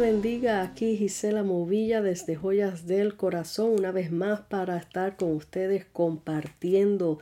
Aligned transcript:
Bendiga 0.00 0.62
aquí 0.62 0.96
Gisela 0.96 1.44
Movilla 1.44 2.02
desde 2.02 2.34
Joyas 2.34 2.86
del 2.86 3.16
Corazón 3.16 3.74
una 3.78 3.92
vez 3.92 4.10
más 4.10 4.40
para 4.40 4.76
estar 4.76 5.16
con 5.16 5.32
ustedes 5.32 5.84
compartiendo 5.84 7.20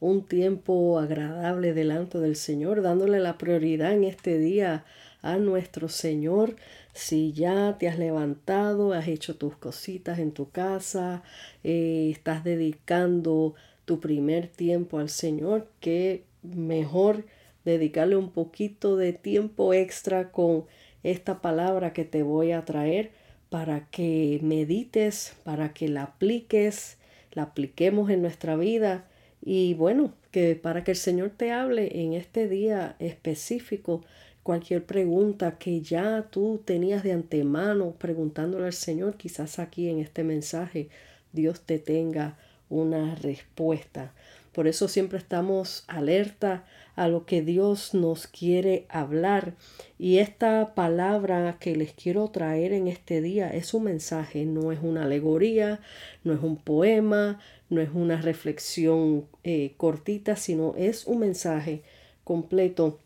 un 0.00 0.26
tiempo 0.26 0.98
agradable 0.98 1.72
delante 1.72 2.18
del 2.18 2.36
Señor, 2.36 2.82
dándole 2.82 3.20
la 3.20 3.38
prioridad 3.38 3.94
en 3.94 4.04
este 4.04 4.38
día 4.38 4.84
a 5.22 5.38
nuestro 5.38 5.88
Señor. 5.88 6.56
Si 6.92 7.32
ya 7.32 7.78
te 7.78 7.88
has 7.88 7.98
levantado, 7.98 8.92
has 8.92 9.08
hecho 9.08 9.36
tus 9.36 9.56
cositas 9.56 10.18
en 10.18 10.32
tu 10.32 10.50
casa, 10.50 11.22
eh, 11.64 12.10
estás 12.12 12.44
dedicando 12.44 13.54
tu 13.86 13.98
primer 13.98 14.46
tiempo 14.46 14.98
al 14.98 15.08
Señor, 15.08 15.68
que 15.80 16.24
mejor 16.42 17.24
dedicarle 17.64 18.16
un 18.16 18.30
poquito 18.30 18.96
de 18.96 19.14
tiempo 19.14 19.72
extra 19.72 20.30
con 20.30 20.66
esta 21.02 21.40
palabra 21.40 21.92
que 21.92 22.04
te 22.04 22.22
voy 22.22 22.52
a 22.52 22.64
traer 22.64 23.10
para 23.48 23.86
que 23.90 24.38
medites, 24.42 25.34
para 25.44 25.72
que 25.72 25.88
la 25.88 26.04
apliques, 26.04 26.98
la 27.32 27.42
apliquemos 27.42 28.10
en 28.10 28.22
nuestra 28.22 28.56
vida 28.56 29.04
y 29.42 29.74
bueno, 29.74 30.14
que 30.30 30.54
para 30.54 30.84
que 30.84 30.92
el 30.92 30.96
Señor 30.96 31.30
te 31.30 31.50
hable 31.52 32.02
en 32.02 32.12
este 32.12 32.48
día 32.48 32.96
específico, 32.98 34.04
cualquier 34.42 34.84
pregunta 34.84 35.58
que 35.58 35.80
ya 35.80 36.28
tú 36.30 36.62
tenías 36.64 37.02
de 37.02 37.12
antemano 37.12 37.92
preguntándole 37.92 38.66
al 38.66 38.72
Señor, 38.72 39.16
quizás 39.16 39.58
aquí 39.58 39.88
en 39.88 39.98
este 39.98 40.24
mensaje 40.24 40.88
Dios 41.32 41.60
te 41.62 41.78
tenga 41.78 42.36
una 42.68 43.14
respuesta. 43.16 44.12
Por 44.52 44.66
eso 44.66 44.88
siempre 44.88 45.18
estamos 45.18 45.84
alerta 45.86 46.64
a 47.00 47.08
lo 47.08 47.24
que 47.24 47.40
Dios 47.40 47.94
nos 47.94 48.26
quiere 48.26 48.84
hablar. 48.90 49.54
Y 49.98 50.18
esta 50.18 50.74
palabra 50.74 51.56
que 51.58 51.74
les 51.74 51.94
quiero 51.94 52.28
traer 52.28 52.74
en 52.74 52.88
este 52.88 53.22
día 53.22 53.48
es 53.48 53.72
un 53.72 53.84
mensaje, 53.84 54.44
no 54.44 54.70
es 54.70 54.80
una 54.82 55.04
alegoría, 55.04 55.80
no 56.24 56.34
es 56.34 56.42
un 56.42 56.58
poema, 56.58 57.40
no 57.70 57.80
es 57.80 57.88
una 57.94 58.20
reflexión 58.20 59.24
eh, 59.44 59.72
cortita, 59.78 60.36
sino 60.36 60.74
es 60.76 61.06
un 61.06 61.20
mensaje 61.20 61.80
completo 62.22 62.98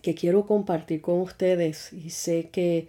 que 0.00 0.14
quiero 0.14 0.46
compartir 0.46 1.02
con 1.02 1.20
ustedes 1.20 1.92
y 1.92 2.08
sé 2.08 2.48
que 2.50 2.88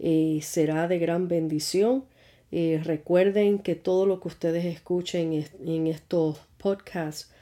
eh, 0.00 0.40
será 0.42 0.86
de 0.86 0.98
gran 0.98 1.28
bendición. 1.28 2.04
Eh, 2.50 2.78
recuerden 2.84 3.58
que 3.58 3.74
todo 3.74 4.04
lo 4.04 4.20
que 4.20 4.28
ustedes 4.28 4.66
escuchen 4.66 5.46
en 5.64 5.86
estos 5.86 6.40
podcasts 6.58 7.32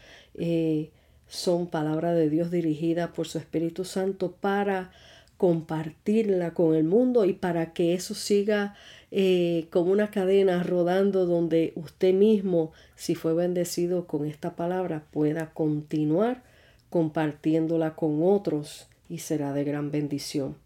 son 1.31 1.69
palabra 1.69 2.13
de 2.13 2.29
Dios 2.29 2.51
dirigida 2.51 3.13
por 3.13 3.29
su 3.29 3.39
Espíritu 3.39 3.85
Santo 3.85 4.33
para 4.33 4.91
compartirla 5.39 6.53
con 6.53 6.75
el 6.75 6.85
mundo 6.85 7.25
y 7.25 7.33
para 7.33 7.73
que 7.73 7.95
eso 7.95 8.15
siga 8.15 8.75
eh, 9.13 9.69
como 9.71 9.93
una 9.93 10.11
cadena 10.11 10.63
rodando 10.63 11.25
donde 11.25 11.73
usted 11.77 12.13
mismo, 12.13 12.73
si 12.97 13.15
fue 13.15 13.33
bendecido 13.33 14.07
con 14.07 14.27
esta 14.27 14.55
palabra, 14.57 15.05
pueda 15.13 15.51
continuar 15.55 16.43
compartiéndola 16.91 17.95
con 17.95 18.23
otros 18.23 18.89
y 19.09 19.19
será 19.19 19.53
de 19.53 19.65
gran 19.65 19.91
bendición. 19.91 20.57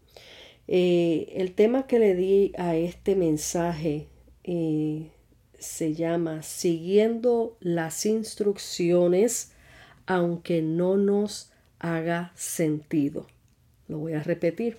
Eh, 0.67 1.31
el 1.35 1.53
tema 1.53 1.85
que 1.85 1.99
le 1.99 2.15
di 2.15 2.51
a 2.57 2.75
este 2.75 3.15
mensaje 3.15 4.07
eh, 4.43 5.11
se 5.59 5.93
llama 5.93 6.41
Siguiendo 6.41 7.55
las 7.59 8.05
instrucciones 8.07 9.51
aunque 10.05 10.61
no 10.61 10.97
nos 10.97 11.51
haga 11.79 12.31
sentido. 12.35 13.27
Lo 13.87 13.99
voy 13.99 14.13
a 14.13 14.23
repetir. 14.23 14.77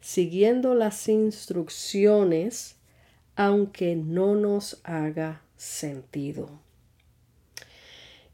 Siguiendo 0.00 0.74
las 0.74 1.08
instrucciones, 1.08 2.76
aunque 3.36 3.96
no 3.96 4.34
nos 4.34 4.80
haga 4.84 5.42
sentido. 5.56 6.50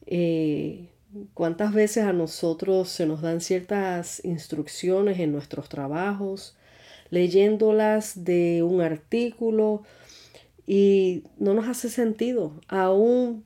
Eh, 0.06 0.88
¿Cuántas 1.34 1.72
veces 1.74 2.04
a 2.04 2.12
nosotros 2.12 2.88
se 2.88 3.06
nos 3.06 3.22
dan 3.22 3.40
ciertas 3.40 4.24
instrucciones 4.24 5.18
en 5.18 5.32
nuestros 5.32 5.68
trabajos, 5.68 6.56
leyéndolas 7.10 8.24
de 8.24 8.62
un 8.62 8.80
artículo 8.80 9.82
y 10.66 11.24
no 11.38 11.54
nos 11.54 11.66
hace 11.66 11.88
sentido? 11.88 12.60
Aún 12.68 13.44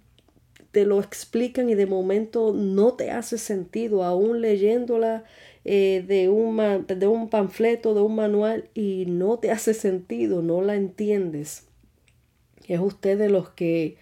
te 0.75 0.85
lo 0.85 1.01
explican 1.01 1.71
y 1.71 1.77
de 1.77 1.87
momento 1.87 2.53
no 2.53 2.95
te 2.95 3.12
hace 3.12 3.39
sentido, 3.39 4.03
aún 4.03 4.41
leyéndola 4.41 5.23
eh, 5.65 6.05
de, 6.05 6.29
un, 6.29 6.85
de 6.89 7.07
un 7.07 7.31
panfleto, 7.31 7.95
de 7.95 8.01
un 8.01 8.17
manual 8.17 8.69
y 8.75 9.07
no 9.07 9.39
te 9.39 9.53
hace 9.53 9.73
sentido, 9.73 10.43
no 10.43 10.63
la 10.63 10.75
entiendes. 10.75 11.69
Es 12.67 12.81
usted 12.81 13.17
de 13.17 13.29
los 13.29 13.51
que 13.51 13.97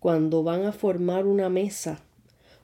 cuando 0.00 0.42
van 0.42 0.64
a 0.64 0.72
formar 0.72 1.26
una 1.26 1.48
mesa 1.48 2.02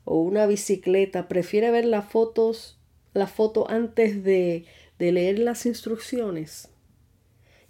o 0.04 0.20
una 0.20 0.46
bicicleta 0.46 1.28
prefiere 1.28 1.70
ver 1.70 1.84
las 1.84 2.10
fotos, 2.10 2.80
la 3.14 3.28
foto 3.28 3.70
antes 3.70 4.24
de, 4.24 4.64
de 4.98 5.12
leer 5.12 5.38
las 5.38 5.66
instrucciones. 5.66 6.68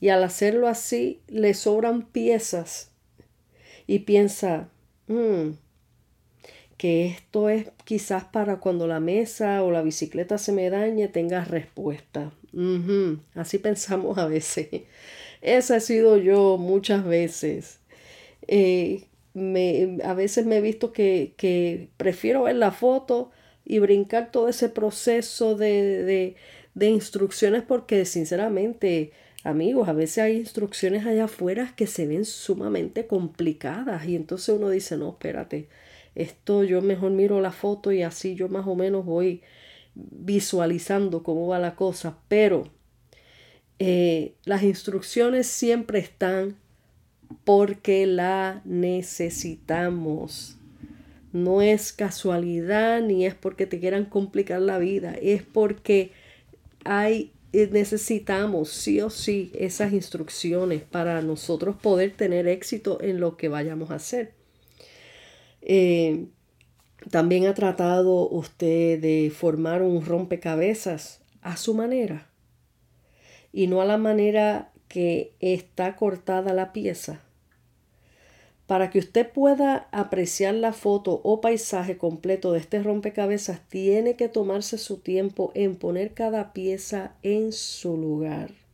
Y 0.00 0.08
al 0.08 0.24
hacerlo 0.24 0.68
así 0.68 1.20
le 1.28 1.52
sobran 1.52 2.06
piezas 2.06 2.92
y 3.86 4.00
piensa, 4.00 4.70
mm, 5.08 5.65
que 6.76 7.06
esto 7.06 7.48
es 7.48 7.66
quizás 7.84 8.24
para 8.24 8.60
cuando 8.60 8.86
la 8.86 9.00
mesa 9.00 9.62
o 9.62 9.70
la 9.70 9.82
bicicleta 9.82 10.38
se 10.38 10.52
me 10.52 10.68
dañe 10.70 11.08
tengas 11.08 11.48
respuesta. 11.48 12.32
Así 13.34 13.58
pensamos 13.68 14.18
a 14.18 14.26
veces. 14.26 14.68
Esa 15.40 15.76
he 15.76 15.80
sido 15.80 16.16
yo 16.16 16.58
muchas 16.58 17.04
veces. 17.04 17.80
Eh, 18.48 19.04
me, 19.34 19.98
a 20.04 20.14
veces 20.14 20.46
me 20.46 20.58
he 20.58 20.60
visto 20.60 20.92
que, 20.92 21.34
que, 21.36 21.88
prefiero 21.96 22.44
ver 22.44 22.56
la 22.56 22.72
foto 22.72 23.30
y 23.64 23.78
brincar 23.78 24.30
todo 24.30 24.48
ese 24.48 24.68
proceso 24.68 25.56
de, 25.56 26.04
de, 26.04 26.36
de 26.74 26.88
instrucciones 26.88 27.62
porque 27.62 28.04
sinceramente 28.04 29.12
amigos, 29.46 29.88
a 29.88 29.92
veces 29.92 30.18
hay 30.18 30.36
instrucciones 30.36 31.06
allá 31.06 31.24
afuera 31.24 31.72
que 31.76 31.86
se 31.86 32.06
ven 32.06 32.24
sumamente 32.24 33.06
complicadas 33.06 34.06
y 34.06 34.16
entonces 34.16 34.54
uno 34.54 34.70
dice, 34.70 34.96
no, 34.96 35.10
espérate, 35.10 35.68
esto 36.16 36.64
yo 36.64 36.82
mejor 36.82 37.12
miro 37.12 37.40
la 37.40 37.52
foto 37.52 37.92
y 37.92 38.02
así 38.02 38.34
yo 38.34 38.48
más 38.48 38.66
o 38.66 38.74
menos 38.74 39.04
voy 39.04 39.42
visualizando 39.94 41.22
cómo 41.22 41.46
va 41.46 41.58
la 41.58 41.76
cosa, 41.76 42.18
pero 42.28 42.64
eh, 43.78 44.34
las 44.44 44.62
instrucciones 44.62 45.46
siempre 45.46 45.98
están 45.98 46.56
porque 47.44 48.06
la 48.06 48.62
necesitamos. 48.64 50.56
No 51.32 51.60
es 51.60 51.92
casualidad 51.92 53.02
ni 53.02 53.26
es 53.26 53.34
porque 53.34 53.66
te 53.66 53.78
quieran 53.78 54.06
complicar 54.06 54.62
la 54.62 54.78
vida, 54.78 55.14
es 55.20 55.42
porque 55.42 56.12
hay 56.84 57.32
eh, 57.52 57.68
necesitamos 57.70 58.70
sí 58.70 59.00
o 59.00 59.10
sí 59.10 59.52
esas 59.54 59.92
instrucciones 59.92 60.82
para 60.82 61.20
nosotros 61.22 61.76
poder 61.76 62.12
tener 62.12 62.46
éxito 62.48 62.98
en 63.02 63.20
lo 63.20 63.36
que 63.36 63.48
vayamos 63.48 63.90
a 63.90 63.96
hacer. 63.96 64.45
Eh, 65.68 66.26
también 67.10 67.46
ha 67.46 67.54
tratado 67.54 68.28
usted 68.28 69.00
de 69.00 69.32
formar 69.34 69.82
un 69.82 70.06
rompecabezas 70.06 71.20
a 71.42 71.56
su 71.56 71.74
manera 71.74 72.28
y 73.52 73.66
no 73.66 73.80
a 73.80 73.84
la 73.84 73.96
manera 73.96 74.70
que 74.86 75.34
está 75.40 75.96
cortada 75.96 76.54
la 76.54 76.72
pieza. 76.72 77.20
Para 78.68 78.90
que 78.90 79.00
usted 79.00 79.28
pueda 79.28 79.88
apreciar 79.90 80.54
la 80.54 80.72
foto 80.72 81.20
o 81.24 81.40
paisaje 81.40 81.98
completo 81.98 82.52
de 82.52 82.60
este 82.60 82.80
rompecabezas, 82.80 83.60
tiene 83.68 84.14
que 84.14 84.28
tomarse 84.28 84.78
su 84.78 84.98
tiempo 84.98 85.50
en 85.54 85.74
poner 85.74 86.14
cada 86.14 86.52
pieza 86.52 87.16
en 87.22 87.52
su 87.52 87.96
lugar. 87.96 88.65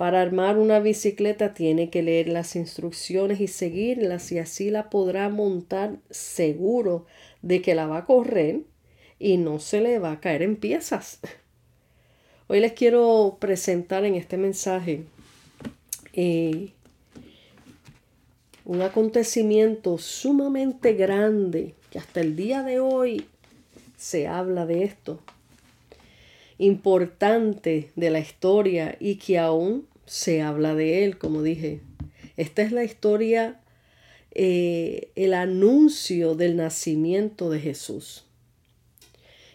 Para 0.00 0.22
armar 0.22 0.56
una 0.56 0.80
bicicleta 0.80 1.52
tiene 1.52 1.90
que 1.90 2.02
leer 2.02 2.26
las 2.26 2.56
instrucciones 2.56 3.38
y 3.38 3.48
seguirlas 3.48 4.32
y 4.32 4.38
así 4.38 4.70
la 4.70 4.88
podrá 4.88 5.28
montar 5.28 5.98
seguro 6.08 7.04
de 7.42 7.60
que 7.60 7.74
la 7.74 7.86
va 7.86 7.98
a 7.98 8.04
correr 8.06 8.62
y 9.18 9.36
no 9.36 9.58
se 9.58 9.82
le 9.82 9.98
va 9.98 10.12
a 10.12 10.20
caer 10.20 10.40
en 10.40 10.56
piezas. 10.56 11.20
Hoy 12.48 12.60
les 12.60 12.72
quiero 12.72 13.36
presentar 13.38 14.06
en 14.06 14.14
este 14.14 14.38
mensaje 14.38 15.04
eh, 16.14 16.70
un 18.64 18.80
acontecimiento 18.80 19.98
sumamente 19.98 20.94
grande 20.94 21.74
que 21.90 21.98
hasta 21.98 22.22
el 22.22 22.36
día 22.36 22.62
de 22.62 22.80
hoy 22.80 23.26
se 23.98 24.28
habla 24.28 24.64
de 24.64 24.84
esto 24.84 25.20
importante 26.60 27.90
de 27.96 28.10
la 28.10 28.20
historia 28.20 28.96
y 29.00 29.16
que 29.16 29.38
aún 29.38 29.88
se 30.04 30.42
habla 30.42 30.74
de 30.74 31.04
él, 31.04 31.16
como 31.16 31.42
dije. 31.42 31.80
Esta 32.36 32.60
es 32.60 32.70
la 32.70 32.84
historia, 32.84 33.60
eh, 34.32 35.10
el 35.16 35.32
anuncio 35.32 36.34
del 36.34 36.56
nacimiento 36.56 37.48
de 37.48 37.60
Jesús. 37.60 38.26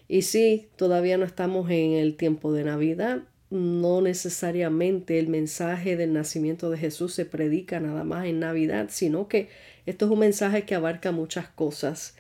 Y 0.08 0.24
sí, 0.24 0.68
todavía 0.78 1.18
no 1.20 1.26
estamos 1.26 1.70
en 1.70 1.94
el 1.94 2.16
tiempo 2.16 2.52
de 2.54 2.64
Navidad, 2.64 3.22
no 3.52 4.02
necesariamente 4.02 5.20
el 5.20 5.28
mensaje 5.28 5.96
del 5.98 6.12
nacimiento 6.12 6.72
de 6.72 6.80
Jesús 6.80 7.14
se 7.14 7.26
predica 7.26 7.80
nada 7.80 8.04
más 8.04 8.26
en 8.26 8.40
Navidad, 8.40 8.88
sino 8.90 9.28
que 9.28 9.50
esto 9.86 10.06
es 10.06 10.12
un 10.12 10.20
mensaje 10.20 10.66
que 10.66 10.74
abarca 10.74 11.12
muchas 11.12 11.48
cosas 11.50 12.16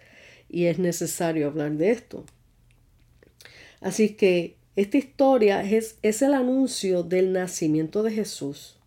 y 0.47 0.65
es 0.65 0.77
necesario 0.77 1.47
hablar 1.47 1.71
de 1.73 1.89
esto. 1.89 2.23
Así 3.81 4.09
que 4.09 4.54
esta 4.75 4.98
historia 4.98 5.63
es, 5.63 5.98
es 6.01 6.22
el 6.22 6.33
anuncio 6.33 7.04
del 7.04 7.31
nacimiento 7.31 8.04
de 8.04 8.12
Jesús. 8.12 8.77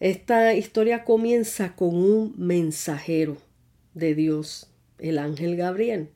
Esta 0.00 0.54
historia 0.54 1.04
comienza 1.04 1.76
con 1.76 1.94
un 1.94 2.34
mensajero 2.38 3.36
de 3.92 4.14
Dios, 4.14 4.70
el 4.98 5.18
ángel 5.18 5.56
Gabriel. 5.56 6.08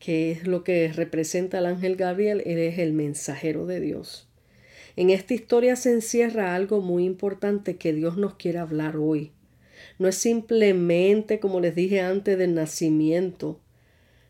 ¿Qué 0.00 0.32
es 0.32 0.46
lo 0.46 0.64
que 0.64 0.92
representa 0.92 1.58
el 1.58 1.66
ángel 1.66 1.94
Gabriel? 1.94 2.42
Él 2.44 2.58
es 2.58 2.78
el 2.78 2.92
mensajero 2.92 3.66
de 3.66 3.80
Dios. 3.80 4.28
En 4.96 5.10
esta 5.10 5.34
historia 5.34 5.76
se 5.76 5.92
encierra 5.92 6.56
algo 6.56 6.80
muy 6.80 7.04
importante 7.04 7.76
que 7.76 7.92
Dios 7.92 8.16
nos 8.16 8.34
quiere 8.34 8.58
hablar 8.58 8.96
hoy. 8.96 9.30
No 10.00 10.08
es 10.08 10.16
simplemente, 10.16 11.38
como 11.38 11.60
les 11.60 11.76
dije 11.76 12.00
antes, 12.00 12.36
del 12.36 12.54
nacimiento 12.54 13.60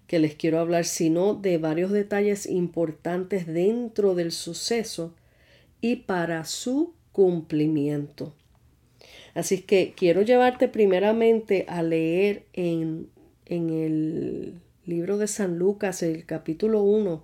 que 0.09 0.19
les 0.19 0.35
quiero 0.35 0.59
hablar, 0.59 0.87
sino 0.87 1.35
de 1.35 1.59
varios 1.59 1.93
detalles 1.93 2.47
importantes 2.47 3.47
dentro 3.47 4.15
del 4.15 4.33
suceso 4.33 5.15
y 5.81 5.97
para 5.97 6.45
su 6.47 6.95
cumplimiento. 7.13 8.35
Así 9.35 9.61
que 9.61 9.93
quiero 9.95 10.23
llevarte 10.23 10.67
primeramente 10.67 11.67
a 11.69 11.83
leer 11.83 12.47
en, 12.55 13.11
en 13.45 13.71
el 13.71 14.55
libro 14.87 15.19
de 15.19 15.29
San 15.29 15.59
Lucas, 15.59 16.03
el 16.03 16.25
capítulo 16.25 16.83
1, 16.83 17.23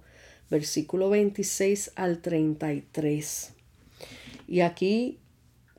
versículo 0.51 1.09
26 1.09 1.93
al 1.97 2.21
33. 2.21 3.55
Y 4.47 4.61
aquí, 4.61 5.19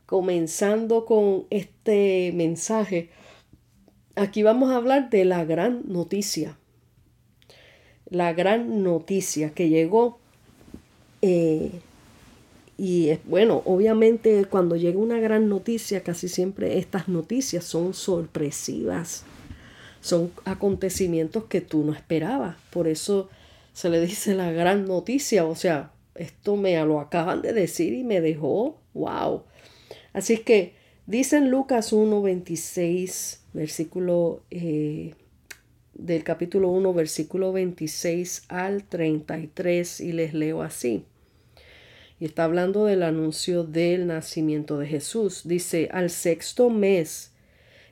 comenzando 0.07 1.05
con 1.05 1.45
este 1.51 2.31
mensaje, 2.33 3.09
aquí 4.15 4.41
vamos 4.41 4.71
a 4.71 4.77
hablar 4.77 5.11
de 5.11 5.23
la 5.23 5.45
gran 5.45 5.83
noticia. 5.85 6.57
La 8.09 8.33
gran 8.33 8.83
noticia 8.83 9.51
que 9.51 9.69
llegó. 9.69 10.19
Eh, 11.21 11.71
y 12.77 13.11
bueno, 13.25 13.61
obviamente 13.65 14.45
cuando 14.45 14.75
llega 14.75 14.99
una 14.99 15.19
gran 15.19 15.47
noticia, 15.49 16.03
casi 16.03 16.27
siempre 16.27 16.77
estas 16.77 17.07
noticias 17.07 17.63
son 17.63 17.93
sorpresivas 17.93 19.23
son 20.05 20.31
acontecimientos 20.45 21.45
que 21.45 21.61
tú 21.61 21.83
no 21.83 21.91
esperabas. 21.91 22.57
Por 22.69 22.87
eso 22.87 23.27
se 23.73 23.89
le 23.89 23.99
dice 23.99 24.35
la 24.35 24.51
gran 24.51 24.85
noticia. 24.85 25.45
O 25.45 25.55
sea, 25.55 25.93
esto 26.13 26.57
me 26.57 26.79
lo 26.85 26.99
acaban 26.99 27.41
de 27.41 27.53
decir 27.53 27.91
y 27.93 28.03
me 28.03 28.21
dejó, 28.21 28.77
wow. 28.93 29.41
Así 30.13 30.37
que 30.37 30.75
dice 31.07 31.37
en 31.37 31.49
Lucas 31.49 31.91
1, 31.91 32.21
26, 32.21 33.41
versículo 33.53 34.43
eh, 34.51 35.15
del 35.95 36.23
capítulo 36.23 36.69
1, 36.69 36.93
versículo 36.93 37.51
26 37.51 38.43
al 38.49 38.83
33, 38.83 40.01
y 40.01 40.11
les 40.11 40.33
leo 40.33 40.61
así. 40.61 41.05
Y 42.19 42.25
está 42.25 42.43
hablando 42.43 42.85
del 42.85 43.03
anuncio 43.03 43.63
del 43.63 44.07
nacimiento 44.07 44.77
de 44.77 44.87
Jesús. 44.87 45.41
Dice, 45.45 45.89
al 45.91 46.09
sexto 46.09 46.69
mes 46.69 47.31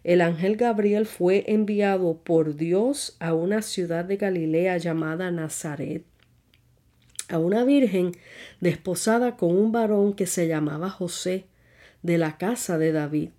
el 0.04 0.20
ángel 0.20 0.58
Gabriel 0.58 1.06
fue 1.06 1.46
enviado 1.48 2.18
por 2.18 2.56
Dios 2.56 3.16
a 3.20 3.34
una 3.34 3.62
ciudad 3.62 4.04
de 4.04 4.18
Galilea 4.18 4.78
llamada 4.78 5.32
Nazaret, 5.32 6.04
a 7.30 7.40
una 7.40 7.64
virgen 7.64 8.12
desposada 8.60 9.38
con 9.38 9.56
un 9.56 9.72
varón 9.72 10.14
que 10.14 10.28
se 10.28 10.48
llamaba 10.48 10.90
José, 10.90 11.46
de 12.02 12.18
la 12.18 12.38
casa 12.38 12.78
de 12.78 12.92
David. 12.92 13.30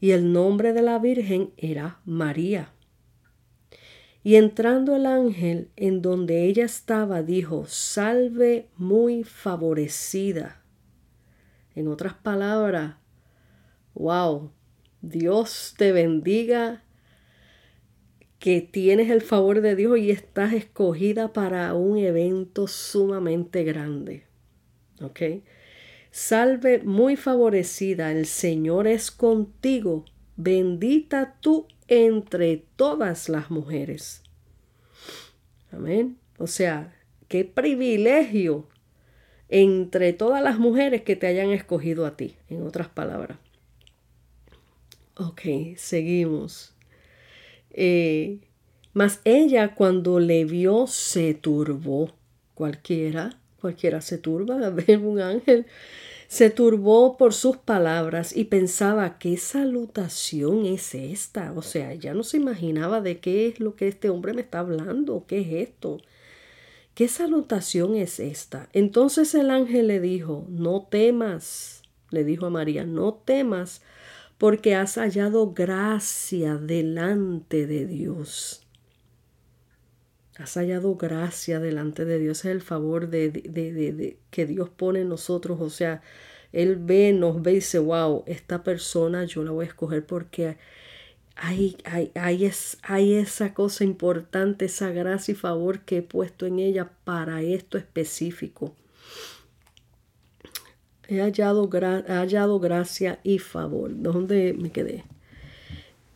Y 0.00 0.12
el 0.12 0.32
nombre 0.32 0.72
de 0.72 0.80
la 0.80 0.98
virgen 0.98 1.50
era 1.58 2.00
María. 2.06 2.72
Y 4.28 4.36
entrando 4.36 4.94
el 4.94 5.06
ángel 5.06 5.70
en 5.76 6.02
donde 6.02 6.44
ella 6.44 6.66
estaba, 6.66 7.22
dijo, 7.22 7.64
Salve 7.66 8.68
muy 8.76 9.24
favorecida. 9.24 10.62
En 11.74 11.88
otras 11.88 12.12
palabras, 12.12 12.96
wow, 13.94 14.50
Dios 15.00 15.72
te 15.78 15.92
bendiga, 15.92 16.84
que 18.38 18.60
tienes 18.60 19.08
el 19.08 19.22
favor 19.22 19.62
de 19.62 19.74
Dios 19.74 19.98
y 19.98 20.10
estás 20.10 20.52
escogida 20.52 21.32
para 21.32 21.72
un 21.72 21.96
evento 21.96 22.66
sumamente 22.66 23.64
grande. 23.64 24.26
¿Ok? 25.00 25.22
Salve 26.10 26.82
muy 26.82 27.16
favorecida, 27.16 28.12
el 28.12 28.26
Señor 28.26 28.88
es 28.88 29.10
contigo, 29.10 30.04
bendita 30.38 31.36
tú 31.40 31.66
entre 31.88 32.64
todas 32.76 33.28
las 33.28 33.50
mujeres. 33.50 34.22
Amén. 35.70 36.16
O 36.38 36.46
sea, 36.46 36.94
qué 37.26 37.44
privilegio 37.44 38.66
entre 39.50 40.12
todas 40.12 40.42
las 40.42 40.58
mujeres 40.58 41.02
que 41.02 41.16
te 41.16 41.26
hayan 41.26 41.50
escogido 41.50 42.06
a 42.06 42.16
ti, 42.16 42.36
en 42.48 42.62
otras 42.62 42.88
palabras. 42.88 43.38
Ok, 45.16 45.42
seguimos. 45.76 46.74
Eh, 47.70 48.38
mas 48.92 49.20
ella 49.24 49.74
cuando 49.74 50.20
le 50.20 50.44
vio 50.44 50.86
se 50.86 51.34
turbó. 51.34 52.12
Cualquiera, 52.54 53.40
cualquiera 53.60 54.00
se 54.00 54.18
turba 54.18 54.54
a 54.66 54.70
ver 54.70 54.98
un 54.98 55.20
ángel. 55.20 55.66
Se 56.28 56.50
turbó 56.50 57.16
por 57.16 57.32
sus 57.32 57.56
palabras 57.56 58.36
y 58.36 58.44
pensaba, 58.44 59.18
¿qué 59.18 59.38
salutación 59.38 60.66
es 60.66 60.94
esta? 60.94 61.52
O 61.56 61.62
sea, 61.62 61.94
ya 61.94 62.12
no 62.12 62.22
se 62.22 62.36
imaginaba 62.36 63.00
de 63.00 63.18
qué 63.18 63.48
es 63.48 63.60
lo 63.60 63.76
que 63.76 63.88
este 63.88 64.10
hombre 64.10 64.34
me 64.34 64.42
está 64.42 64.58
hablando, 64.58 65.24
qué 65.26 65.40
es 65.40 65.68
esto. 65.68 66.02
¿Qué 66.94 67.08
salutación 67.08 67.96
es 67.96 68.20
esta? 68.20 68.68
Entonces 68.74 69.34
el 69.34 69.50
ángel 69.50 69.86
le 69.86 70.00
dijo, 70.00 70.44
no 70.50 70.82
temas, 70.82 71.82
le 72.10 72.24
dijo 72.24 72.44
a 72.44 72.50
María, 72.50 72.84
no 72.84 73.14
temas 73.14 73.80
porque 74.36 74.74
has 74.74 74.96
hallado 74.96 75.54
gracia 75.54 76.56
delante 76.56 77.66
de 77.66 77.86
Dios. 77.86 78.67
Has 80.38 80.54
hallado 80.54 80.94
gracia 80.94 81.58
delante 81.58 82.04
de 82.04 82.18
Dios. 82.20 82.40
Es 82.40 82.52
el 82.52 82.62
favor 82.62 83.08
de, 83.08 84.16
que 84.30 84.46
Dios 84.46 84.68
pone 84.70 85.00
en 85.00 85.08
nosotros. 85.08 85.60
O 85.60 85.68
sea, 85.68 86.00
Él 86.52 86.76
ve, 86.76 87.12
nos 87.12 87.42
ve 87.42 87.52
y 87.52 87.54
dice, 87.56 87.80
wow, 87.80 88.22
esta 88.26 88.62
persona 88.62 89.24
yo 89.24 89.42
la 89.42 89.50
voy 89.50 89.64
a 89.64 89.68
escoger 89.68 90.06
porque 90.06 90.56
hay, 91.34 91.76
es, 92.44 92.78
esa 92.88 93.52
cosa 93.54 93.82
importante, 93.84 94.66
esa 94.66 94.90
gracia 94.90 95.32
y 95.32 95.34
favor 95.34 95.80
que 95.80 95.98
he 95.98 96.02
puesto 96.02 96.46
en 96.46 96.60
ella 96.60 96.90
para 97.04 97.42
esto 97.42 97.76
específico. 97.76 98.74
He 101.08 101.20
hallado, 101.20 101.68
hallado 101.68 102.60
gracia 102.60 103.18
y 103.24 103.38
favor. 103.38 103.90
¿Dónde 103.94 104.54
me 104.56 104.70
quedé? 104.70 105.04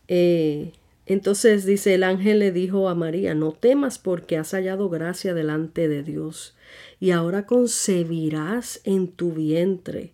Eh, 0.07 0.73
entonces 1.07 1.65
dice 1.65 1.95
el 1.95 2.05
ángel 2.05 2.39
le 2.39 2.53
dijo 2.53 2.89
a 2.89 2.95
María, 2.95 3.35
no 3.35 3.53
temas 3.53 3.99
porque 3.99 4.37
has 4.37 4.53
hallado 4.53 4.89
gracia 4.89 5.35
delante 5.35 5.89
de 5.89 6.03
Dios, 6.03 6.57
y 7.01 7.11
ahora 7.11 7.47
concebirás 7.47 8.81
en 8.85 9.09
tu 9.09 9.33
vientre, 9.33 10.13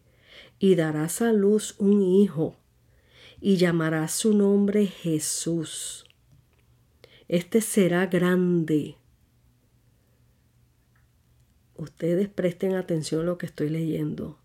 y 0.58 0.74
darás 0.74 1.20
a 1.20 1.32
luz 1.32 1.74
un 1.78 2.02
hijo, 2.02 2.56
y 3.40 3.56
llamarás 3.56 4.12
su 4.12 4.34
nombre 4.34 4.86
Jesús. 4.86 6.06
Este 7.28 7.60
será 7.60 8.06
grande. 8.06 8.96
Ustedes 11.76 12.28
presten 12.28 12.74
atención 12.74 13.20
a 13.20 13.24
lo 13.24 13.38
que 13.38 13.46
estoy 13.46 13.68
leyendo. 13.68 14.38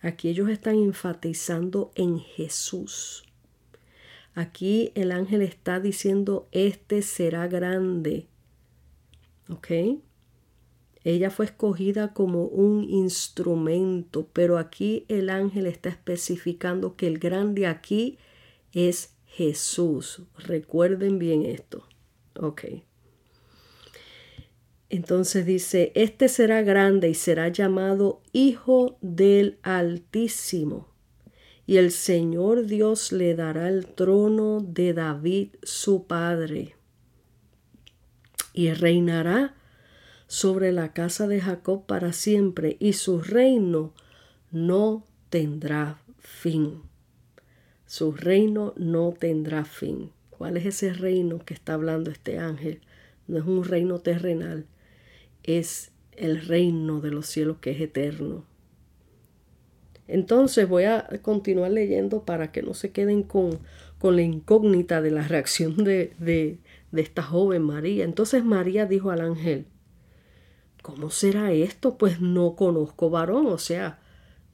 Aquí 0.00 0.28
ellos 0.28 0.48
están 0.48 0.76
enfatizando 0.76 1.92
en 1.94 2.18
Jesús. 2.18 3.24
Aquí 4.34 4.92
el 4.94 5.12
ángel 5.12 5.42
está 5.42 5.80
diciendo, 5.80 6.48
este 6.52 7.02
será 7.02 7.48
grande. 7.48 8.28
¿Ok? 9.48 9.68
Ella 11.04 11.30
fue 11.30 11.46
escogida 11.46 12.14
como 12.14 12.44
un 12.44 12.84
instrumento, 12.84 14.28
pero 14.32 14.56
aquí 14.56 15.04
el 15.08 15.30
ángel 15.30 15.66
está 15.66 15.88
especificando 15.88 16.96
que 16.96 17.08
el 17.08 17.18
grande 17.18 17.66
aquí 17.66 18.18
es 18.72 19.14
Jesús. 19.26 20.22
Recuerden 20.38 21.18
bien 21.18 21.44
esto. 21.44 21.86
Ok. 22.38 22.64
Entonces 24.88 25.44
dice, 25.46 25.90
este 25.94 26.28
será 26.28 26.62
grande 26.62 27.08
y 27.08 27.14
será 27.14 27.48
llamado 27.48 28.20
Hijo 28.32 28.98
del 29.00 29.58
Altísimo. 29.62 30.91
Y 31.66 31.76
el 31.76 31.90
Señor 31.90 32.66
Dios 32.66 33.12
le 33.12 33.34
dará 33.34 33.68
el 33.68 33.86
trono 33.86 34.60
de 34.60 34.92
David 34.92 35.48
su 35.62 36.06
padre. 36.06 36.74
Y 38.52 38.72
reinará 38.72 39.54
sobre 40.26 40.72
la 40.72 40.92
casa 40.92 41.26
de 41.26 41.40
Jacob 41.40 41.86
para 41.86 42.12
siempre 42.12 42.76
y 42.80 42.94
su 42.94 43.20
reino 43.20 43.92
no 44.50 45.04
tendrá 45.30 45.98
fin. 46.18 46.82
Su 47.86 48.12
reino 48.12 48.72
no 48.76 49.12
tendrá 49.12 49.64
fin. 49.64 50.10
¿Cuál 50.30 50.56
es 50.56 50.66
ese 50.66 50.92
reino 50.92 51.44
que 51.44 51.54
está 51.54 51.74
hablando 51.74 52.10
este 52.10 52.38
ángel? 52.38 52.80
No 53.28 53.38
es 53.38 53.44
un 53.44 53.64
reino 53.64 54.00
terrenal, 54.00 54.66
es 55.42 55.92
el 56.12 56.40
reino 56.40 57.00
de 57.00 57.10
los 57.10 57.26
cielos 57.26 57.58
que 57.58 57.72
es 57.72 57.80
eterno. 57.80 58.44
Entonces 60.08 60.68
voy 60.68 60.84
a 60.84 61.08
continuar 61.22 61.70
leyendo 61.70 62.24
para 62.24 62.52
que 62.52 62.62
no 62.62 62.74
se 62.74 62.90
queden 62.90 63.22
con, 63.22 63.60
con 63.98 64.16
la 64.16 64.22
incógnita 64.22 65.00
de 65.00 65.10
la 65.10 65.26
reacción 65.26 65.76
de, 65.84 66.14
de, 66.18 66.58
de 66.90 67.02
esta 67.02 67.22
joven 67.22 67.62
María. 67.62 68.04
Entonces 68.04 68.44
María 68.44 68.86
dijo 68.86 69.10
al 69.10 69.20
ángel, 69.20 69.66
¿cómo 70.82 71.10
será 71.10 71.52
esto? 71.52 71.96
Pues 71.96 72.20
no 72.20 72.56
conozco 72.56 73.10
varón, 73.10 73.46
o 73.46 73.58
sea, 73.58 74.00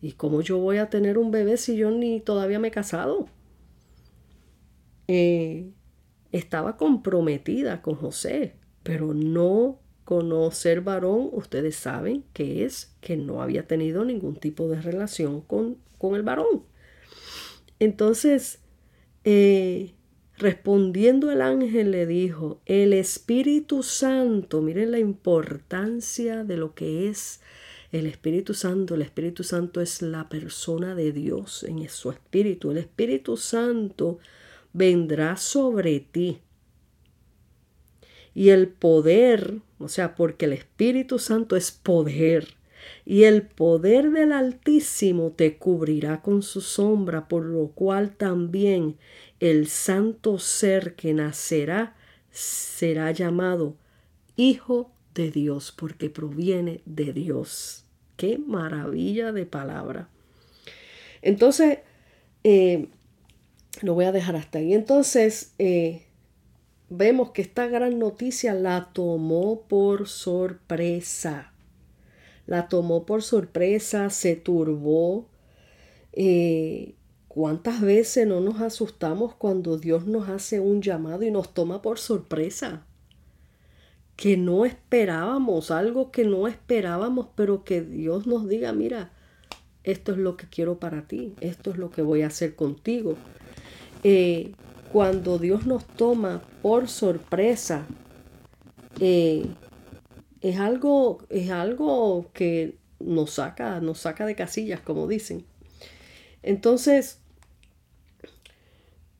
¿y 0.01 0.13
cómo 0.13 0.43
yo 0.43 0.59
voy 0.59 0.77
a 0.77 0.91
tener 0.91 1.19
un 1.19 1.31
bebé 1.31 1.57
si 1.57 1.77
yo 1.77 1.91
ni 1.91 2.21
todavía 2.21 2.59
me 2.59 2.69
he 2.69 2.73
casado? 2.73 3.27
Eh, 5.09 5.71
estaba 6.31 6.77
comprometida 6.77 7.81
con 7.81 7.95
José, 7.95 8.57
pero 8.83 9.15
no 9.15 9.81
conocer 10.09 10.81
varón, 10.81 11.29
ustedes 11.33 11.77
saben 11.77 12.25
que 12.33 12.65
es 12.65 12.95
que 13.03 13.19
no 13.19 13.43
había 13.43 13.67
tenido 13.67 14.07
ningún 14.07 14.37
tipo 14.37 14.67
de 14.67 14.81
relación 14.81 15.43
con, 15.43 15.77
con 15.99 16.15
el 16.15 16.23
varón. 16.23 16.63
Entonces, 17.79 18.61
eh, 19.25 19.93
Respondiendo 20.39 21.33
el 21.33 21.43
ángel 21.43 21.91
le 21.91 22.07
dijo, 22.07 22.61
el 22.65 22.93
Espíritu 22.93 23.83
Santo, 23.83 24.63
miren 24.63 24.93
la 24.93 25.01
importancia 25.01 26.45
de 26.45 26.57
lo 26.57 26.77
que 26.77 27.09
es 27.09 27.41
el 27.91 28.07
Espíritu 28.07 28.55
Santo. 28.55 28.95
El 28.95 29.03
Espíritu 29.03 29.43
Santo 29.43 29.81
es 29.81 30.01
la 30.01 30.29
persona 30.29 30.95
de 30.95 31.11
Dios 31.11 31.65
en 31.65 31.89
su 31.89 32.13
Espíritu. 32.13 32.71
El 32.71 32.79
Espíritu 32.79 33.37
Santo 33.37 34.21
vendrá 34.73 35.37
sobre 35.37 35.99
ti. 35.99 36.39
Y 38.39 38.51
el 38.51 38.69
poder, 38.69 39.63
o 39.81 39.89
sea, 39.89 40.15
porque 40.15 40.45
el 40.45 40.53
Espíritu 40.53 41.19
Santo 41.19 41.57
es 41.57 41.73
poder. 41.73 42.55
Y 43.05 43.25
el 43.25 43.43
poder 43.43 44.13
del 44.13 44.31
Altísimo 44.31 45.33
te 45.33 45.57
cubrirá 45.57 46.23
con 46.23 46.45
su 46.45 46.61
sombra, 46.61 47.27
por 47.27 47.45
lo 47.45 47.73
cual 47.73 48.15
también 48.15 48.97
el 49.41 49.67
santo 49.67 50.39
ser 50.39 50.95
que 50.95 51.15
nacerá 51.15 51.97
será 52.31 53.11
llamado 53.11 53.75
Hijo 54.37 54.93
de 55.17 55.33
Dios, 55.33 55.75
porque 55.77 56.09
proviene 56.09 56.81
de 56.85 57.13
Dios. 57.13 57.87
Qué 58.17 58.39
maravilla 58.39 59.33
de 59.33 59.47
palabra. 59.47 60.11
Entonces, 61.23 61.81
eh, 62.45 62.87
lo 63.83 63.95
voy 63.95 64.05
a 64.05 64.13
dejar 64.13 64.37
hasta 64.37 64.61
ahí. 64.61 64.75
Entonces, 64.75 65.55
eh, 65.59 66.05
vemos 66.91 67.31
que 67.31 67.43
esta 67.43 67.67
gran 67.67 67.99
noticia 67.99 68.55
la 68.55 68.91
tomó 68.93 69.63
por 69.63 70.09
sorpresa. 70.09 71.53
La 72.47 72.69
tomó 72.69 73.05
por 73.05 73.23
sorpresa, 73.23 74.11
se 74.11 74.37
turbó. 74.37 75.29
Eh, 76.13 76.95
¿Cuántas 77.29 77.83
veces 77.83 78.27
no 78.27 78.41
nos 78.41 78.61
asustamos 78.61 79.35
cuando 79.35 79.77
Dios 79.77 80.07
nos 80.07 80.29
hace 80.29 80.61
un 80.61 80.81
llamado 80.83 81.23
y 81.23 81.31
nos 81.31 81.53
toma 81.53 81.83
por 81.83 81.99
sorpresa? 81.99 82.87
Que 84.17 84.37
no 84.37 84.65
esperábamos, 84.65 85.71
algo 85.71 86.11
que 86.11 86.25
no 86.25 86.49
esperábamos, 86.49 87.29
pero 87.37 87.65
que 87.65 87.83
Dios 87.83 88.27
nos 88.27 88.49
diga, 88.49 88.73
mira, 88.73 89.13
esto 89.85 90.13
es 90.13 90.19
lo 90.19 90.37
que 90.37 90.49
quiero 90.49 90.81
para 90.81 91.07
ti, 91.07 91.35
esto 91.41 91.71
es 91.71 91.77
lo 91.77 91.91
que 91.91 92.03
voy 92.03 92.23
a 92.23 92.27
hacer 92.29 92.57
contigo. 92.57 93.15
Eh, 94.03 94.53
cuando 94.93 95.39
Dios 95.39 95.67
nos 95.67 95.87
toma 95.87 96.43
por 96.63 96.89
sorpresa, 96.89 97.87
eh, 99.01 99.47
es, 100.41 100.59
algo, 100.59 101.19
es 101.29 101.51
algo 101.51 102.31
que 102.33 102.79
nos 103.01 103.33
saca, 103.33 103.81
nos 103.81 103.99
saca 103.99 104.27
de 104.27 104.35
casillas, 104.35 104.81
como 104.81 105.07
dicen. 105.07 105.45
Entonces, 106.43 107.21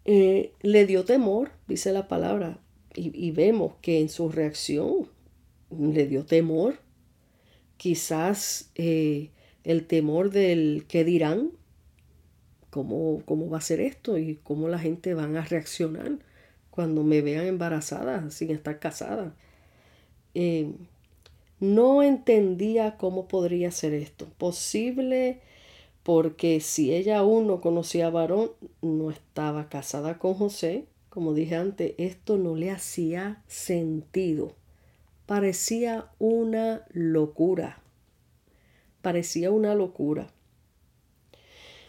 eh, 0.05 0.53
le 0.63 0.87
dio 0.87 1.05
temor, 1.05 1.51
dice 1.67 1.93
la 1.93 2.09
palabra, 2.09 2.59
y, 2.95 3.31
vemos 3.31 3.75
que 3.81 4.01
en 4.01 4.09
su 4.09 4.29
reacción 4.29 5.09
le 5.71 6.07
dio 6.07 6.25
temor, 6.25 6.81
quizás 7.77 8.73
eh, 8.75 9.31
el 9.63 9.87
temor 9.87 10.31
del 10.31 10.87
qué 10.89 11.05
dirán, 11.05 11.53
cómo, 12.71 13.23
cómo 13.25 13.49
va 13.49 13.59
a 13.59 13.63
ser 13.63 13.81
esto 13.81 14.19
y 14.19 14.37
cómo 14.43 14.69
la 14.69 14.79
gente 14.79 15.15
van 15.15 15.37
a 15.37 15.45
reaccionar 15.45 16.19
cuando 16.71 17.03
me 17.03 17.23
vean 17.23 17.47
embarazada 17.47 18.31
sin 18.31 18.51
estar 18.51 18.79
casada. 18.79 19.35
Eh, 20.35 20.73
no 21.61 22.03
entendía 22.03 22.97
cómo 22.97 23.27
podría 23.27 23.71
ser 23.71 23.95
esto. 23.95 24.27
Posible 24.39 25.41
porque 26.03 26.61
si 26.61 26.95
ella 26.95 27.19
aún 27.19 27.47
no 27.47 27.61
conocía 27.61 28.07
a 28.07 28.11
varón, 28.11 28.53
no 28.81 29.11
estaba 29.11 29.69
casada 29.69 30.19
con 30.19 30.35
José, 30.35 30.87
como 31.11 31.35
dije 31.35 31.57
antes, 31.57 31.95
esto 31.99 32.39
no 32.39 32.55
le 32.55 32.71
hacía 32.71 33.43
sentido. 33.47 34.53
Parecía 35.27 36.07
una 36.19 36.87
locura. 36.93 37.83
Parecía 39.03 39.51
una 39.51 39.75
locura. 39.75 40.29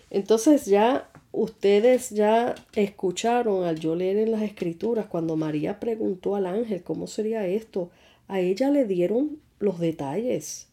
Entonces 0.10 0.66
ya 0.66 1.10
ustedes 1.32 2.10
ya 2.10 2.56
escucharon 2.74 3.63
al 3.63 3.80
yo 3.80 3.96
leer 3.96 4.18
en 4.18 4.32
las 4.32 4.42
escrituras 4.42 5.06
cuando 5.06 5.36
María 5.36 5.80
preguntó 5.80 6.36
al 6.36 6.48
ángel 6.48 6.84
cómo 6.84 7.08
sería 7.08 7.46
esto, 7.48 7.92
a 8.28 8.39
ella 8.39 8.70
le 8.70 8.86
dieron 8.86 9.39
los 9.60 9.80
detalles. 9.80 10.68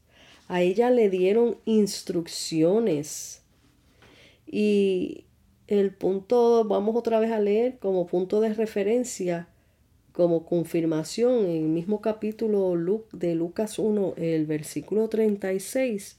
A 0.49 0.63
ella 0.63 0.91
le 0.91 1.11
dieron 1.11 1.57
instrucciones. 1.65 3.43
Y 4.47 5.25
el 5.67 5.93
punto, 5.93 6.65
vamos 6.65 6.95
otra 6.95 7.19
vez 7.19 7.33
a 7.33 7.41
leer 7.41 7.79
como 7.79 8.07
punto 8.07 8.41
de 8.41 8.55
referencia, 8.55 9.49
como 10.13 10.47
confirmación 10.47 11.47
en 11.47 11.51
el 11.51 11.69
mismo 11.69 12.01
capítulo 12.01 12.73
de 13.13 13.35
Lucas 13.35 13.79
1, 13.79 14.15
el 14.17 14.47
versículo 14.47 15.09
36, 15.09 16.19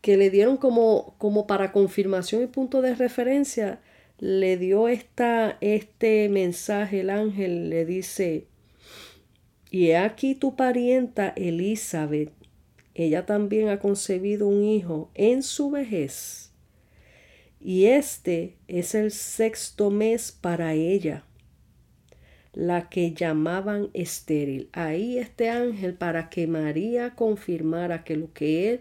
que 0.00 0.16
le 0.16 0.30
dieron 0.30 0.56
como, 0.56 1.14
como 1.18 1.46
para 1.46 1.72
confirmación 1.72 2.42
y 2.42 2.46
punto 2.46 2.82
de 2.82 2.94
referencia, 2.94 3.80
le 4.18 4.56
dio 4.56 4.88
esta, 4.88 5.56
este 5.60 6.28
mensaje 6.28 7.00
el 7.00 7.10
ángel, 7.10 7.70
le 7.70 7.84
dice, 7.84 8.46
y 9.70 9.92
aquí 9.92 10.34
tu 10.34 10.56
parienta 10.56 11.32
Elizabeth, 11.36 12.32
ella 12.94 13.24
también 13.24 13.68
ha 13.68 13.78
concebido 13.78 14.48
un 14.48 14.64
hijo 14.64 15.10
en 15.14 15.42
su 15.42 15.70
vejez, 15.70 16.52
y 17.60 17.86
este 17.86 18.56
es 18.68 18.94
el 18.94 19.10
sexto 19.10 19.90
mes 19.90 20.32
para 20.32 20.74
ella, 20.74 21.24
la 22.52 22.88
que 22.88 23.12
llamaban 23.12 23.90
estéril. 23.92 24.70
Ahí 24.72 25.18
este 25.18 25.50
ángel 25.50 25.94
para 25.94 26.30
que 26.30 26.46
María 26.46 27.14
confirmara 27.14 28.02
que 28.02 28.16
lo 28.16 28.32
que 28.32 28.70
él 28.70 28.80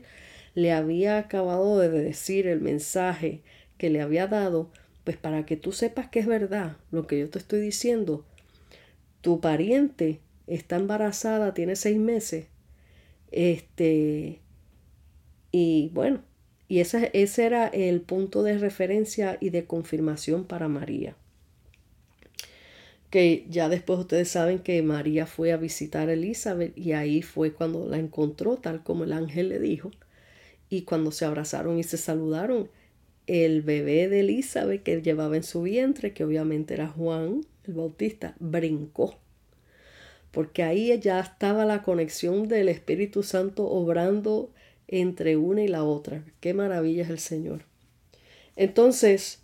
le 0.60 0.74
había 0.74 1.18
acabado 1.18 1.80
de 1.80 1.90
decir, 1.90 2.48
el 2.48 2.60
mensaje 2.60 3.42
que 3.78 3.90
le 3.90 4.02
había 4.02 4.28
dado, 4.28 4.70
pues 5.04 5.16
para 5.18 5.46
que 5.46 5.56
tú 5.56 5.72
sepas 5.72 6.10
que 6.10 6.20
es 6.20 6.28
verdad 6.28 6.78
lo 6.92 7.08
que 7.08 7.20
yo 7.20 7.30
te 7.30 7.40
estoy 7.40 7.62
diciendo, 7.62 8.26
tu 9.22 9.40
pariente 9.40 10.20
está 10.48 10.76
embarazada, 10.76 11.54
tiene 11.54 11.76
seis 11.76 11.98
meses. 11.98 12.48
Este, 13.32 14.40
y 15.52 15.92
bueno, 15.94 16.22
y 16.68 16.80
ese, 16.80 17.10
ese 17.14 17.46
era 17.46 17.68
el 17.68 18.02
punto 18.02 18.44
de 18.44 18.58
referencia 18.58 19.38
y 19.40 19.52
de 19.52 19.66
confirmación 19.66 20.44
para 20.44 20.68
María. 20.68 21.16
Que 23.10 23.46
ya 23.50 23.70
después 23.70 24.00
ustedes 24.00 24.30
saben 24.30 24.60
que 24.60 24.82
María 24.84 25.26
fue 25.26 25.52
a 25.52 25.58
visitar 25.58 26.10
a 26.10 26.14
Elizabeth 26.14 26.78
y 26.78 26.92
ahí 26.92 27.22
fue 27.22 27.54
cuando 27.54 27.88
la 27.88 27.98
encontró, 27.98 28.58
tal 28.58 28.84
como 28.84 29.06
el 29.06 29.14
ángel 29.14 29.50
le 29.50 29.60
dijo. 29.60 29.90
Y 30.70 30.84
cuando 30.84 31.12
se 31.12 31.26
abrazaron 31.26 31.80
y 31.80 31.84
se 31.84 31.98
saludaron, 31.98 32.70
el 33.28 33.62
bebé 33.62 34.08
de 34.08 34.22
Elizabeth 34.22 34.84
que 34.84 35.02
llevaba 35.02 35.36
en 35.36 35.44
su 35.44 35.64
vientre, 35.64 36.14
que 36.14 36.24
obviamente 36.24 36.74
era 36.74 36.88
Juan 36.88 37.42
el 37.66 37.74
Bautista, 37.74 38.36
brincó 38.40 39.16
porque 40.32 40.64
ahí 40.64 40.98
ya 41.00 41.20
estaba 41.20 41.66
la 41.66 41.82
conexión 41.84 42.48
del 42.48 42.70
Espíritu 42.70 43.24
Santo 43.24 43.66
obrando 43.66 44.52
entre 44.88 45.38
una 45.38 45.64
y 45.64 45.68
la 45.68 45.84
otra. 45.84 46.24
Qué 46.40 46.54
maravilla 46.54 47.04
es 47.04 47.10
el 47.10 47.20
Señor. 47.20 47.64
Entonces, 48.56 49.40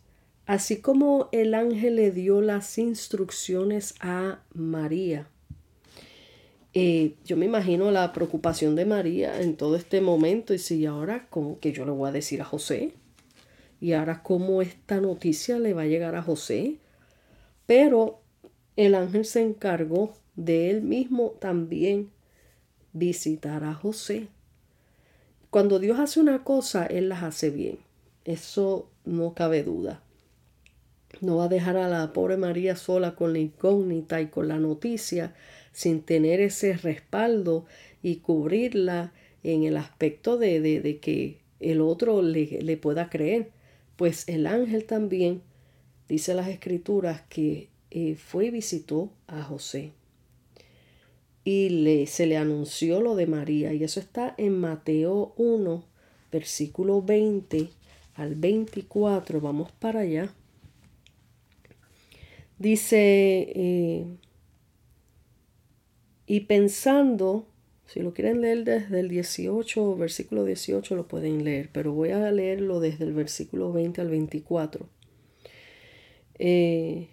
así 0.45 0.77
como 0.77 1.29
el 1.31 1.53
ángel 1.53 1.95
le 1.95 2.11
dio 2.11 2.41
las 2.41 2.77
instrucciones 2.77 3.95
a 3.99 4.43
María, 4.53 5.27
eh, 6.77 7.15
yo 7.23 7.37
me 7.37 7.45
imagino 7.45 7.89
la 7.89 8.11
preocupación 8.11 8.75
de 8.75 8.85
María 8.85 9.41
en 9.41 9.55
todo 9.55 9.77
este 9.77 10.01
momento 10.01 10.53
y 10.53 10.59
si 10.59 10.85
ahora 10.85 11.25
como 11.29 11.57
que 11.61 11.71
yo 11.71 11.85
le 11.85 11.91
voy 11.91 12.09
a 12.09 12.11
decir 12.11 12.41
a 12.41 12.45
José 12.45 12.91
y 13.79 13.93
ahora 13.93 14.21
cómo 14.21 14.61
esta 14.61 14.99
noticia 14.99 15.57
le 15.57 15.73
va 15.73 15.83
a 15.83 15.87
llegar 15.87 16.15
a 16.15 16.21
José. 16.21 16.79
Pero 17.65 18.19
el 18.75 18.93
ángel 18.93 19.23
se 19.23 19.41
encargó 19.41 20.15
de 20.35 20.69
él 20.69 20.81
mismo 20.81 21.31
también 21.39 22.11
visitar 22.91 23.63
a 23.63 23.73
José. 23.73 24.27
Cuando 25.49 25.79
Dios 25.79 25.97
hace 25.97 26.19
una 26.19 26.43
cosa, 26.43 26.85
Él 26.85 27.07
las 27.07 27.23
hace 27.23 27.51
bien. 27.51 27.79
Eso 28.25 28.89
no 29.05 29.33
cabe 29.33 29.63
duda. 29.63 30.01
No 31.21 31.37
va 31.37 31.45
a 31.45 31.49
dejar 31.49 31.77
a 31.77 31.87
la 31.87 32.11
pobre 32.11 32.35
María 32.35 32.75
sola 32.75 33.15
con 33.15 33.31
la 33.31 33.39
incógnita 33.39 34.19
y 34.19 34.27
con 34.27 34.49
la 34.49 34.57
noticia 34.57 35.33
sin 35.75 36.01
tener 36.01 36.39
ese 36.39 36.77
respaldo 36.77 37.65
y 38.01 38.17
cubrirla 38.17 39.11
en 39.43 39.65
el 39.65 39.75
aspecto 39.75 40.37
de, 40.37 40.61
de, 40.61 40.97
que 40.99 41.39
el 41.59 41.81
otro 41.81 42.21
le, 42.21 42.61
le 42.61 42.77
pueda 42.77 43.09
creer. 43.09 43.51
Pues 43.97 44.23
el 44.29 44.47
ángel 44.47 44.85
también, 44.85 45.41
dice 46.07 46.33
las 46.33 46.47
escrituras, 46.47 47.23
que 47.27 47.67
eh, 47.91 48.15
fue 48.15 48.45
y 48.45 48.51
visitó 48.51 49.11
a 49.27 49.43
José. 49.43 49.91
Y 51.43 51.67
le, 51.67 52.07
se 52.07 52.25
le 52.25 52.37
anunció 52.37 53.01
lo 53.01 53.15
de 53.15 53.27
María. 53.27 53.73
Y 53.73 53.83
eso 53.83 53.99
está 53.99 54.33
en 54.37 54.57
Mateo 54.57 55.33
1, 55.35 55.83
versículo 56.31 57.01
20 57.01 57.67
al 58.15 58.35
24. 58.35 59.41
Vamos 59.41 59.73
para 59.73 59.99
allá. 59.99 60.33
Dice, 62.57 63.51
eh, 63.53 64.05
y 66.27 66.41
pensando, 66.41 67.47
si 67.85 67.99
lo 67.99 68.13
quieren 68.13 68.41
leer 68.41 68.63
desde 68.63 68.99
el 68.99 69.09
18, 69.09 69.95
versículo 69.95 70.43
18, 70.43 70.95
lo 70.95 71.07
pueden 71.07 71.43
leer, 71.43 71.69
pero 71.71 71.93
voy 71.93 72.11
a 72.11 72.31
leerlo 72.31 72.79
desde 72.79 73.05
el 73.05 73.13
versículo 73.13 73.71
20 73.71 74.01
al 74.01 74.09
24. 74.09 74.87
Eh, 76.37 77.07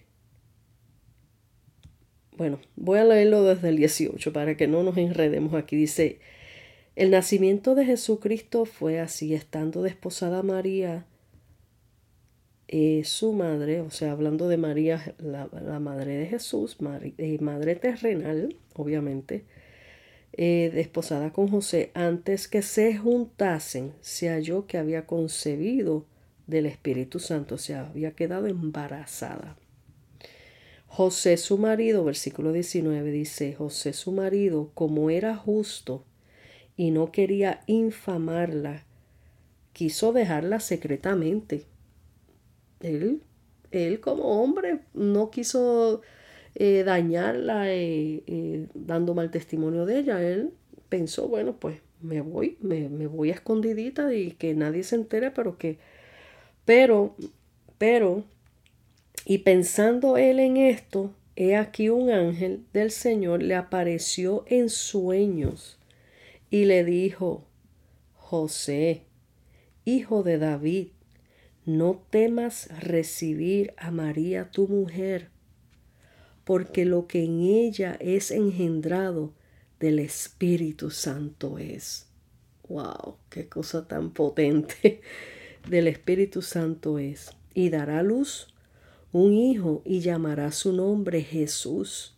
bueno, 2.36 2.60
voy 2.76 2.98
a 2.98 3.04
leerlo 3.04 3.44
desde 3.44 3.68
el 3.68 3.76
18 3.76 4.32
para 4.32 4.56
que 4.56 4.66
no 4.66 4.82
nos 4.82 4.96
enredemos 4.96 5.54
aquí. 5.54 5.76
Dice, 5.76 6.20
el 6.96 7.10
nacimiento 7.10 7.74
de 7.74 7.84
Jesucristo 7.84 8.64
fue 8.64 9.00
así, 9.00 9.34
estando 9.34 9.82
desposada 9.82 10.42
María, 10.42 11.06
eh, 12.74 13.02
su 13.04 13.34
madre, 13.34 13.82
o 13.82 13.90
sea, 13.90 14.12
hablando 14.12 14.48
de 14.48 14.56
María, 14.56 15.14
la, 15.18 15.46
madre 15.78 16.16
de 16.16 16.24
Jesús, 16.24 16.78
eh, 17.18 17.36
madre 17.42 17.76
terrenal, 17.76 18.56
obviamente, 18.72 19.44
eh, 20.32 20.70
desposada 20.72 21.34
con 21.34 21.48
José, 21.48 21.90
antes 21.92 22.48
que 22.48 22.62
se 22.62 22.96
juntasen, 22.96 23.92
se 24.00 24.30
halló 24.30 24.66
que 24.66 24.78
había 24.78 25.04
concebido 25.04 26.06
del 26.46 26.64
Espíritu 26.64 27.18
Santo, 27.18 27.56
o 27.56 27.58
sea, 27.58 27.88
había 27.90 28.12
quedado 28.12 28.46
embarazada. 28.46 29.58
José 30.86 31.36
su 31.36 31.58
marido, 31.58 32.04
versículo 32.04 32.52
19 32.52 33.10
dice, 33.10 33.52
José 33.52 33.92
su 33.92 34.12
marido, 34.12 34.70
como 34.72 35.10
era 35.10 35.36
justo 35.36 36.06
y 36.78 36.90
no 36.90 37.12
quería 37.12 37.64
infamarla, 37.66 38.86
quiso 39.74 40.14
dejarla 40.14 40.58
secretamente 40.58 41.66
él, 42.82 43.22
él 43.70 44.00
como 44.00 44.42
hombre 44.42 44.80
no 44.94 45.30
quiso 45.30 46.02
eh, 46.54 46.82
dañarla 46.84 47.72
eh, 47.72 48.22
eh, 48.26 48.66
dando 48.74 49.14
mal 49.14 49.30
testimonio 49.30 49.86
de 49.86 50.00
ella. 50.00 50.22
Él 50.22 50.50
pensó, 50.88 51.28
bueno, 51.28 51.56
pues 51.58 51.80
me 52.00 52.20
voy, 52.20 52.58
me, 52.60 52.88
me, 52.88 53.06
voy 53.06 53.30
a 53.30 53.34
escondidita 53.34 54.12
y 54.14 54.32
que 54.32 54.54
nadie 54.54 54.82
se 54.82 54.96
entere, 54.96 55.30
pero 55.30 55.56
que, 55.56 55.78
pero, 56.64 57.16
pero, 57.78 58.24
y 59.24 59.38
pensando 59.38 60.16
él 60.16 60.40
en 60.40 60.56
esto, 60.56 61.14
he 61.36 61.56
aquí 61.56 61.88
un 61.88 62.10
ángel 62.10 62.64
del 62.72 62.90
Señor 62.90 63.42
le 63.42 63.54
apareció 63.54 64.44
en 64.46 64.68
sueños 64.68 65.78
y 66.50 66.66
le 66.66 66.84
dijo, 66.84 67.44
José, 68.14 69.02
hijo 69.84 70.22
de 70.22 70.38
David, 70.38 70.88
no 71.64 72.02
temas 72.10 72.68
recibir 72.80 73.72
a 73.76 73.90
María 73.90 74.50
tu 74.50 74.66
mujer, 74.66 75.30
porque 76.44 76.84
lo 76.84 77.06
que 77.06 77.24
en 77.24 77.42
ella 77.42 77.96
es 78.00 78.30
engendrado 78.30 79.32
del 79.78 79.98
Espíritu 79.98 80.90
Santo 80.90 81.58
es. 81.58 82.08
¡Wow! 82.68 83.16
¡Qué 83.30 83.48
cosa 83.48 83.86
tan 83.86 84.10
potente! 84.10 85.00
Del 85.68 85.86
Espíritu 85.86 86.42
Santo 86.42 86.98
es. 86.98 87.30
Y 87.54 87.70
dará 87.70 88.02
luz 88.02 88.52
un 89.12 89.34
hijo 89.34 89.82
y 89.84 90.00
llamará 90.00 90.50
su 90.52 90.72
nombre 90.72 91.22
Jesús. 91.22 92.16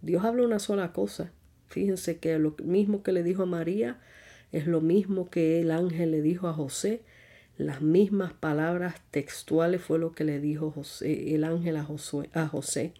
Dios 0.00 0.24
habla 0.24 0.44
una 0.44 0.58
sola 0.58 0.92
cosa. 0.92 1.32
Fíjense 1.68 2.18
que 2.18 2.38
lo 2.38 2.54
mismo 2.62 3.02
que 3.02 3.12
le 3.12 3.22
dijo 3.22 3.42
a 3.42 3.46
María 3.46 4.00
es 4.52 4.66
lo 4.66 4.80
mismo 4.80 5.30
que 5.30 5.60
el 5.60 5.70
ángel 5.70 6.12
le 6.12 6.22
dijo 6.22 6.46
a 6.48 6.54
José 6.54 7.02
las 7.62 7.82
mismas 7.82 8.32
palabras 8.32 8.96
textuales 9.10 9.82
fue 9.82 9.98
lo 9.98 10.12
que 10.12 10.24
le 10.24 10.40
dijo 10.40 10.74
el 11.00 11.44
ángel 11.44 11.76
a, 11.76 11.86
a 12.34 12.48
José. 12.48 12.92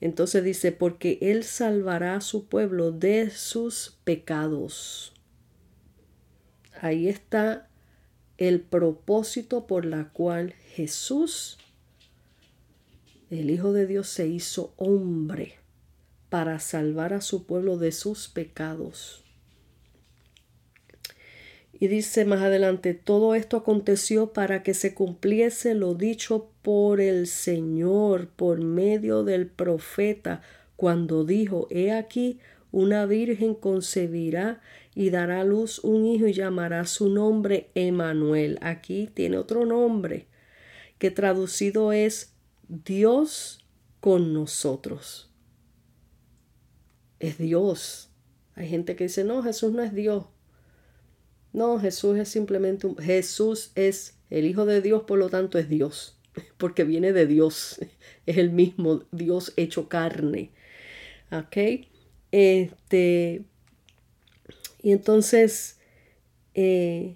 Entonces 0.00 0.44
dice, 0.44 0.72
porque 0.72 1.18
él 1.20 1.44
salvará 1.44 2.16
a 2.16 2.20
su 2.20 2.46
pueblo 2.46 2.92
de 2.92 3.30
sus 3.30 3.98
pecados. 4.04 5.12
Ahí 6.80 7.08
está 7.08 7.68
el 8.36 8.60
propósito 8.60 9.66
por 9.66 9.84
la 9.84 10.10
cual 10.10 10.52
Jesús, 10.74 11.58
el 13.30 13.50
Hijo 13.50 13.72
de 13.72 13.86
Dios, 13.86 14.08
se 14.08 14.26
hizo 14.26 14.74
hombre 14.76 15.54
para 16.28 16.58
salvar 16.58 17.14
a 17.14 17.20
su 17.20 17.46
pueblo 17.46 17.78
de 17.78 17.92
sus 17.92 18.28
pecados. 18.28 19.23
Y 21.78 21.88
dice 21.88 22.24
más 22.24 22.40
adelante, 22.40 22.94
todo 22.94 23.34
esto 23.34 23.56
aconteció 23.56 24.32
para 24.32 24.62
que 24.62 24.74
se 24.74 24.94
cumpliese 24.94 25.74
lo 25.74 25.94
dicho 25.94 26.50
por 26.62 27.00
el 27.00 27.26
Señor 27.26 28.28
por 28.28 28.60
medio 28.60 29.24
del 29.24 29.48
profeta, 29.48 30.40
cuando 30.76 31.24
dijo, 31.24 31.66
He 31.70 31.92
aquí, 31.92 32.38
una 32.70 33.06
virgen 33.06 33.54
concebirá 33.54 34.60
y 34.94 35.10
dará 35.10 35.40
a 35.40 35.44
luz 35.44 35.80
un 35.80 36.06
hijo 36.06 36.28
y 36.28 36.32
llamará 36.32 36.86
su 36.86 37.08
nombre 37.08 37.70
Emanuel. 37.74 38.58
Aquí 38.60 39.08
tiene 39.12 39.36
otro 39.36 39.66
nombre, 39.66 40.26
que 40.98 41.10
traducido 41.10 41.92
es 41.92 42.34
Dios 42.68 43.66
con 44.00 44.32
nosotros. 44.32 45.30
Es 47.18 47.38
Dios. 47.38 48.10
Hay 48.54 48.68
gente 48.68 48.94
que 48.94 49.04
dice, 49.04 49.24
no, 49.24 49.42
Jesús 49.42 49.72
no 49.72 49.82
es 49.82 49.92
Dios. 49.92 50.24
No, 51.54 51.78
Jesús 51.78 52.18
es 52.18 52.28
simplemente 52.28 52.88
un... 52.88 52.96
Jesús 52.98 53.70
es 53.76 54.16
el 54.28 54.44
Hijo 54.44 54.66
de 54.66 54.82
Dios, 54.82 55.04
por 55.04 55.20
lo 55.20 55.30
tanto 55.30 55.56
es 55.56 55.68
Dios, 55.68 56.18
porque 56.58 56.82
viene 56.82 57.12
de 57.12 57.26
Dios, 57.26 57.78
es 58.26 58.36
el 58.36 58.50
mismo 58.50 59.04
Dios 59.12 59.54
hecho 59.56 59.88
carne. 59.88 60.50
¿Ok? 61.30 61.86
Este, 62.32 63.44
y 64.82 64.90
entonces, 64.90 65.78
eh, 66.54 67.14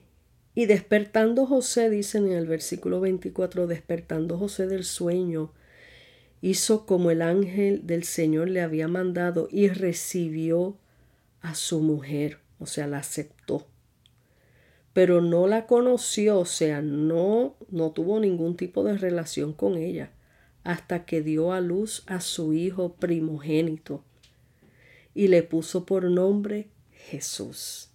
y 0.54 0.66
despertando 0.66 1.44
José, 1.44 1.90
dicen 1.90 2.28
en 2.28 2.38
el 2.38 2.46
versículo 2.46 3.00
24, 3.00 3.66
despertando 3.66 4.38
José 4.38 4.68
del 4.68 4.84
sueño, 4.84 5.52
hizo 6.42 6.86
como 6.86 7.10
el 7.10 7.22
ángel 7.22 7.88
del 7.88 8.04
Señor 8.04 8.48
le 8.50 8.60
había 8.60 8.86
mandado 8.86 9.48
y 9.50 9.66
recibió 9.66 10.76
a 11.40 11.56
su 11.56 11.80
mujer, 11.80 12.38
o 12.60 12.66
sea, 12.66 12.86
la 12.86 12.98
aceptó 12.98 13.66
pero 14.98 15.20
no 15.20 15.46
la 15.46 15.66
conoció, 15.66 16.40
o 16.40 16.44
sea, 16.44 16.82
no, 16.82 17.54
no 17.70 17.92
tuvo 17.92 18.18
ningún 18.18 18.56
tipo 18.56 18.82
de 18.82 18.98
relación 18.98 19.52
con 19.52 19.76
ella 19.76 20.10
hasta 20.64 21.04
que 21.04 21.22
dio 21.22 21.52
a 21.52 21.60
luz 21.60 22.02
a 22.08 22.20
su 22.20 22.52
hijo 22.52 22.94
primogénito 22.94 24.02
y 25.14 25.28
le 25.28 25.44
puso 25.44 25.86
por 25.86 26.10
nombre 26.10 26.66
Jesús. 26.90 27.90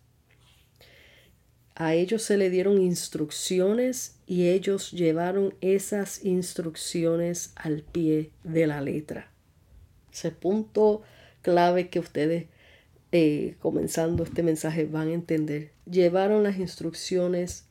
A 1.76 1.94
ellos 1.94 2.24
se 2.24 2.38
le 2.38 2.50
dieron 2.50 2.82
instrucciones 2.82 4.16
y 4.26 4.48
ellos 4.48 4.92
llevaron 4.92 5.56
esas 5.60 6.24
instrucciones 6.24 7.52
al 7.56 7.82
pie 7.82 8.32
de 8.46 8.66
la 8.66 8.80
letra. 8.80 9.30
Ese 10.14 10.32
punto 10.32 11.02
clave 11.42 11.90
que 11.90 12.00
ustedes 12.00 12.48
eh, 13.16 13.58
comenzando 13.60 14.24
este 14.24 14.42
mensaje 14.42 14.86
van 14.86 15.10
a 15.10 15.14
entender. 15.14 15.72
Llevaron 15.86 16.42
las 16.42 16.58
instrucciones 16.58 17.68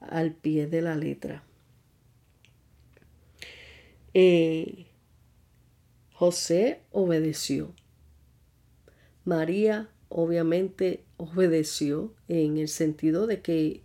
al 0.00 0.32
pie 0.32 0.66
de 0.66 0.82
la 0.82 0.96
letra. 0.96 1.44
Eh, 4.14 4.86
José 6.12 6.80
obedeció. 6.90 7.72
María 9.24 9.88
obviamente 10.08 11.04
obedeció 11.18 12.12
en 12.26 12.58
el 12.58 12.66
sentido 12.66 13.28
de 13.28 13.42
que 13.42 13.84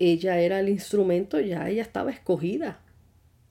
ella 0.00 0.40
era 0.40 0.58
el 0.58 0.68
instrumento, 0.68 1.38
ya 1.38 1.68
ella 1.68 1.82
estaba 1.82 2.10
escogida. 2.10 2.80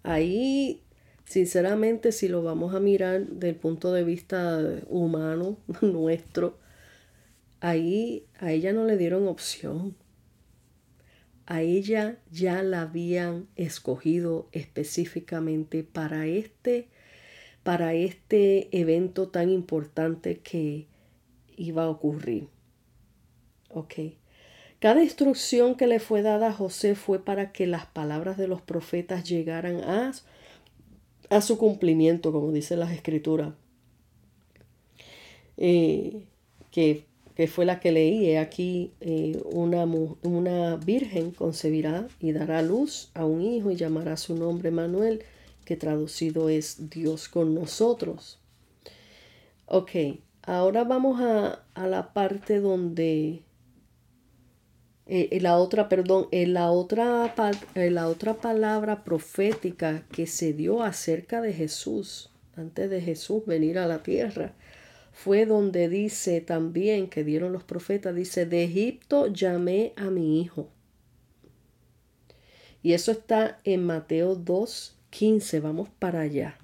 Ahí, 0.04 0.84
sinceramente, 1.26 2.12
si 2.12 2.28
lo 2.28 2.44
vamos 2.44 2.74
a 2.74 2.80
mirar 2.80 3.28
del 3.28 3.56
punto 3.56 3.92
de 3.92 4.04
vista 4.04 4.60
humano, 4.88 5.58
nuestro, 5.82 6.58
ahí 7.60 8.26
a 8.40 8.52
ella 8.52 8.74
no 8.74 8.86
le 8.86 8.98
dieron 8.98 9.28
opción. 9.28 9.96
A 11.48 11.62
ella 11.62 12.18
ya 12.32 12.64
la 12.64 12.82
habían 12.82 13.48
escogido 13.56 14.50
específicamente 14.52 15.84
para 15.84 16.26
este, 16.26 16.88
para 17.62 17.94
este 17.94 18.76
evento 18.80 19.28
tan 19.28 19.50
importante 19.50 20.40
que 20.40 20.88
iba 21.56 21.84
a 21.84 21.90
ocurrir. 21.90 22.48
Ok. 23.70 23.94
Cada 24.80 25.04
instrucción 25.04 25.76
que 25.76 25.88
le 25.88 26.00
fue 26.00 26.22
dada 26.22 26.50
a 26.50 26.54
José 26.54 26.96
fue 26.96 27.24
para 27.24 27.52
que 27.52 27.66
las 27.68 27.86
palabras 27.86 28.38
de 28.38 28.48
los 28.48 28.62
profetas 28.62 29.24
llegaran 29.24 29.82
a, 29.82 30.12
a 31.36 31.41
su 31.41 31.58
cumplimiento, 31.58 32.32
como 32.32 32.52
dicen 32.52 32.80
las 32.80 32.91
escrituras. 32.91 33.54
Eh, 35.58 36.26
que, 36.71 37.06
fue 37.48 37.65
la 37.65 37.80
que 37.80 37.91
leí. 37.91 38.36
Aquí 38.36 38.93
eh, 39.02 39.41
una, 39.45 39.86
una 39.86 40.76
virgen 40.78 41.32
concebirá 41.32 42.08
y 42.19 42.32
dará 42.32 42.62
luz 42.62 43.12
a 43.13 43.26
un 43.26 43.41
hijo 43.41 43.71
y 43.71 43.76
llamará 43.76 44.17
su 44.17 44.36
nombre 44.36 44.71
Manuel, 44.71 45.24
que 45.65 45.76
traducido 45.76 46.50
es 46.50 46.89
Dios 46.89 47.30
con 47.30 47.54
nosotros. 47.54 48.39
Ok, 49.67 49.91
ahora 50.43 50.84
vamos 50.84 51.19
a, 51.21 51.65
a 51.74 51.88
la 51.88 52.13
parte 52.13 52.60
donde 52.60 53.41
eh, 55.08 55.39
la 55.41 55.58
otra, 55.58 55.88
perdón, 55.88 56.28
la, 56.32 56.72
otra, 56.72 57.34
la 57.76 58.08
otra 58.08 58.34
palabra 58.36 59.04
profética 59.04 60.04
que 60.12 60.26
se 60.26 60.54
dio 60.54 60.82
acerca 60.82 61.41
de 61.41 61.54
Jesús, 61.54 62.32
antes 62.56 62.89
de 62.89 63.02
Jesús 63.02 63.46
venir 63.46 63.78
a 63.78 63.86
la 63.86 64.02
tierra, 64.02 64.54
fue 65.15 65.46
donde 65.46 65.88
dice 65.88 66.41
también 66.41 67.08
que 67.08 67.24
dieron 67.24 67.54
los 67.54 67.63
profetas, 67.63 68.13
dice, 68.15 68.46
de 68.46 68.63
Egipto 68.63 69.28
llamé 69.28 69.94
a 69.96 70.10
mi 70.10 70.41
hijo. 70.41 70.70
Y 72.84 72.94
eso 72.94 73.12
está 73.12 73.60
en 73.63 73.86
Mateo 73.86 74.36
2, 74.36 74.98
15, 75.10 75.60
vamos 75.60 75.89
para 76.00 76.22
allá. 76.22 76.58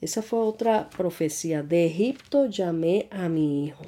Esa 0.00 0.22
fue 0.22 0.40
otra 0.40 0.90
profecía, 0.90 1.62
de 1.62 1.86
Egipto 1.86 2.46
llamé 2.46 3.06
a 3.10 3.28
mi 3.28 3.64
hijo. 3.64 3.84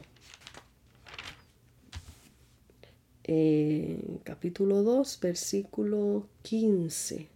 Capítulo 4.25 4.83
2, 4.83 5.19
versículo 5.21 6.29
15. 6.43 7.29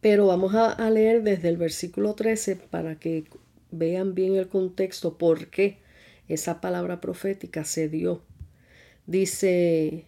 Pero 0.00 0.26
vamos 0.26 0.56
a, 0.56 0.90
leer 0.90 1.22
desde 1.22 1.48
el 1.48 1.56
versículo 1.56 2.14
13 2.14 2.56
para 2.56 2.98
que 2.98 3.24
vean 3.70 4.16
bien 4.16 4.34
el 4.34 4.48
contexto, 4.48 5.18
por 5.18 5.50
qué 5.50 5.78
esa 6.26 6.60
palabra 6.60 7.00
profética 7.00 7.64
se 7.64 7.88
dio. 7.88 8.22
Dice, 9.06 10.04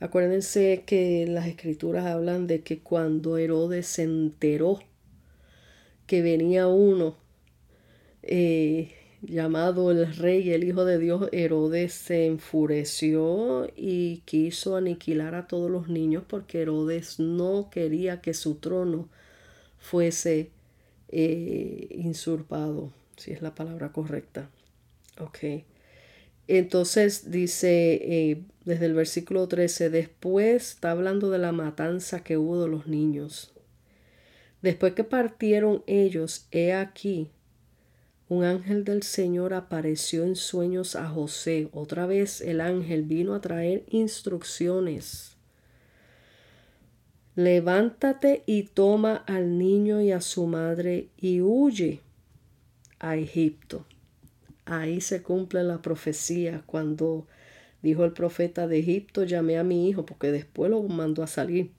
acuérdense 0.00 0.82
que 0.86 1.26
las 1.28 1.46
escrituras 1.46 2.06
hablan 2.06 2.48
de 2.48 2.62
que 2.62 2.80
cuando 2.80 3.38
Herodes 3.38 3.86
se 3.86 4.02
enteró 4.02 4.80
que 6.06 6.20
venía 6.20 6.66
uno, 6.66 7.16
eh, 8.22 8.92
llamado 9.22 9.90
el 9.90 10.14
rey, 10.16 10.50
el 10.52 10.64
hijo 10.64 10.84
de 10.84 10.98
Dios, 10.98 11.28
Herodes 11.32 11.92
se 11.92 12.26
enfureció 12.26 13.70
y 13.76 14.22
quiso 14.24 14.76
aniquilar 14.76 15.34
a 15.34 15.46
todos 15.46 15.70
los 15.70 15.88
niños 15.88 16.24
porque 16.26 16.62
Herodes 16.62 17.18
no 17.18 17.68
quería 17.70 18.20
que 18.20 18.34
su 18.34 18.56
trono 18.56 19.08
fuese 19.78 20.50
eh, 21.08 21.88
insurpado, 21.90 22.92
si 23.16 23.32
es 23.32 23.42
la 23.42 23.54
palabra 23.54 23.92
correcta. 23.92 24.48
Ok. 25.18 25.64
Entonces 26.48 27.30
dice 27.30 28.00
eh, 28.02 28.42
desde 28.64 28.86
el 28.86 28.94
versículo 28.94 29.46
13, 29.46 29.90
después 29.90 30.70
está 30.70 30.90
hablando 30.90 31.30
de 31.30 31.38
la 31.38 31.52
matanza 31.52 32.24
que 32.24 32.36
hubo 32.36 32.60
de 32.62 32.68
los 32.68 32.86
niños. 32.86 33.52
Después 34.62 34.94
que 34.94 35.04
partieron 35.04 35.82
ellos, 35.86 36.46
he 36.50 36.72
aquí, 36.72 37.30
un 38.30 38.44
ángel 38.44 38.84
del 38.84 39.02
Señor 39.02 39.52
apareció 39.54 40.22
en 40.22 40.36
sueños 40.36 40.94
a 40.94 41.08
José. 41.08 41.68
Otra 41.72 42.06
vez 42.06 42.40
el 42.40 42.60
ángel 42.60 43.02
vino 43.02 43.34
a 43.34 43.40
traer 43.40 43.82
instrucciones. 43.88 45.36
Levántate 47.34 48.44
y 48.46 48.62
toma 48.62 49.16
al 49.16 49.58
niño 49.58 50.00
y 50.00 50.12
a 50.12 50.20
su 50.20 50.46
madre 50.46 51.08
y 51.16 51.40
huye 51.40 52.02
a 53.00 53.16
Egipto. 53.16 53.84
Ahí 54.64 55.00
se 55.00 55.22
cumple 55.22 55.64
la 55.64 55.82
profecía 55.82 56.62
cuando 56.66 57.26
dijo 57.82 58.04
el 58.04 58.12
profeta 58.12 58.68
de 58.68 58.78
Egipto, 58.78 59.24
llamé 59.24 59.58
a 59.58 59.64
mi 59.64 59.88
hijo, 59.88 60.06
porque 60.06 60.30
después 60.30 60.70
lo 60.70 60.80
mandó 60.84 61.24
a 61.24 61.26
salir 61.26 61.72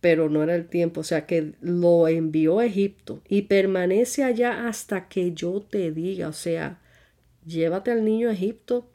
pero 0.00 0.30
no 0.30 0.42
era 0.42 0.54
el 0.54 0.66
tiempo, 0.66 1.00
o 1.00 1.04
sea 1.04 1.26
que 1.26 1.52
lo 1.60 2.08
envió 2.08 2.58
a 2.58 2.66
Egipto 2.66 3.22
y 3.28 3.42
permanece 3.42 4.24
allá 4.24 4.66
hasta 4.66 5.08
que 5.08 5.32
yo 5.32 5.60
te 5.60 5.92
diga, 5.92 6.28
o 6.28 6.32
sea, 6.32 6.80
llévate 7.46 7.90
al 7.90 8.04
niño 8.04 8.28
a 8.28 8.32
Egipto 8.32 8.88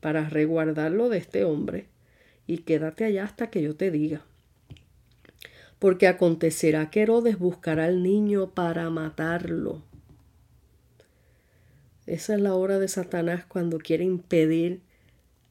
para 0.00 0.28
reguardarlo 0.28 1.08
de 1.08 1.18
este 1.18 1.44
hombre 1.44 1.86
y 2.46 2.58
quédate 2.58 3.04
allá 3.04 3.24
hasta 3.24 3.50
que 3.50 3.62
yo 3.62 3.76
te 3.76 3.90
diga. 3.90 4.24
Porque 5.78 6.08
acontecerá 6.08 6.90
que 6.90 7.02
Herodes 7.02 7.38
buscará 7.38 7.84
al 7.84 8.02
niño 8.02 8.50
para 8.54 8.90
matarlo. 8.90 9.82
Esa 12.06 12.34
es 12.34 12.40
la 12.40 12.54
hora 12.54 12.78
de 12.78 12.88
Satanás 12.88 13.44
cuando 13.46 13.78
quiere 13.78 14.02
impedir 14.02 14.80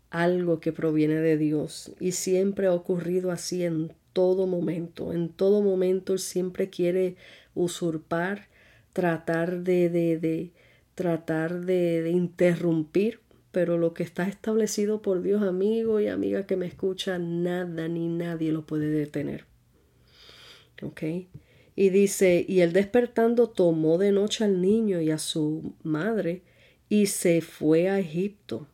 algo 0.10 0.60
que 0.60 0.74
proviene 0.74 1.16
de 1.16 1.38
Dios. 1.38 1.92
Y 2.00 2.14
siempre 2.14 2.68
ha 2.68 2.74
ocurrido 2.74 3.32
así 3.32 3.64
en 3.64 3.94
todo 4.18 4.48
momento. 4.48 5.14
En 5.14 5.30
todo 5.30 5.62
momento 5.62 6.14
Él 6.14 6.18
siempre 6.18 6.72
quiere 6.72 7.18
usurpar, 7.54 8.48
tratar 8.92 9.60
de, 9.62 9.92
de, 9.92 10.52
tratar 10.96 11.60
de, 11.60 12.10
interrumpir, 12.10 13.20
pero 13.52 13.78
lo 13.78 13.94
que 13.94 14.02
está 14.02 14.28
establecido 14.28 15.04
por 15.04 15.22
Dios, 15.22 15.44
amigo 15.44 16.00
y 16.00 16.08
amiga 16.08 16.48
que 16.48 16.58
me 16.58 16.66
escucha, 16.66 17.20
nada 17.20 17.88
ni 17.88 18.08
nadie 18.08 18.52
lo 18.52 18.66
puede 18.66 18.90
detener. 18.90 19.46
¿Ok? 20.82 21.04
Y 21.76 21.90
dice, 21.92 22.44
y 22.48 22.62
él 22.62 22.74
despertando 22.74 23.50
tomó 23.50 24.00
de 24.00 24.12
noche 24.12 24.46
al 24.46 24.62
niño 24.62 25.00
y 25.00 25.12
a 25.12 25.20
su 25.20 25.76
madre 25.84 26.42
y 26.90 27.06
se 27.06 27.42
fue 27.42 27.88
a 27.88 28.00
Egipto 28.00 28.68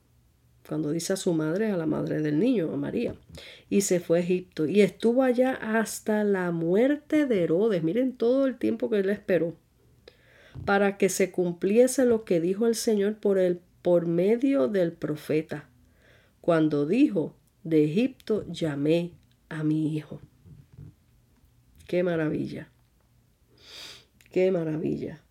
cuando 0.73 0.89
dice 0.89 1.13
a 1.13 1.17
su 1.17 1.35
madre, 1.35 1.69
a 1.69 1.77
la 1.77 1.85
madre 1.85 2.19
del 2.23 2.39
niño, 2.39 2.73
a 2.73 2.77
María, 2.77 3.13
y 3.69 3.81
se 3.81 3.99
fue 3.99 4.17
a 4.17 4.21
Egipto 4.21 4.65
y 4.65 4.81
estuvo 4.81 5.21
allá 5.21 5.53
hasta 5.53 6.23
la 6.23 6.49
muerte 6.49 7.27
de 7.27 7.43
Herodes. 7.43 7.83
Miren 7.83 8.17
todo 8.17 8.47
el 8.47 8.57
tiempo 8.57 8.89
que 8.89 8.97
él 8.97 9.11
esperó 9.11 9.55
para 10.65 10.97
que 10.97 11.09
se 11.09 11.29
cumpliese 11.29 12.05
lo 12.05 12.25
que 12.25 12.41
dijo 12.41 12.65
el 12.65 12.73
Señor 12.73 13.17
por, 13.17 13.37
el, 13.37 13.59
por 13.83 14.07
medio 14.07 14.67
del 14.67 14.93
profeta, 14.93 15.69
cuando 16.41 16.87
dijo, 16.87 17.35
de 17.63 17.83
Egipto 17.83 18.43
llamé 18.49 19.11
a 19.49 19.63
mi 19.63 19.95
hijo. 19.95 20.21
Qué 21.85 22.01
maravilla. 22.01 22.71
Qué 24.31 24.51
maravilla. 24.51 25.21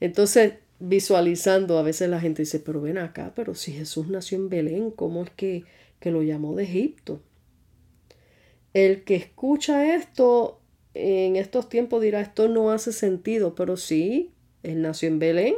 Entonces, 0.00 0.54
visualizando, 0.80 1.78
a 1.78 1.82
veces 1.82 2.08
la 2.08 2.20
gente 2.20 2.42
dice, 2.42 2.60
pero 2.60 2.80
ven 2.80 2.98
acá, 2.98 3.32
pero 3.34 3.54
si 3.54 3.72
Jesús 3.72 4.08
nació 4.08 4.38
en 4.38 4.48
Belén, 4.48 4.90
¿cómo 4.90 5.24
es 5.24 5.30
que, 5.30 5.64
que 6.00 6.10
lo 6.10 6.22
llamó 6.22 6.54
de 6.54 6.64
Egipto? 6.64 7.20
El 8.74 9.04
que 9.04 9.16
escucha 9.16 9.94
esto 9.94 10.60
en 10.94 11.36
estos 11.36 11.68
tiempos 11.68 12.02
dirá, 12.02 12.20
esto 12.20 12.48
no 12.48 12.70
hace 12.70 12.92
sentido, 12.92 13.54
pero 13.54 13.76
sí, 13.76 14.32
él 14.62 14.82
nació 14.82 15.08
en 15.08 15.18
Belén, 15.18 15.54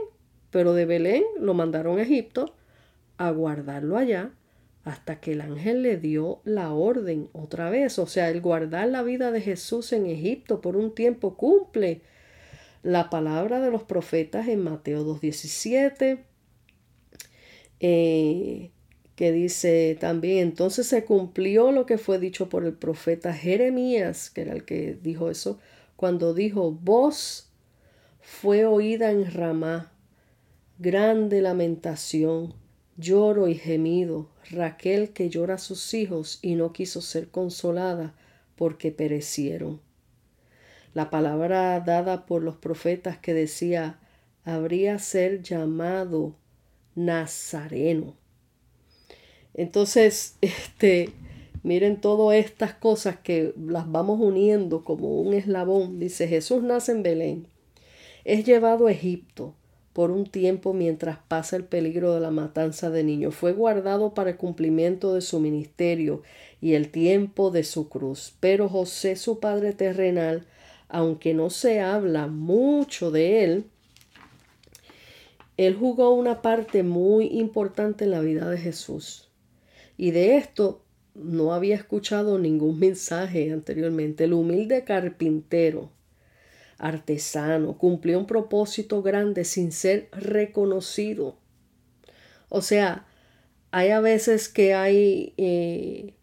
pero 0.51 0.75
de 0.75 0.87
Belén 0.87 1.25
lo 1.39 1.55
mandaron 1.55 1.99
a 1.99 2.03
Egipto 2.03 2.55
a 3.17 3.31
guardarlo 3.31 3.97
allá 3.97 4.33
hasta 4.85 5.21
que 5.21 5.33
el 5.33 5.41
ángel 5.41 5.83
le 5.83 5.97
dio 5.99 6.41
la 6.45 6.73
orden 6.73 7.29
otra 7.33 7.71
vez. 7.71 7.99
O 7.99 8.07
sea, 8.07 8.31
el 8.31 8.41
guardar 8.41 8.89
la 8.89 9.03
vida 9.03 9.31
de 9.31 9.41
Jesús 9.41 9.93
en 9.93 10.07
Egipto 10.07 10.61
por 10.61 10.77
un 10.77 10.95
tiempo 10.95 11.37
cumple 11.37 12.03
la 12.83 13.11
palabra 13.11 13.61
de 13.61 13.71
los 13.71 13.83
profetas 13.83 14.49
en 14.49 14.63
Mateo 14.63 15.05
2.17, 15.05 16.21
eh, 17.81 18.71
que 19.15 19.33
dice 19.33 19.97
también, 20.01 20.39
entonces 20.39 20.87
se 20.87 21.05
cumplió 21.05 21.73
lo 21.73 21.85
que 21.85 21.99
fue 21.99 22.19
dicho 22.19 22.49
por 22.49 22.65
el 22.65 22.73
profeta 22.73 23.35
Jeremías, 23.35 24.31
que 24.31 24.43
era 24.43 24.53
el 24.55 24.65
que 24.65 24.99
dijo 25.03 25.31
eso, 25.31 25.59
cuando 25.97 26.33
dijo, 26.33 26.73
voz 26.73 27.51
fue 28.21 28.65
oída 28.65 29.11
en 29.11 29.31
Ramá, 29.31 29.93
grande 30.79 31.43
lamentación, 31.43 32.55
lloro 32.97 33.49
y 33.49 33.55
gemido, 33.55 34.31
Raquel 34.51 35.11
que 35.11 35.29
llora 35.29 35.55
a 35.55 35.59
sus 35.59 35.93
hijos 35.95 36.39
y 36.41 36.55
no 36.55 36.73
quiso 36.73 37.03
ser 37.03 37.29
consolada 37.29 38.15
porque 38.57 38.91
perecieron. 38.91 39.81
La 40.95 41.11
palabra 41.11 41.79
dada 41.81 42.27
por 42.27 42.43
los 42.43 42.57
profetas 42.57 43.19
que 43.19 43.35
decía, 43.35 43.99
habría 44.45 44.99
ser 44.99 45.43
llamado 45.43 46.35
Nazareno. 46.95 48.15
Entonces, 49.55 50.37
este, 50.41 51.11
miren 51.63 52.01
todas 52.01 52.37
estas 52.37 52.75
cosas 52.75 53.19
que 53.19 53.55
las 53.57 53.91
vamos 53.91 54.21
uniendo 54.21 54.85
como 54.85 55.21
un 55.21 55.35
eslabón. 55.35 55.99
Dice, 55.99 56.27
Jesús 56.29 56.63
nace 56.63 56.93
en 56.93 57.03
Belén. 57.03 57.47
Es 58.25 58.45
llevado 58.45 58.87
a 58.87 58.93
Egipto 58.93 59.55
por 59.93 60.11
un 60.11 60.25
tiempo 60.25 60.73
mientras 60.73 61.19
pasa 61.19 61.57
el 61.57 61.65
peligro 61.65 62.15
de 62.15 62.21
la 62.21 62.31
matanza 62.31 62.91
de 62.91 63.03
niños. 63.03 63.35
Fue 63.35 63.53
guardado 63.53 64.15
para 64.15 64.31
el 64.31 64.37
cumplimiento 64.37 65.15
de 65.15 65.21
su 65.21 65.41
ministerio 65.41 66.23
y 66.61 66.75
el 66.75 66.91
tiempo 66.91 67.51
de 67.51 67.65
su 67.65 67.89
cruz. 67.89 68.35
Pero 68.41 68.69
José, 68.69 69.17
su 69.17 69.41
padre 69.41 69.73
terrenal, 69.73 70.47
aunque 70.91 71.35
no 71.35 71.51
se 71.51 71.81
habla 71.81 72.27
mucho 72.27 73.11
de 73.11 73.45
él, 73.45 73.65
él 75.57 75.77
jugó 75.77 76.15
una 76.15 76.43
parte 76.43 76.83
muy 76.83 77.27
importante 77.27 78.05
en 78.05 78.11
la 78.11 78.21
vida 78.21 78.49
de 78.49 78.59
Jesús. 78.59 79.31
Y 79.97 80.11
de 80.11 80.37
esto 80.37 80.83
no 81.15 81.53
había 81.53 81.77
escuchado 81.77 82.39
ningún 82.39 82.79
mensaje 82.81 83.53
anteriormente. 83.53 84.25
El 84.25 84.33
humilde 84.33 84.85
carpintero, 84.85 85.91
artesano, 86.79 87.77
cumplió 87.77 88.19
un 88.19 88.27
propósito 88.27 89.03
grande 89.03 89.45
sin 89.45 89.73
ser 89.73 90.09
reconocido. 90.13 91.37
O 92.49 92.63
sea, 92.63 93.07
hay 93.71 93.91
a 93.91 94.01
veces 94.01 94.49
que 94.49 94.75
hay 94.75 95.35
eh, 95.37 96.15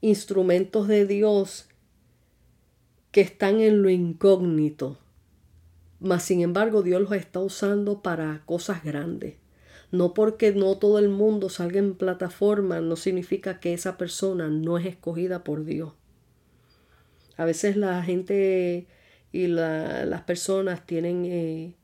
instrumentos 0.00 0.88
de 0.88 1.06
Dios 1.06 1.68
que 3.12 3.20
están 3.20 3.60
en 3.60 3.82
lo 3.82 3.90
incógnito, 3.90 4.98
mas 6.00 6.24
sin 6.24 6.40
embargo 6.40 6.82
Dios 6.82 7.00
los 7.00 7.12
está 7.12 7.38
usando 7.40 8.02
para 8.02 8.42
cosas 8.44 8.82
grandes. 8.82 9.36
No 9.92 10.14
porque 10.14 10.52
no 10.52 10.78
todo 10.78 10.98
el 10.98 11.10
mundo 11.10 11.50
salga 11.50 11.78
en 11.78 11.94
plataforma, 11.94 12.80
no 12.80 12.96
significa 12.96 13.60
que 13.60 13.74
esa 13.74 13.98
persona 13.98 14.48
no 14.48 14.78
es 14.78 14.86
escogida 14.86 15.44
por 15.44 15.64
Dios. 15.64 15.92
A 17.36 17.44
veces 17.44 17.76
la 17.76 18.02
gente 18.02 18.86
y 19.32 19.46
las 19.48 20.22
personas 20.22 20.86
tienen 20.86 21.24
eh, 21.26 21.74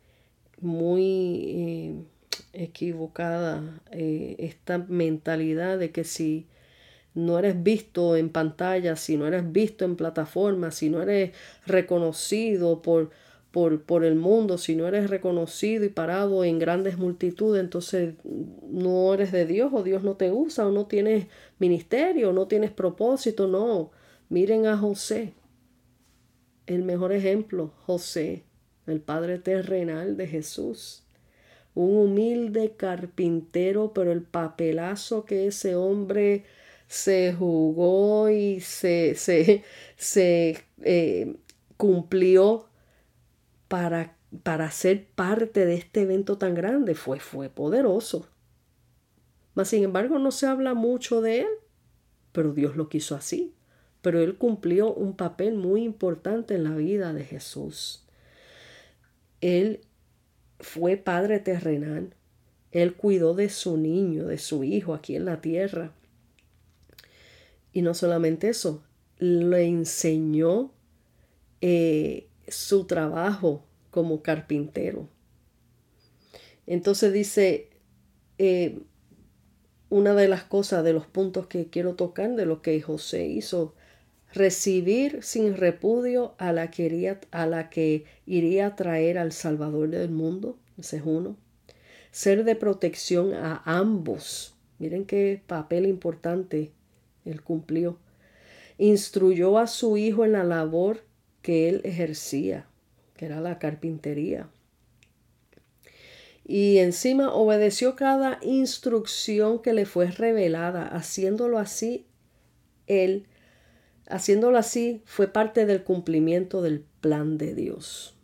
muy 0.60 1.44
eh, 1.46 2.04
equivocada 2.52 3.80
eh, 3.90 4.36
esta 4.38 4.78
mentalidad 4.78 5.78
de 5.78 5.90
que 5.90 6.04
si 6.04 6.46
no 7.18 7.38
eres 7.38 7.62
visto 7.62 8.16
en 8.16 8.31
pantalla, 8.31 8.94
si 8.94 9.16
no 9.16 9.26
eres 9.26 9.50
visto 9.50 9.85
en 9.85 9.96
plataforma, 9.96 10.70
si 10.70 10.88
no 10.88 11.02
eres 11.02 11.33
reconocido 11.66 12.81
por, 12.81 13.11
por, 13.50 14.04
el 14.04 14.14
mundo, 14.14 14.57
si 14.57 14.76
no 14.76 14.87
eres 14.87 15.11
reconocido 15.11 15.85
y 15.85 15.88
parado 15.88 16.44
en 16.44 16.61
grandes 16.61 16.96
multitudes, 16.96 17.61
entonces 17.61 18.14
no 18.70 19.12
eres 19.12 19.33
de 19.33 19.46
Dios 19.46 19.72
o 19.74 19.83
Dios 19.83 20.04
no 20.04 20.14
te 20.14 20.31
usa 20.31 20.68
o 20.68 20.70
no 20.70 20.87
tienes 20.87 21.26
ministerio, 21.59 22.33
no 22.33 22.46
tienes 22.46 22.70
propósito, 22.70 23.48
no. 23.48 23.90
Miren 24.28 24.66
a 24.66 24.78
José, 24.78 25.35
el 26.66 26.85
mejor 26.85 27.12
ejemplo, 27.12 27.72
José, 27.85 28.44
el 28.87 29.00
padre 29.00 29.40
terrenal 29.40 30.16
de 30.16 30.28
Jesús. 30.28 31.02
Un 31.74 31.96
humilde 31.96 32.74
carpintero, 32.76 33.92
pero 33.92 34.12
el 34.12 34.22
papelazo 34.22 35.24
que 35.24 35.48
ese 35.48 35.74
hombre 35.74 36.44
se 36.88 37.35
jugó 37.35 38.31
y 38.31 38.61
se, 38.61 39.14
se, 39.14 39.62
se 39.96 40.64
eh, 40.83 41.37
cumplió 41.77 42.66
para, 43.68 44.16
para 44.42 44.70
ser 44.70 45.07
parte 45.07 45.66
de 45.66 45.74
este 45.74 46.03
evento 46.03 46.38
tan 46.38 46.55
grande 46.55 46.94
fue, 46.94 47.20
fue 47.20 47.51
poderoso. 47.51 48.27
Mas 49.55 49.68
sin 49.68 49.85
embargo 49.85 50.18
no 50.18 50.31
se 50.31 50.46
habla 50.46 50.74
mucho 50.74 51.20
de 51.20 51.40
él, 51.40 51.48
pero 52.33 52.53
Dios 52.53 52.77
lo 52.77 52.88
quiso 52.88 53.14
así. 53.14 53.55
Pero 54.01 54.20
él 54.20 54.37
cumplió 54.37 54.94
un 54.94 55.16
papel 55.16 55.55
muy 55.57 55.83
importante 55.83 56.55
en 56.55 56.64
la 56.64 56.74
vida 56.77 57.12
de 57.12 57.24
Jesús. 57.24 58.07
Él 59.40 59.81
fue 60.61 60.96
padre 60.96 61.40
terrenal. 61.40 62.14
Él 62.70 62.94
cuidó 62.94 63.35
de 63.35 63.48
su 63.48 63.77
niño, 63.77 64.27
de 64.27 64.38
su 64.38 64.62
hijo 64.62 64.94
aquí 64.94 65.16
en 65.16 65.24
la 65.24 65.40
tierra. 65.40 65.92
Y 67.78 67.82
no 67.82 67.94
solamente 67.94 68.48
eso, 68.48 68.82
le 69.18 69.64
enseñó 69.64 70.72
eh, 71.60 72.26
su 72.48 72.88
trabajo 72.88 73.66
como 73.92 74.20
carpintero. 74.20 75.08
Entonces 76.66 77.12
dice, 77.12 77.70
eh, 78.38 78.80
una 79.90 80.14
de 80.14 80.26
las 80.26 80.42
cosas, 80.42 80.82
de 80.82 80.92
los 80.92 81.06
puntos 81.06 81.46
que 81.46 81.68
quiero 81.68 81.94
tocar 81.94 82.34
de 82.34 82.46
lo 82.46 82.62
que 82.62 82.82
José 82.82 83.28
hizo, 83.28 83.76
recibir 84.34 85.22
sin 85.22 85.56
repudio 85.56 86.34
a 86.38 86.52
la 86.52 86.72
que 86.72 87.16
a 87.30 87.46
la 87.46 87.70
que 87.70 88.06
iría 88.26 88.66
a 88.66 88.74
traer 88.74 89.18
al 89.18 89.30
Salvador 89.30 89.90
del 89.90 90.10
mundo, 90.10 90.58
ese 90.76 90.96
es 90.96 91.02
uno. 91.06 91.36
Ser 92.10 92.42
de 92.42 92.56
protección 92.56 93.34
a 93.34 93.62
ambos. 93.64 94.56
Miren 94.80 95.04
qué 95.04 95.40
papel 95.46 95.86
importante 95.86 96.72
él 97.30 97.42
cumplió. 97.42 97.98
Instruyó 98.78 99.58
a 99.58 99.66
su 99.66 99.96
hijo 99.96 100.24
en 100.24 100.32
la 100.32 100.44
labor 100.44 101.04
que 101.42 101.68
él 101.68 101.80
ejercía, 101.84 102.66
que 103.16 103.26
era 103.26 103.40
la 103.40 103.58
carpintería. 103.58 104.48
Y 106.44 106.78
encima 106.78 107.32
obedeció 107.34 107.94
cada 107.94 108.38
instrucción 108.42 109.60
que 109.60 109.74
le 109.74 109.84
fue 109.84 110.10
revelada, 110.10 110.88
haciéndolo 110.88 111.58
así, 111.58 112.06
él, 112.86 113.26
haciéndolo 114.08 114.56
así, 114.56 115.02
fue 115.04 115.28
parte 115.28 115.66
del 115.66 115.84
cumplimiento 115.84 116.62
del 116.62 116.84
plan 117.00 117.36
de 117.36 117.54
Dios. 117.54 118.16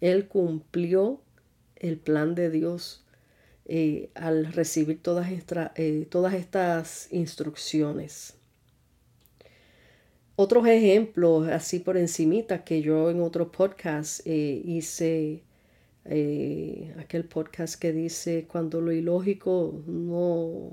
Él 0.00 0.28
cumplió 0.28 1.20
el 1.76 1.98
plan 1.98 2.34
de 2.34 2.48
Dios 2.48 3.01
eh, 3.66 4.10
al 4.14 4.52
recibir 4.52 5.00
todas, 5.02 5.28
eh, 5.76 6.06
todas 6.10 6.34
estas 6.34 7.08
instrucciones. 7.12 8.34
Otros 10.34 10.66
ejemplos, 10.66 11.48
así 11.48 11.78
por 11.78 11.96
encimita, 11.96 12.64
que 12.64 12.82
yo 12.82 13.10
en 13.10 13.20
otro 13.20 13.52
podcast 13.52 14.26
eh, 14.26 14.60
hice, 14.64 15.42
aquel 16.98 17.24
podcast 17.26 17.76
que 17.76 17.92
dice 17.92 18.46
cuando 18.50 18.80
lo 18.80 18.90
ilógico 18.90 19.84
no, 19.86 20.72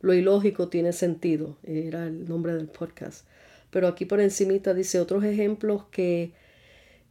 lo 0.00 0.12
ilógico 0.12 0.68
tiene 0.68 0.92
sentido, 0.92 1.56
era 1.62 2.06
el 2.06 2.28
nombre 2.28 2.54
del 2.54 2.68
podcast. 2.68 3.26
Pero 3.70 3.88
aquí 3.88 4.04
por 4.04 4.20
encimita 4.20 4.74
dice 4.74 5.00
otros 5.00 5.24
ejemplos 5.24 5.86
que, 5.90 6.34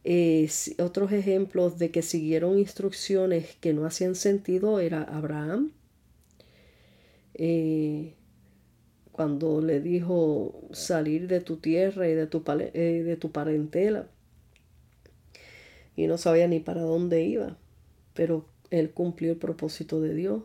eh, 0.04 0.50
otros 0.78 1.12
ejemplos 1.12 1.78
de 1.78 1.90
que 1.90 2.02
siguieron 2.02 2.58
instrucciones 2.58 3.56
que 3.60 3.72
no 3.72 3.86
hacían 3.86 4.14
sentido 4.14 4.80
era 4.80 5.02
Abraham, 5.02 5.72
cuando 9.12 9.60
le 9.60 9.80
dijo 9.80 10.68
salir 10.72 11.28
de 11.28 11.40
tu 11.40 11.58
tierra 11.58 12.08
y 12.08 12.14
de 12.14 12.26
tu, 12.26 12.42
eh, 12.48 13.02
de 13.04 13.16
tu 13.16 13.30
parentela. 13.30 14.08
Y 15.94 16.06
no 16.06 16.16
sabía 16.18 16.48
ni 16.48 16.60
para 16.60 16.80
dónde 16.80 17.22
iba, 17.22 17.58
pero 18.14 18.46
él 18.70 18.90
cumplió 18.90 19.32
el 19.32 19.36
propósito 19.36 20.00
de 20.00 20.14
Dios. 20.14 20.42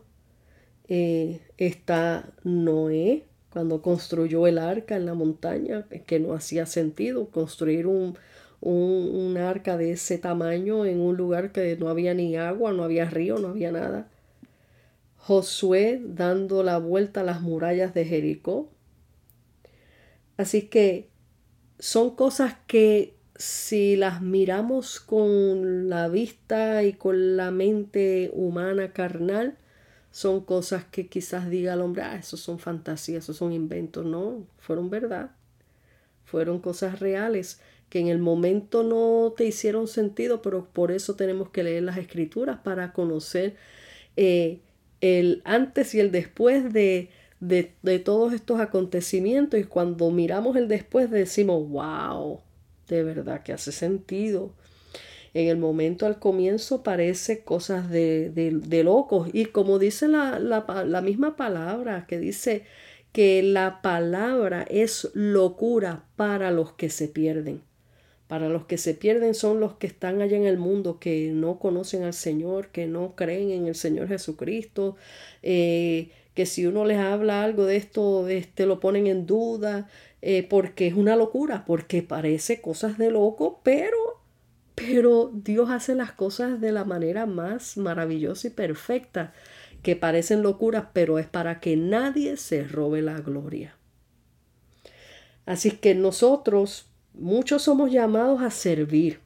Eh, 0.88 1.40
está 1.56 2.32
Noé, 2.44 3.24
cuando 3.50 3.80
construyó 3.80 4.46
el 4.46 4.58
arca 4.58 4.96
en 4.96 5.06
la 5.06 5.14
montaña, 5.14 5.86
que 6.06 6.20
no 6.20 6.34
hacía 6.34 6.66
sentido 6.66 7.30
construir 7.30 7.86
un, 7.86 8.16
un, 8.60 9.10
un, 9.14 9.36
arca 9.36 9.76
de 9.76 9.92
ese 9.92 10.18
tamaño 10.18 10.84
en 10.84 11.00
un 11.00 11.16
lugar 11.16 11.52
que 11.52 11.76
no 11.76 11.88
había 11.88 12.14
ni 12.14 12.36
agua, 12.36 12.72
no 12.72 12.84
había 12.84 13.08
río, 13.08 13.38
no 13.38 13.48
había 13.48 13.72
nada. 13.72 14.08
Josué 15.16 16.00
dando 16.04 16.62
la 16.62 16.78
vuelta 16.78 17.20
a 17.20 17.24
las 17.24 17.40
murallas 17.40 17.94
de 17.94 18.04
Jericó. 18.04 18.70
Así 20.36 20.62
que 20.62 21.10
son 21.78 22.14
cosas 22.14 22.56
que 22.66 23.18
si 23.36 23.94
las 23.96 24.20
miramos 24.20 24.98
con 25.00 25.88
la 25.88 26.08
vista 26.08 26.82
y 26.82 26.94
con 26.94 27.36
la 27.36 27.50
mente 27.52 28.30
humana 28.32 28.92
carnal, 28.92 29.56
son 30.10 30.44
cosas 30.44 30.84
que 30.84 31.08
quizás 31.08 31.48
diga 31.48 31.74
el 31.74 31.80
hombre, 31.80 32.02
ah, 32.02 32.16
eso 32.16 32.36
son 32.36 32.58
fantasías, 32.58 33.24
esos 33.24 33.36
son 33.36 33.52
inventos. 33.52 34.04
No, 34.04 34.46
fueron 34.58 34.90
verdad. 34.90 35.30
Fueron 36.24 36.60
cosas 36.60 36.98
reales 36.98 37.60
que 37.88 38.00
en 38.00 38.08
el 38.08 38.18
momento 38.18 38.82
no 38.82 39.32
te 39.36 39.44
hicieron 39.44 39.88
sentido, 39.88 40.42
pero 40.42 40.66
por 40.72 40.92
eso 40.92 41.16
tenemos 41.16 41.50
que 41.50 41.62
leer 41.62 41.82
las 41.84 41.96
escrituras 41.96 42.58
para 42.62 42.92
conocer 42.92 43.56
eh, 44.16 44.60
el 45.00 45.42
antes 45.44 45.94
y 45.94 46.00
el 46.00 46.10
después 46.10 46.72
de, 46.72 47.10
de, 47.40 47.72
de, 47.82 47.98
todos 47.98 48.32
estos 48.32 48.60
acontecimientos. 48.60 49.58
Y 49.58 49.64
cuando 49.64 50.10
miramos 50.10 50.56
el 50.56 50.68
después 50.68 51.10
decimos, 51.10 51.68
wow, 51.68 52.40
de 52.88 53.02
verdad 53.04 53.42
que 53.42 53.52
hace 53.52 53.72
sentido. 53.72 54.52
En 55.34 55.48
el 55.48 55.58
momento 55.58 56.06
al 56.06 56.18
comienzo 56.18 56.82
parece 56.82 57.44
cosas 57.44 57.90
de, 57.90 58.30
de, 58.30 58.84
locos. 58.84 59.28
Y 59.32 59.46
como 59.46 59.78
dice 59.78 60.08
la, 60.08 60.38
la, 60.38 60.64
la 60.84 61.00
misma 61.00 61.36
palabra 61.36 62.06
que 62.06 62.18
dice 62.18 62.64
que 63.12 63.42
la 63.42 63.80
palabra 63.82 64.66
es 64.68 65.10
locura 65.14 66.04
para 66.16 66.50
los 66.50 66.72
que 66.72 66.90
se 66.90 67.08
pierden. 67.08 67.67
Para 68.28 68.50
los 68.50 68.66
que 68.66 68.76
se 68.76 68.92
pierden 68.92 69.34
son 69.34 69.58
los 69.58 69.74
que 69.74 69.86
están 69.86 70.20
allá 70.20 70.36
en 70.36 70.44
el 70.44 70.58
mundo, 70.58 70.98
que 71.00 71.30
no 71.32 71.58
conocen 71.58 72.04
al 72.04 72.12
Señor, 72.12 72.68
que 72.68 72.86
no 72.86 73.16
creen 73.16 73.50
en 73.50 73.66
el 73.66 73.74
Señor 73.74 74.08
Jesucristo, 74.08 74.96
eh, 75.42 76.10
que 76.34 76.44
si 76.44 76.66
uno 76.66 76.84
les 76.84 76.98
habla 76.98 77.42
algo 77.42 77.64
de 77.64 77.76
esto, 77.76 78.28
este, 78.28 78.66
lo 78.66 78.80
ponen 78.80 79.06
en 79.06 79.26
duda, 79.26 79.88
eh, 80.20 80.46
porque 80.48 80.86
es 80.86 80.94
una 80.94 81.16
locura, 81.16 81.64
porque 81.66 82.02
parece 82.02 82.60
cosas 82.60 82.98
de 82.98 83.10
loco, 83.10 83.60
pero, 83.64 83.96
pero 84.74 85.32
Dios 85.32 85.70
hace 85.70 85.94
las 85.94 86.12
cosas 86.12 86.60
de 86.60 86.70
la 86.70 86.84
manera 86.84 87.24
más 87.24 87.78
maravillosa 87.78 88.48
y 88.48 88.50
perfecta, 88.50 89.32
que 89.82 89.96
parecen 89.96 90.42
locuras, 90.42 90.88
pero 90.92 91.18
es 91.18 91.26
para 91.26 91.60
que 91.60 91.76
nadie 91.76 92.36
se 92.36 92.62
robe 92.62 93.00
la 93.00 93.18
gloria. 93.20 93.74
Así 95.46 95.70
que 95.70 95.94
nosotros 95.94 96.87
muchos 97.18 97.62
somos 97.62 97.90
llamados 97.90 98.42
a 98.42 98.50
servir. 98.50 99.20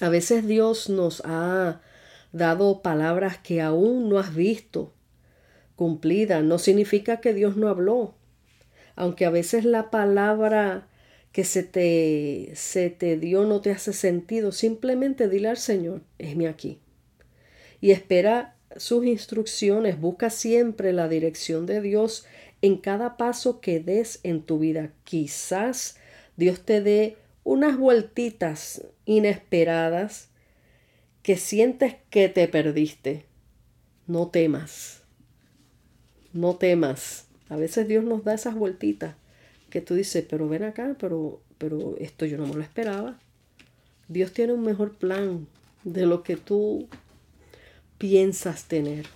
A 0.00 0.08
veces 0.08 0.46
Dios 0.46 0.88
nos 0.88 1.22
ha 1.24 1.80
dado 2.32 2.82
palabras 2.82 3.38
que 3.38 3.60
aún 3.60 4.08
no 4.08 4.18
has 4.18 4.34
visto 4.34 4.92
cumplidas. 5.76 6.42
No 6.42 6.58
significa 6.58 7.20
que 7.20 7.34
Dios 7.34 7.56
no 7.56 7.68
habló. 7.68 8.14
Aunque 8.96 9.24
a 9.24 9.30
veces 9.30 9.64
la 9.64 9.90
palabra 9.90 10.88
que 11.32 11.44
se 11.44 11.62
te, 11.62 12.50
se 12.54 12.90
te 12.90 13.16
dio 13.16 13.44
no 13.44 13.60
te 13.60 13.70
hace 13.70 13.92
sentido, 13.92 14.50
simplemente 14.50 15.28
dile 15.28 15.48
al 15.48 15.56
Señor, 15.56 16.02
mi 16.18 16.46
aquí. 16.46 16.80
Y 17.80 17.92
espera 17.92 18.56
sus 18.76 19.04
instrucciones, 19.04 20.00
busca 20.00 20.30
siempre 20.30 20.92
la 20.92 21.08
dirección 21.08 21.64
de 21.66 21.80
Dios 21.80 22.26
en 22.60 22.78
cada 22.78 23.16
paso 23.16 23.60
que 23.60 23.78
des 23.78 24.20
en 24.24 24.42
tu 24.42 24.58
vida. 24.58 24.90
Quizás 25.04 25.97
Dios 26.38 26.60
te 26.60 26.80
dé 26.80 27.16
unas 27.42 27.76
vueltitas 27.76 28.84
inesperadas 29.06 30.28
que 31.24 31.36
sientes 31.36 31.96
que 32.10 32.28
te 32.28 32.46
perdiste. 32.46 33.24
No 34.06 34.28
temas. 34.28 35.02
No 36.32 36.54
temas. 36.54 37.26
A 37.48 37.56
veces 37.56 37.88
Dios 37.88 38.04
nos 38.04 38.22
da 38.22 38.34
esas 38.34 38.54
vueltitas 38.54 39.16
que 39.68 39.80
tú 39.80 39.94
dices, 39.94 40.24
pero 40.30 40.48
ven 40.48 40.62
acá, 40.62 40.96
pero, 41.00 41.42
pero 41.58 41.96
esto 41.98 42.24
yo 42.24 42.38
no 42.38 42.46
me 42.46 42.54
lo 42.54 42.62
esperaba. 42.62 43.18
Dios 44.06 44.32
tiene 44.32 44.52
un 44.52 44.62
mejor 44.62 44.94
plan 44.94 45.48
de 45.82 46.06
lo 46.06 46.22
que 46.22 46.36
tú 46.36 46.86
piensas 47.98 48.66
tener. 48.66 49.06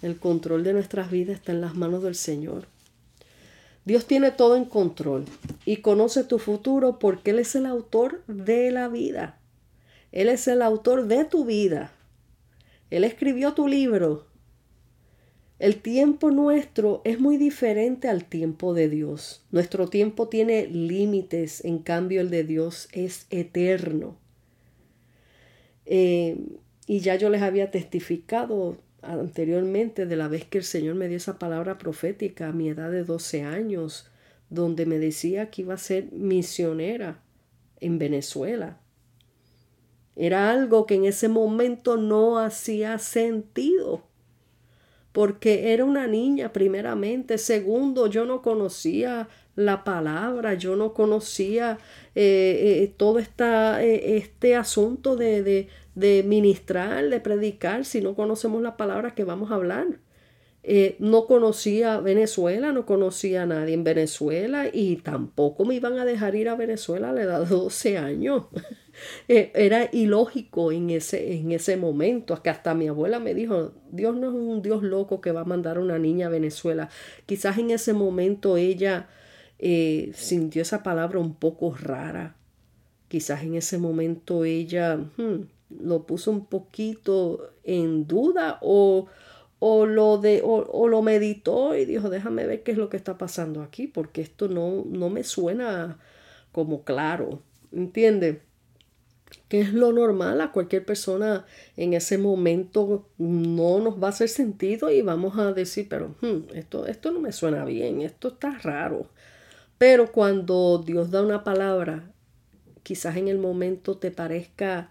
El 0.00 0.18
control 0.18 0.64
de 0.64 0.72
nuestras 0.72 1.10
vidas 1.10 1.36
está 1.36 1.52
en 1.52 1.60
las 1.60 1.74
manos 1.74 2.02
del 2.02 2.14
Señor. 2.14 2.66
Dios 3.84 4.06
tiene 4.06 4.30
todo 4.30 4.56
en 4.56 4.64
control 4.64 5.26
y 5.66 5.78
conoce 5.78 6.24
tu 6.24 6.38
futuro 6.38 6.98
porque 6.98 7.32
Él 7.32 7.38
es 7.38 7.54
el 7.54 7.66
autor 7.66 8.24
de 8.26 8.70
la 8.70 8.88
vida. 8.88 9.38
Él 10.10 10.28
es 10.28 10.48
el 10.48 10.62
autor 10.62 11.06
de 11.06 11.24
tu 11.24 11.44
vida. 11.44 11.92
Él 12.90 13.04
escribió 13.04 13.52
tu 13.52 13.68
libro. 13.68 14.26
El 15.58 15.82
tiempo 15.82 16.30
nuestro 16.30 17.02
es 17.04 17.20
muy 17.20 17.36
diferente 17.36 18.08
al 18.08 18.24
tiempo 18.24 18.74
de 18.74 18.88
Dios. 18.88 19.44
Nuestro 19.50 19.88
tiempo 19.88 20.28
tiene 20.28 20.66
límites, 20.66 21.64
en 21.64 21.78
cambio 21.78 22.20
el 22.20 22.30
de 22.30 22.44
Dios 22.44 22.88
es 22.92 23.26
eterno. 23.30 24.16
Eh, 25.86 26.38
y 26.86 27.00
ya 27.00 27.16
yo 27.16 27.30
les 27.30 27.42
había 27.42 27.70
testificado 27.70 28.78
anteriormente 29.06 30.06
de 30.06 30.16
la 30.16 30.28
vez 30.28 30.44
que 30.44 30.58
el 30.58 30.64
Señor 30.64 30.94
me 30.94 31.08
dio 31.08 31.16
esa 31.16 31.38
palabra 31.38 31.78
profética 31.78 32.48
a 32.48 32.52
mi 32.52 32.68
edad 32.68 32.90
de 32.90 33.04
12 33.04 33.42
años, 33.42 34.10
donde 34.50 34.86
me 34.86 34.98
decía 34.98 35.50
que 35.50 35.62
iba 35.62 35.74
a 35.74 35.78
ser 35.78 36.12
misionera 36.12 37.22
en 37.80 37.98
Venezuela. 37.98 38.78
Era 40.16 40.50
algo 40.50 40.86
que 40.86 40.94
en 40.94 41.04
ese 41.04 41.28
momento 41.28 41.96
no 41.96 42.38
hacía 42.38 42.98
sentido, 42.98 44.04
porque 45.12 45.72
era 45.72 45.84
una 45.84 46.06
niña 46.06 46.52
primeramente, 46.52 47.38
segundo, 47.38 48.06
yo 48.06 48.24
no 48.24 48.42
conocía 48.42 49.28
la 49.56 49.84
palabra, 49.84 50.54
yo 50.54 50.76
no 50.76 50.94
conocía 50.94 51.78
eh, 52.14 52.82
eh, 52.82 52.94
todo 52.96 53.18
esta, 53.18 53.82
eh, 53.84 54.16
este 54.16 54.56
asunto 54.56 55.16
de, 55.16 55.68
de, 55.94 56.22
ministrar, 56.22 57.08
de 57.08 57.20
predicar, 57.20 57.84
si 57.84 58.00
no 58.00 58.14
conocemos 58.14 58.62
la 58.62 58.76
palabra 58.76 59.14
que 59.14 59.24
vamos 59.24 59.50
a 59.50 59.56
hablar. 59.56 59.86
no 60.98 61.26
conocía 61.26 62.00
Venezuela, 62.00 62.72
no 62.72 62.86
conocía 62.86 63.42
a 63.42 63.46
nadie 63.46 63.74
en 63.74 63.84
Venezuela 63.84 64.68
y 64.72 64.96
tampoco 64.96 65.64
me 65.64 65.74
iban 65.74 65.98
a 65.98 66.04
dejar 66.04 66.34
ir 66.34 66.48
a 66.48 66.56
Venezuela 66.56 67.10
a 67.10 67.12
la 67.12 67.22
edad 67.22 67.40
de 67.40 67.54
12 67.54 67.98
años. 67.98 68.44
Era 69.28 69.88
ilógico 69.92 70.72
en 70.72 70.90
ese, 70.90 71.34
en 71.34 71.52
ese 71.52 71.76
momento, 71.76 72.40
que 72.42 72.50
hasta 72.50 72.74
mi 72.74 72.88
abuela 72.88 73.18
me 73.18 73.34
dijo, 73.34 73.72
Dios 73.90 74.16
no 74.16 74.28
es 74.28 74.34
un 74.34 74.62
Dios 74.62 74.82
loco 74.82 75.20
que 75.20 75.32
va 75.32 75.42
a 75.42 75.44
mandar 75.44 75.76
a 75.76 75.80
una 75.80 75.98
niña 75.98 76.26
a 76.28 76.30
Venezuela. 76.30 76.88
Quizás 77.26 77.58
en 77.58 77.70
ese 77.70 77.92
momento 77.92 78.56
ella 78.56 79.08
eh, 79.58 80.12
sintió 80.14 80.62
esa 80.62 80.82
palabra 80.82 81.18
un 81.18 81.34
poco 81.34 81.74
rara. 81.74 82.36
Quizás 83.08 83.42
en 83.42 83.54
ese 83.54 83.78
momento 83.78 84.44
ella 84.44 84.96
hmm, 84.96 85.46
lo 85.70 86.06
puso 86.06 86.30
un 86.30 86.46
poquito 86.46 87.52
en 87.64 88.06
duda 88.06 88.58
o, 88.62 89.06
o 89.58 89.86
lo, 89.86 90.18
de, 90.18 90.42
o, 90.44 90.88
lo 90.88 91.02
meditó 91.02 91.74
y 91.76 91.84
dijo, 91.84 92.10
déjame 92.10 92.46
ver 92.46 92.62
qué 92.62 92.72
es 92.72 92.78
lo 92.78 92.88
que 92.88 92.96
está 92.96 93.18
pasando 93.18 93.62
aquí, 93.62 93.86
porque 93.86 94.22
esto 94.22 94.48
no, 94.48 94.84
no 94.86 95.10
me 95.10 95.24
suena 95.24 95.98
como 96.52 96.84
claro. 96.84 97.42
¿Entiende? 97.72 98.42
que 99.48 99.60
es 99.60 99.72
lo 99.72 99.92
normal 99.92 100.40
a 100.40 100.52
cualquier 100.52 100.84
persona 100.84 101.44
en 101.76 101.94
ese 101.94 102.18
momento 102.18 103.08
no 103.18 103.80
nos 103.80 104.02
va 104.02 104.08
a 104.08 104.10
hacer 104.10 104.28
sentido 104.28 104.90
y 104.90 105.02
vamos 105.02 105.38
a 105.38 105.52
decir, 105.52 105.88
pero 105.88 106.14
hmm, 106.20 106.54
esto, 106.54 106.86
esto 106.86 107.10
no 107.10 107.20
me 107.20 107.32
suena 107.32 107.64
bien, 107.64 108.00
esto 108.02 108.28
está 108.28 108.58
raro. 108.58 109.10
Pero 109.78 110.12
cuando 110.12 110.82
Dios 110.84 111.10
da 111.10 111.22
una 111.22 111.44
palabra, 111.44 112.12
quizás 112.82 113.16
en 113.16 113.28
el 113.28 113.38
momento 113.38 113.96
te 113.98 114.10
parezca... 114.10 114.90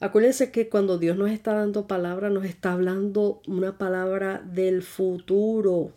Acuérdense 0.00 0.50
que 0.50 0.70
cuando 0.70 0.96
Dios 0.96 1.18
nos 1.18 1.30
está 1.30 1.52
dando 1.52 1.86
palabra, 1.86 2.30
nos 2.30 2.46
está 2.46 2.72
hablando 2.72 3.42
una 3.46 3.76
palabra 3.76 4.42
del 4.42 4.82
futuro. 4.82 5.92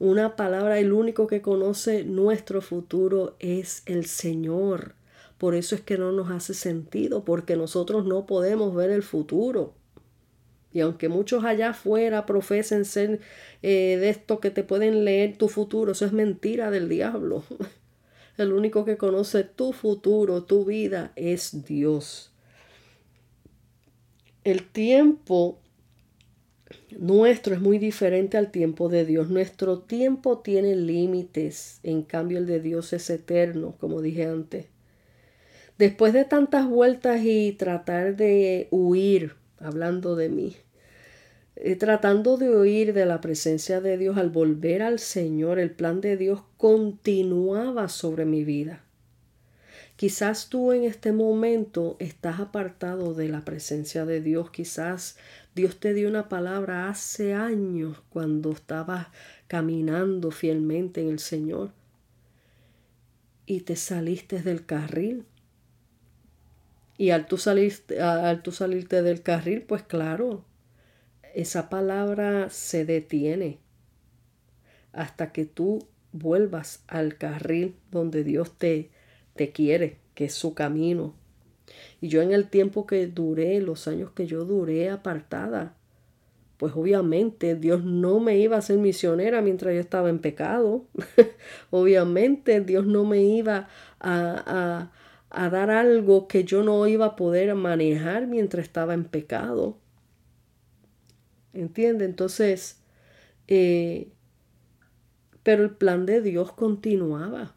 Una 0.00 0.34
palabra, 0.34 0.80
el 0.80 0.92
único 0.92 1.28
que 1.28 1.42
conoce 1.42 2.02
nuestro 2.02 2.60
futuro 2.60 3.36
es 3.38 3.84
el 3.86 4.06
Señor. 4.06 4.94
Por 5.38 5.54
eso 5.54 5.76
es 5.76 5.80
que 5.80 5.96
no 5.96 6.10
nos 6.10 6.32
hace 6.32 6.54
sentido, 6.54 7.24
porque 7.24 7.54
nosotros 7.54 8.04
no 8.04 8.26
podemos 8.26 8.74
ver 8.74 8.90
el 8.90 9.04
futuro. 9.04 9.74
Y 10.72 10.80
aunque 10.80 11.08
muchos 11.08 11.44
allá 11.44 11.70
afuera 11.70 12.26
profesen 12.26 12.84
ser 12.84 13.20
eh, 13.62 13.96
de 14.00 14.08
esto 14.08 14.40
que 14.40 14.50
te 14.50 14.64
pueden 14.64 15.04
leer 15.04 15.36
tu 15.36 15.48
futuro, 15.48 15.92
eso 15.92 16.04
es 16.04 16.12
mentira 16.12 16.72
del 16.72 16.88
diablo. 16.88 17.44
El 18.38 18.52
único 18.52 18.84
que 18.84 18.96
conoce 18.96 19.44
tu 19.44 19.72
futuro, 19.72 20.44
tu 20.44 20.64
vida, 20.64 21.12
es 21.14 21.64
Dios. 21.66 22.29
El 24.42 24.66
tiempo 24.66 25.58
nuestro 26.98 27.54
es 27.54 27.60
muy 27.60 27.78
diferente 27.78 28.38
al 28.38 28.50
tiempo 28.50 28.88
de 28.88 29.04
Dios. 29.04 29.28
Nuestro 29.28 29.80
tiempo 29.80 30.38
tiene 30.38 30.76
límites, 30.76 31.80
en 31.82 32.02
cambio 32.02 32.38
el 32.38 32.46
de 32.46 32.60
Dios 32.60 32.92
es 32.92 33.10
eterno, 33.10 33.74
como 33.78 34.00
dije 34.00 34.24
antes. 34.24 34.66
Después 35.78 36.12
de 36.12 36.24
tantas 36.24 36.68
vueltas 36.68 37.20
y 37.24 37.52
tratar 37.52 38.16
de 38.16 38.68
huir 38.70 39.34
hablando 39.58 40.16
de 40.16 40.28
mí, 40.28 40.56
eh, 41.56 41.76
tratando 41.76 42.36
de 42.36 42.48
oír 42.50 42.92
de 42.92 43.06
la 43.06 43.20
presencia 43.20 43.80
de 43.80 43.98
Dios 43.98 44.16
al 44.16 44.30
volver 44.30 44.82
al 44.82 44.98
Señor, 44.98 45.58
el 45.58 45.70
plan 45.70 46.00
de 46.00 46.16
Dios 46.16 46.42
continuaba 46.56 47.88
sobre 47.88 48.24
mi 48.24 48.44
vida. 48.44 48.84
Quizás 50.00 50.48
tú 50.48 50.72
en 50.72 50.84
este 50.84 51.12
momento 51.12 51.96
estás 51.98 52.40
apartado 52.40 53.12
de 53.12 53.28
la 53.28 53.44
presencia 53.44 54.06
de 54.06 54.22
Dios, 54.22 54.50
quizás 54.50 55.18
Dios 55.54 55.78
te 55.78 55.92
dio 55.92 56.08
una 56.08 56.30
palabra 56.30 56.88
hace 56.88 57.34
años 57.34 58.02
cuando 58.08 58.50
estabas 58.50 59.08
caminando 59.46 60.30
fielmente 60.30 61.02
en 61.02 61.10
el 61.10 61.18
Señor 61.18 61.72
y 63.44 63.60
te 63.60 63.76
saliste 63.76 64.40
del 64.42 64.64
carril. 64.64 65.26
Y 66.96 67.10
al 67.10 67.26
tú, 67.26 67.36
salirte, 67.36 68.00
al 68.00 68.42
tú 68.42 68.52
salirte 68.52 69.02
del 69.02 69.20
carril, 69.20 69.60
pues 69.60 69.82
claro, 69.82 70.46
esa 71.34 71.68
palabra 71.68 72.48
se 72.48 72.86
detiene 72.86 73.58
hasta 74.94 75.30
que 75.30 75.44
tú 75.44 75.86
vuelvas 76.12 76.84
al 76.86 77.18
carril 77.18 77.76
donde 77.90 78.24
Dios 78.24 78.56
te, 78.56 78.90
te 79.34 79.52
quiere, 79.52 79.98
que 80.14 80.26
es 80.26 80.34
su 80.34 80.54
camino. 80.54 81.14
Y 82.00 82.08
yo 82.08 82.22
en 82.22 82.32
el 82.32 82.48
tiempo 82.48 82.86
que 82.86 83.06
duré, 83.06 83.60
los 83.60 83.88
años 83.88 84.10
que 84.12 84.26
yo 84.26 84.44
duré 84.44 84.90
apartada, 84.90 85.76
pues 86.60 86.74
obviamente 86.76 87.54
Dios 87.54 87.84
no 87.84 88.20
me 88.20 88.36
iba 88.38 88.58
a 88.58 88.62
ser 88.62 88.78
misionera 88.78 89.40
mientras 89.40 89.74
yo 89.74 89.80
estaba 89.80 90.10
en 90.10 90.18
pecado. 90.18 90.84
obviamente 91.70 92.60
Dios 92.60 92.86
no 92.86 93.04
me 93.04 93.22
iba 93.22 93.68
a, 93.98 94.90
a, 95.30 95.50
dar 95.50 95.70
algo 95.70 96.28
que 96.28 96.44
yo 96.44 96.62
no 96.62 96.86
iba 96.86 97.06
a 97.06 97.16
poder 97.16 97.54
manejar 97.54 98.26
mientras 98.26 98.66
estaba 98.66 98.92
en 98.92 99.04
pecado. 99.04 99.78
¿Entiende? 101.54 102.04
Entonces, 102.04 102.82
eh, 103.48 104.12
pero 105.42 105.64
el 105.64 105.70
plan 105.70 106.04
de 106.04 106.20
Dios 106.20 106.52
continuaba. 106.52 107.54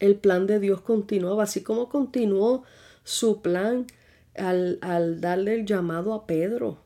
El 0.00 0.16
plan 0.16 0.46
de 0.46 0.58
Dios 0.58 0.80
continuaba, 0.80 1.44
así 1.44 1.62
como 1.62 1.88
continuó 1.88 2.64
su 3.04 3.40
plan 3.42 3.86
al, 4.34 4.78
al 4.82 5.20
darle 5.20 5.54
el 5.54 5.66
llamado 5.66 6.14
a 6.14 6.26
Pedro 6.26 6.78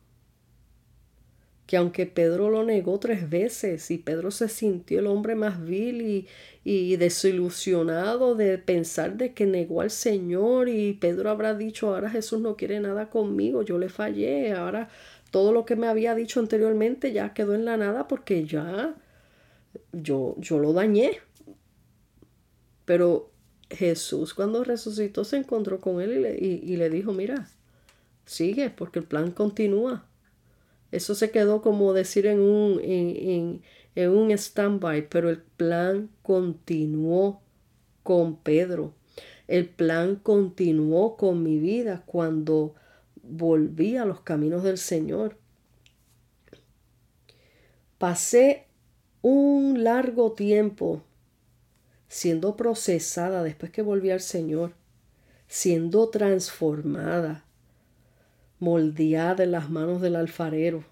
que 1.66 1.76
aunque 1.76 2.06
Pedro 2.06 2.50
lo 2.50 2.62
negó 2.64 2.98
tres 2.98 3.28
veces 3.30 3.90
y 3.90 3.98
Pedro 3.98 4.30
se 4.30 4.48
sintió 4.48 4.98
el 5.00 5.06
hombre 5.06 5.34
más 5.34 5.64
vil 5.64 6.02
y, 6.02 6.26
y, 6.62 6.96
desilusionado 6.96 8.34
de 8.34 8.58
pensar 8.58 9.16
de 9.16 9.32
que 9.32 9.46
negó 9.46 9.80
al 9.80 9.90
Señor 9.90 10.68
y 10.68 10.94
Pedro 10.94 11.30
habrá 11.30 11.54
dicho 11.54 11.94
ahora 11.94 12.10
Jesús 12.10 12.40
no 12.40 12.56
quiere 12.56 12.80
nada 12.80 13.08
conmigo, 13.08 13.62
yo 13.62 13.78
le 13.78 13.88
fallé, 13.88 14.52
ahora 14.52 14.88
todo 15.30 15.52
lo 15.52 15.64
que 15.64 15.76
me 15.76 15.86
había 15.86 16.14
dicho 16.14 16.38
anteriormente 16.38 17.12
ya 17.12 17.32
quedó 17.32 17.54
en 17.54 17.64
la 17.64 17.76
nada 17.76 18.08
porque 18.08 18.44
ya 18.44 18.94
yo, 19.92 20.36
yo 20.38 20.58
lo 20.58 20.72
dañé. 20.72 21.18
Pero 22.84 23.30
Jesús 23.70 24.34
cuando 24.34 24.64
resucitó 24.64 25.24
se 25.24 25.38
encontró 25.38 25.80
con 25.80 26.00
él 26.00 26.12
y 26.12 26.20
le, 26.20 26.36
y 26.36 26.76
le 26.76 26.90
dijo, 26.90 27.12
mira, 27.12 27.48
sigue 28.26 28.70
porque 28.70 28.98
el 28.98 29.06
plan 29.06 29.30
continúa 29.30 30.06
eso 30.94 31.16
se 31.16 31.32
quedó 31.32 31.60
como 31.60 31.92
decir 31.92 32.24
en 32.26 32.38
un, 32.38 32.80
en, 32.80 33.62
en, 33.96 34.10
un 34.10 34.30
stand-by, 34.30 35.08
pero 35.08 35.28
el 35.28 35.38
plan 35.38 36.08
continuó 36.22 37.40
con 38.04 38.36
Pedro. 38.36 38.94
El 39.48 39.68
plan 39.68 40.14
continuó 40.14 41.16
con 41.16 41.42
mi 41.42 41.58
vida 41.58 42.04
cuando 42.06 42.76
volví 43.24 43.96
a 43.96 44.04
los 44.04 44.20
caminos 44.20 44.62
del 44.62 44.78
Señor. 44.78 45.36
Pasé 47.98 48.68
un 49.20 49.82
largo 49.82 50.30
tiempo 50.30 51.02
siendo 52.14 52.56
procesada 52.56 53.42
después 53.42 53.72
que 53.72 53.82
volví 53.82 54.10
al 54.10 54.20
Señor, 54.20 54.74
siendo 55.48 56.10
transformada, 56.10 57.44
moldeada 58.60 59.42
en 59.42 59.50
las 59.50 59.68
manos 59.68 60.00
del 60.00 60.14
alfarero. 60.14 60.84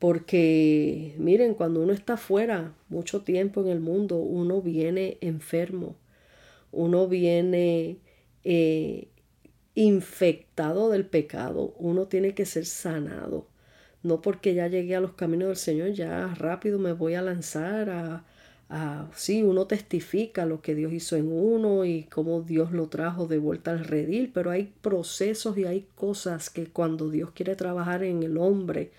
Porque 0.00 1.14
miren, 1.18 1.54
cuando 1.54 1.80
uno 1.80 1.92
está 1.92 2.16
fuera 2.16 2.74
mucho 2.88 3.22
tiempo 3.22 3.60
en 3.60 3.68
el 3.68 3.78
mundo, 3.78 4.16
uno 4.16 4.60
viene 4.60 5.16
enfermo, 5.20 5.94
uno 6.72 7.06
viene 7.06 7.98
eh, 8.42 9.06
infectado 9.76 10.90
del 10.90 11.06
pecado, 11.06 11.72
uno 11.78 12.08
tiene 12.08 12.34
que 12.34 12.46
ser 12.46 12.66
sanado. 12.66 13.46
No 14.02 14.22
porque 14.22 14.54
ya 14.54 14.66
llegué 14.66 14.96
a 14.96 15.00
los 15.00 15.12
caminos 15.12 15.46
del 15.50 15.56
Señor, 15.56 15.92
ya 15.92 16.34
rápido 16.34 16.80
me 16.80 16.94
voy 16.94 17.14
a 17.14 17.22
lanzar 17.22 17.90
a, 17.90 18.24
Ah, 18.68 19.08
sí, 19.14 19.42
uno 19.44 19.66
testifica 19.66 20.44
lo 20.44 20.60
que 20.60 20.74
Dios 20.74 20.92
hizo 20.92 21.16
en 21.16 21.30
uno 21.30 21.84
y 21.84 22.04
cómo 22.04 22.42
Dios 22.42 22.72
lo 22.72 22.88
trajo 22.88 23.26
de 23.28 23.38
vuelta 23.38 23.70
al 23.70 23.84
redil, 23.84 24.30
pero 24.34 24.50
hay 24.50 24.72
procesos 24.80 25.56
y 25.56 25.64
hay 25.64 25.86
cosas 25.94 26.50
que 26.50 26.66
cuando 26.66 27.08
Dios 27.08 27.30
quiere 27.32 27.54
trabajar 27.54 28.02
en 28.02 28.24
el 28.24 28.36
hombre, 28.38 28.90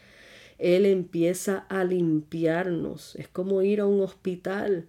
Él 0.58 0.86
empieza 0.86 1.60
a 1.70 1.84
limpiarnos. 1.84 3.16
Es 3.18 3.28
como 3.28 3.62
ir 3.62 3.82
a 3.82 3.88
un 3.88 4.02
hospital. 4.02 4.88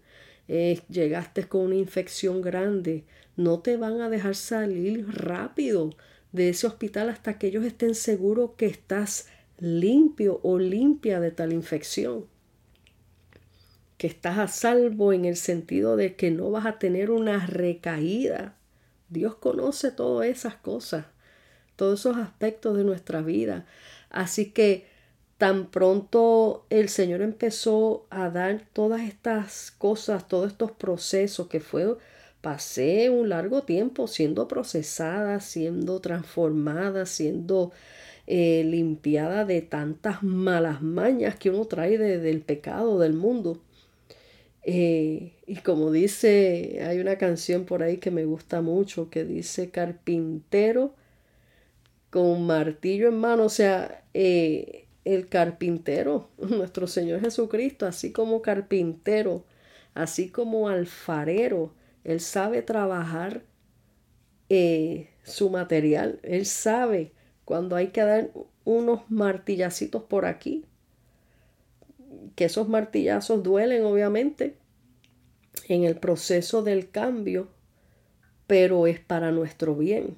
Eh, 0.48 0.80
llegaste 0.88 1.48
con 1.48 1.62
una 1.62 1.76
infección 1.76 2.40
grande, 2.42 3.04
no 3.36 3.60
te 3.60 3.76
van 3.76 4.00
a 4.00 4.08
dejar 4.10 4.34
salir 4.36 5.06
rápido 5.08 5.90
de 6.32 6.50
ese 6.50 6.66
hospital 6.66 7.10
hasta 7.10 7.38
que 7.38 7.48
ellos 7.48 7.64
estén 7.64 7.94
seguros 7.94 8.52
que 8.56 8.66
estás 8.66 9.28
limpio 9.58 10.40
o 10.42 10.58
limpia 10.58 11.20
de 11.20 11.32
tal 11.32 11.52
infección 11.52 12.26
que 13.98 14.06
estás 14.06 14.38
a 14.38 14.48
salvo 14.48 15.12
en 15.12 15.24
el 15.24 15.36
sentido 15.36 15.96
de 15.96 16.14
que 16.14 16.30
no 16.30 16.50
vas 16.50 16.66
a 16.66 16.78
tener 16.78 17.10
una 17.10 17.44
recaída. 17.46 18.54
Dios 19.08 19.34
conoce 19.34 19.90
todas 19.90 20.28
esas 20.28 20.54
cosas, 20.54 21.06
todos 21.76 22.00
esos 22.00 22.16
aspectos 22.16 22.76
de 22.76 22.84
nuestra 22.84 23.22
vida. 23.22 23.66
Así 24.08 24.52
que 24.52 24.86
tan 25.36 25.66
pronto 25.70 26.66
el 26.70 26.88
Señor 26.88 27.22
empezó 27.22 28.06
a 28.10 28.30
dar 28.30 28.62
todas 28.72 29.02
estas 29.02 29.72
cosas, 29.72 30.28
todos 30.28 30.52
estos 30.52 30.70
procesos 30.72 31.48
que 31.48 31.60
fue, 31.60 31.96
pasé 32.40 33.10
un 33.10 33.28
largo 33.28 33.62
tiempo 33.64 34.06
siendo 34.06 34.46
procesada, 34.46 35.40
siendo 35.40 36.00
transformada, 36.00 37.04
siendo 37.04 37.72
eh, 38.28 38.62
limpiada 38.64 39.44
de 39.44 39.60
tantas 39.62 40.22
malas 40.22 40.82
mañas 40.82 41.36
que 41.36 41.50
uno 41.50 41.64
trae 41.64 41.98
del 41.98 42.42
pecado 42.42 43.00
del 43.00 43.14
mundo. 43.14 43.60
Eh, 44.70 45.32
y 45.46 45.56
como 45.62 45.90
dice, 45.90 46.80
hay 46.86 46.98
una 46.98 47.16
canción 47.16 47.64
por 47.64 47.82
ahí 47.82 47.96
que 47.96 48.10
me 48.10 48.26
gusta 48.26 48.60
mucho 48.60 49.08
que 49.08 49.24
dice 49.24 49.70
carpintero 49.70 50.94
con 52.10 52.46
martillo 52.46 53.08
en 53.08 53.16
mano, 53.16 53.44
o 53.44 53.48
sea, 53.48 54.04
eh, 54.12 54.86
el 55.06 55.30
carpintero, 55.30 56.28
nuestro 56.36 56.86
Señor 56.86 57.22
Jesucristo, 57.22 57.86
así 57.86 58.12
como 58.12 58.42
carpintero, 58.42 59.46
así 59.94 60.28
como 60.28 60.68
alfarero, 60.68 61.72
Él 62.04 62.20
sabe 62.20 62.60
trabajar 62.60 63.44
eh, 64.50 65.08
su 65.22 65.48
material, 65.48 66.20
Él 66.22 66.44
sabe 66.44 67.12
cuando 67.46 67.74
hay 67.74 67.86
que 67.88 68.02
dar 68.02 68.32
unos 68.66 69.10
martillacitos 69.10 70.02
por 70.02 70.26
aquí, 70.26 70.66
que 72.38 72.44
esos 72.44 72.68
martillazos 72.68 73.42
duelen 73.42 73.84
obviamente 73.84 74.54
en 75.66 75.82
el 75.82 75.96
proceso 75.96 76.62
del 76.62 76.88
cambio, 76.88 77.48
pero 78.46 78.86
es 78.86 79.00
para 79.00 79.32
nuestro 79.32 79.74
bien. 79.74 80.16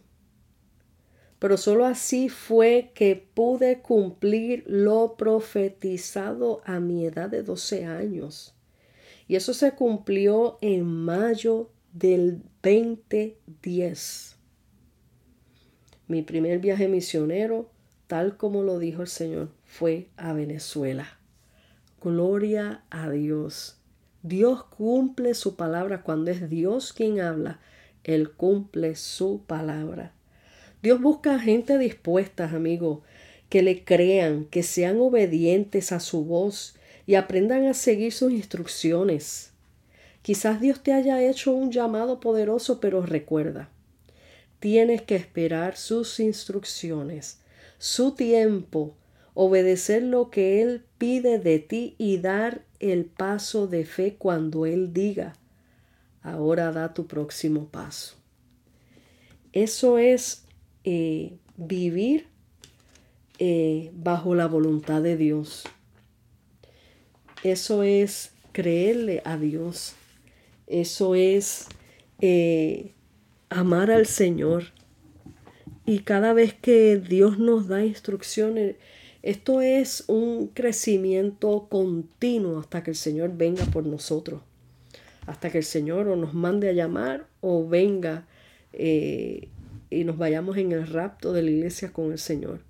Pero 1.38 1.56
solo 1.56 1.86
así 1.86 2.28
fue 2.28 2.90
que 2.94 3.16
pude 3.16 3.80
cumplir 3.80 4.64
lo 4.66 5.14
profetizado 5.16 6.60
a 6.66 6.78
mi 6.78 7.06
edad 7.06 7.30
de 7.30 7.42
12 7.42 7.86
años. 7.86 8.54
Y 9.26 9.36
eso 9.36 9.54
se 9.54 9.72
cumplió 9.72 10.58
en 10.60 10.84
mayo 10.84 11.70
del 11.94 12.42
2010. 12.62 14.36
Mi 16.06 16.20
primer 16.20 16.58
viaje 16.58 16.86
misionero, 16.86 17.70
tal 18.08 18.36
como 18.36 18.62
lo 18.62 18.78
dijo 18.78 19.00
el 19.00 19.08
Señor, 19.08 19.48
fue 19.64 20.08
a 20.18 20.34
Venezuela. 20.34 21.19
Gloria 22.02 22.82
a 22.88 23.10
Dios. 23.10 23.76
Dios 24.22 24.64
cumple 24.64 25.34
su 25.34 25.56
palabra 25.56 26.02
cuando 26.02 26.30
es 26.30 26.48
Dios 26.48 26.94
quien 26.94 27.20
habla. 27.20 27.60
Él 28.04 28.30
cumple 28.30 28.96
su 28.96 29.42
palabra. 29.46 30.14
Dios 30.82 30.98
busca 30.98 31.38
gente 31.38 31.76
dispuesta, 31.76 32.44
amigo, 32.44 33.02
que 33.50 33.60
le 33.62 33.84
crean, 33.84 34.46
que 34.46 34.62
sean 34.62 34.98
obedientes 34.98 35.92
a 35.92 36.00
su 36.00 36.24
voz 36.24 36.74
y 37.06 37.16
aprendan 37.16 37.66
a 37.66 37.74
seguir 37.74 38.12
sus 38.12 38.32
instrucciones. 38.32 39.52
Quizás 40.22 40.58
Dios 40.58 40.82
te 40.82 40.94
haya 40.94 41.22
hecho 41.22 41.52
un 41.52 41.70
llamado 41.70 42.18
poderoso, 42.18 42.80
pero 42.80 43.04
recuerda, 43.04 43.68
tienes 44.58 45.02
que 45.02 45.16
esperar 45.16 45.76
sus 45.76 46.18
instrucciones, 46.18 47.40
su 47.76 48.12
tiempo, 48.12 48.96
obedecer 49.42 50.02
lo 50.02 50.28
que 50.28 50.60
Él 50.60 50.84
pide 50.98 51.38
de 51.38 51.60
ti 51.60 51.94
y 51.96 52.18
dar 52.18 52.62
el 52.78 53.06
paso 53.06 53.66
de 53.66 53.86
fe 53.86 54.16
cuando 54.18 54.66
Él 54.66 54.92
diga, 54.92 55.32
ahora 56.20 56.72
da 56.72 56.92
tu 56.92 57.06
próximo 57.06 57.64
paso. 57.68 58.16
Eso 59.54 59.96
es 59.96 60.44
eh, 60.84 61.38
vivir 61.56 62.26
eh, 63.38 63.90
bajo 63.94 64.34
la 64.34 64.46
voluntad 64.46 65.00
de 65.00 65.16
Dios. 65.16 65.64
Eso 67.42 67.82
es 67.82 68.32
creerle 68.52 69.22
a 69.24 69.38
Dios. 69.38 69.94
Eso 70.66 71.14
es 71.14 71.66
eh, 72.20 72.92
amar 73.48 73.90
al 73.90 74.04
Señor. 74.04 74.64
Y 75.86 76.00
cada 76.00 76.34
vez 76.34 76.52
que 76.52 76.98
Dios 76.98 77.38
nos 77.38 77.68
da 77.68 77.82
instrucciones, 77.82 78.76
esto 79.22 79.60
es 79.60 80.04
un 80.06 80.48
crecimiento 80.48 81.66
continuo 81.68 82.58
hasta 82.58 82.82
que 82.82 82.92
el 82.92 82.96
Señor 82.96 83.36
venga 83.36 83.64
por 83.66 83.84
nosotros. 83.84 84.40
Hasta 85.26 85.50
que 85.50 85.58
el 85.58 85.64
Señor 85.64 86.08
o 86.08 86.16
nos 86.16 86.32
mande 86.32 86.70
a 86.70 86.72
llamar 86.72 87.26
o 87.40 87.68
venga 87.68 88.26
eh, 88.72 89.48
y 89.90 90.04
nos 90.04 90.16
vayamos 90.16 90.56
en 90.56 90.72
el 90.72 90.86
rapto 90.86 91.32
de 91.32 91.42
la 91.42 91.50
iglesia 91.50 91.92
con 91.92 92.12
el 92.12 92.18
Señor. 92.18 92.60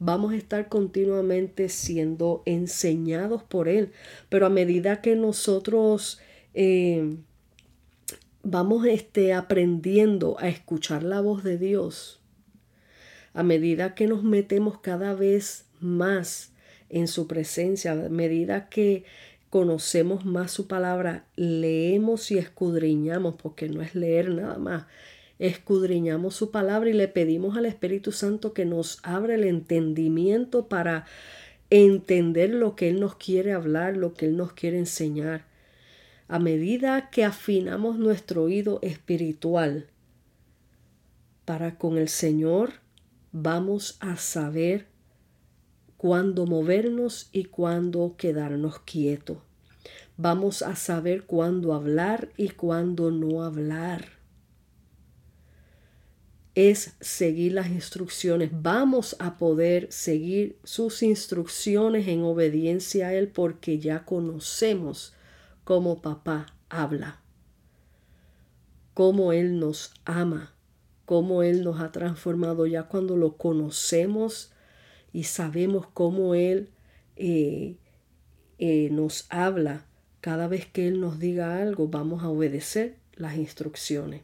Vamos 0.00 0.32
a 0.32 0.36
estar 0.36 0.68
continuamente 0.68 1.68
siendo 1.68 2.42
enseñados 2.44 3.44
por 3.44 3.68
Él. 3.68 3.92
Pero 4.28 4.46
a 4.46 4.50
medida 4.50 5.02
que 5.02 5.14
nosotros 5.14 6.18
eh, 6.54 7.16
vamos 8.42 8.86
este, 8.86 9.32
aprendiendo 9.32 10.36
a 10.40 10.48
escuchar 10.48 11.04
la 11.04 11.20
voz 11.20 11.44
de 11.44 11.58
Dios, 11.58 12.20
a 13.32 13.42
medida 13.44 13.94
que 13.94 14.06
nos 14.06 14.24
metemos 14.24 14.80
cada 14.80 15.14
vez 15.14 15.66
más 15.82 16.52
en 16.88 17.08
su 17.08 17.26
presencia, 17.26 17.92
a 17.92 18.08
medida 18.08 18.68
que 18.68 19.04
conocemos 19.48 20.24
más 20.24 20.52
su 20.52 20.66
palabra, 20.66 21.24
leemos 21.36 22.30
y 22.30 22.38
escudriñamos, 22.38 23.34
porque 23.34 23.68
no 23.68 23.82
es 23.82 23.94
leer 23.94 24.30
nada 24.30 24.58
más, 24.58 24.86
escudriñamos 25.38 26.34
su 26.34 26.50
palabra 26.50 26.90
y 26.90 26.92
le 26.92 27.08
pedimos 27.08 27.56
al 27.56 27.66
Espíritu 27.66 28.12
Santo 28.12 28.52
que 28.52 28.64
nos 28.64 29.00
abra 29.02 29.34
el 29.34 29.44
entendimiento 29.44 30.68
para 30.68 31.06
entender 31.70 32.50
lo 32.50 32.76
que 32.76 32.90
Él 32.90 33.00
nos 33.00 33.16
quiere 33.16 33.52
hablar, 33.52 33.96
lo 33.96 34.14
que 34.14 34.26
Él 34.26 34.36
nos 34.36 34.52
quiere 34.52 34.78
enseñar. 34.78 35.46
A 36.28 36.38
medida 36.38 37.10
que 37.10 37.24
afinamos 37.24 37.98
nuestro 37.98 38.44
oído 38.44 38.78
espiritual 38.82 39.88
para 41.44 41.76
con 41.76 41.98
el 41.98 42.08
Señor, 42.08 42.74
vamos 43.32 43.96
a 44.00 44.16
saber 44.16 44.86
cuándo 46.00 46.46
movernos 46.46 47.28
y 47.30 47.44
cuándo 47.44 48.14
quedarnos 48.16 48.78
quietos. 48.78 49.36
Vamos 50.16 50.62
a 50.62 50.74
saber 50.74 51.26
cuándo 51.26 51.74
hablar 51.74 52.30
y 52.38 52.48
cuándo 52.48 53.10
no 53.10 53.42
hablar. 53.42 54.06
Es 56.54 56.96
seguir 57.02 57.52
las 57.52 57.68
instrucciones. 57.68 58.48
Vamos 58.50 59.14
a 59.18 59.36
poder 59.36 59.92
seguir 59.92 60.58
sus 60.64 61.02
instrucciones 61.02 62.08
en 62.08 62.22
obediencia 62.22 63.08
a 63.08 63.12
Él 63.12 63.28
porque 63.28 63.78
ya 63.78 64.06
conocemos 64.06 65.12
cómo 65.64 66.00
papá 66.00 66.46
habla, 66.70 67.20
cómo 68.94 69.34
Él 69.34 69.60
nos 69.60 69.92
ama, 70.06 70.54
cómo 71.04 71.42
Él 71.42 71.62
nos 71.62 71.78
ha 71.78 71.92
transformado 71.92 72.66
ya 72.66 72.84
cuando 72.84 73.18
lo 73.18 73.36
conocemos 73.36 74.54
y 75.12 75.24
sabemos 75.24 75.86
cómo 75.92 76.34
Él 76.34 76.70
eh, 77.16 77.76
eh, 78.58 78.88
nos 78.92 79.26
habla, 79.28 79.86
cada 80.20 80.48
vez 80.48 80.66
que 80.66 80.86
Él 80.86 81.00
nos 81.00 81.18
diga 81.18 81.60
algo, 81.60 81.88
vamos 81.88 82.22
a 82.22 82.28
obedecer 82.28 82.96
las 83.14 83.36
instrucciones. 83.36 84.22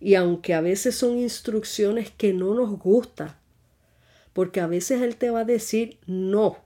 Y 0.00 0.14
aunque 0.14 0.54
a 0.54 0.60
veces 0.60 0.96
son 0.96 1.18
instrucciones 1.18 2.10
que 2.10 2.32
no 2.32 2.54
nos 2.54 2.78
gustan, 2.78 3.36
porque 4.32 4.60
a 4.60 4.66
veces 4.66 5.02
Él 5.02 5.16
te 5.16 5.30
va 5.30 5.40
a 5.40 5.44
decir 5.44 5.98
no. 6.06 6.58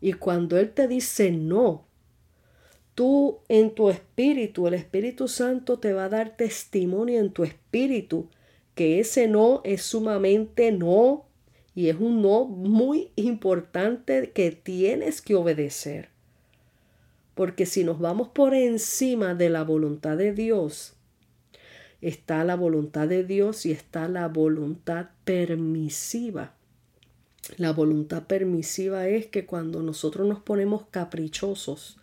Y 0.00 0.14
cuando 0.14 0.58
Él 0.58 0.72
te 0.72 0.88
dice 0.88 1.30
no, 1.30 1.86
tú 2.94 3.40
en 3.48 3.74
tu 3.74 3.90
espíritu, 3.90 4.66
el 4.66 4.74
Espíritu 4.74 5.28
Santo 5.28 5.78
te 5.78 5.92
va 5.92 6.06
a 6.06 6.08
dar 6.08 6.36
testimonio 6.36 7.20
en 7.20 7.32
tu 7.32 7.44
espíritu 7.44 8.28
que 8.74 9.00
ese 9.00 9.26
no 9.26 9.60
es 9.64 9.82
sumamente 9.82 10.70
no 10.72 11.25
y 11.76 11.90
es 11.90 11.96
un 12.00 12.22
no 12.22 12.46
muy 12.46 13.10
importante 13.16 14.32
que 14.32 14.50
tienes 14.50 15.20
que 15.20 15.34
obedecer. 15.34 16.08
Porque 17.34 17.66
si 17.66 17.84
nos 17.84 17.98
vamos 17.98 18.28
por 18.28 18.54
encima 18.54 19.34
de 19.34 19.50
la 19.50 19.62
voluntad 19.62 20.16
de 20.16 20.32
Dios, 20.32 20.94
está 22.00 22.44
la 22.44 22.56
voluntad 22.56 23.06
de 23.08 23.24
Dios 23.24 23.66
y 23.66 23.72
está 23.72 24.08
la 24.08 24.26
voluntad 24.26 25.10
permisiva. 25.26 26.54
La 27.58 27.72
voluntad 27.74 28.26
permisiva 28.26 29.06
es 29.06 29.26
que 29.26 29.44
cuando 29.44 29.82
nosotros 29.82 30.26
nos 30.26 30.40
ponemos 30.40 30.86
caprichosos 30.90 31.98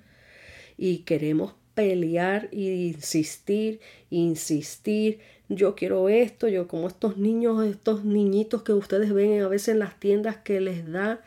y 0.77 0.99
queremos 0.99 1.55
pelear 1.73 2.47
e 2.51 2.91
insistir, 2.93 3.79
insistir, 4.11 5.19
yo 5.49 5.75
quiero 5.75 6.09
esto, 6.09 6.47
yo 6.47 6.67
como 6.67 6.87
estos 6.87 7.17
niños, 7.17 7.65
estos 7.65 8.05
niñitos 8.05 8.63
que 8.63 8.73
ustedes 8.73 9.13
ven 9.13 9.41
a 9.41 9.47
veces 9.47 9.69
en 9.69 9.79
las 9.79 9.99
tiendas 9.99 10.37
que 10.37 10.61
les 10.61 10.91
da 10.91 11.21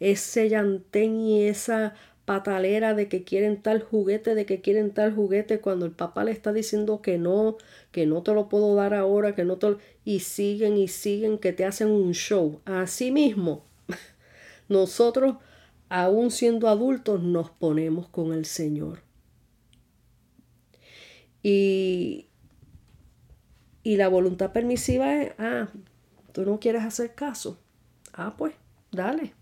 ese 0.00 0.48
llantén 0.48 1.20
y 1.20 1.44
esa 1.44 1.94
patalera 2.24 2.94
de 2.94 3.08
que 3.08 3.24
quieren 3.24 3.60
tal 3.60 3.82
juguete, 3.82 4.34
de 4.34 4.46
que 4.46 4.60
quieren 4.60 4.92
tal 4.92 5.14
juguete, 5.14 5.60
cuando 5.60 5.86
el 5.86 5.92
papá 5.92 6.24
le 6.24 6.32
está 6.32 6.52
diciendo 6.52 7.02
que 7.02 7.18
no, 7.18 7.56
que 7.90 8.06
no 8.06 8.22
te 8.22 8.32
lo 8.32 8.48
puedo 8.48 8.74
dar 8.74 8.94
ahora, 8.94 9.34
que 9.34 9.44
no 9.44 9.58
te 9.58 9.70
lo... 9.70 9.78
y 10.04 10.20
siguen 10.20 10.76
y 10.76 10.88
siguen 10.88 11.38
que 11.38 11.52
te 11.52 11.64
hacen 11.64 11.88
un 11.88 12.12
show. 12.12 12.60
Así 12.64 13.10
mismo, 13.10 13.64
nosotros, 14.68 15.36
aún 15.88 16.30
siendo 16.30 16.68
adultos, 16.68 17.22
nos 17.22 17.50
ponemos 17.50 18.08
con 18.08 18.32
el 18.32 18.44
Señor. 18.44 19.02
Y 21.42 22.26
y 23.82 23.96
la 23.96 24.08
voluntad 24.08 24.52
permisiva 24.52 25.14
es, 25.22 25.32
ah, 25.38 25.68
tú 26.32 26.44
no 26.44 26.60
quieres 26.60 26.82
hacer 26.84 27.14
caso. 27.14 27.58
Ah, 28.12 28.34
pues, 28.36 28.54
dale. 28.90 29.34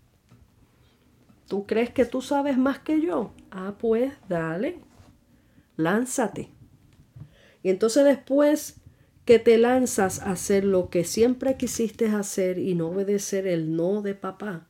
¿Tú 1.47 1.65
crees 1.65 1.89
que 1.89 2.05
tú 2.05 2.21
sabes 2.21 2.57
más 2.57 2.79
que 2.79 3.01
yo? 3.01 3.33
Ah, 3.51 3.75
pues, 3.77 4.13
dale. 4.29 4.79
Lánzate. 5.75 6.49
Y 7.63 7.69
entonces 7.69 8.05
después 8.05 8.81
que 9.25 9.37
te 9.37 9.57
lanzas 9.57 10.21
a 10.21 10.31
hacer 10.31 10.63
lo 10.63 10.89
que 10.89 11.03
siempre 11.03 11.57
quisiste 11.57 12.07
hacer 12.07 12.57
y 12.57 12.73
no 12.73 12.87
obedecer 12.87 13.45
el 13.47 13.75
no 13.75 14.01
de 14.01 14.15
papá, 14.15 14.67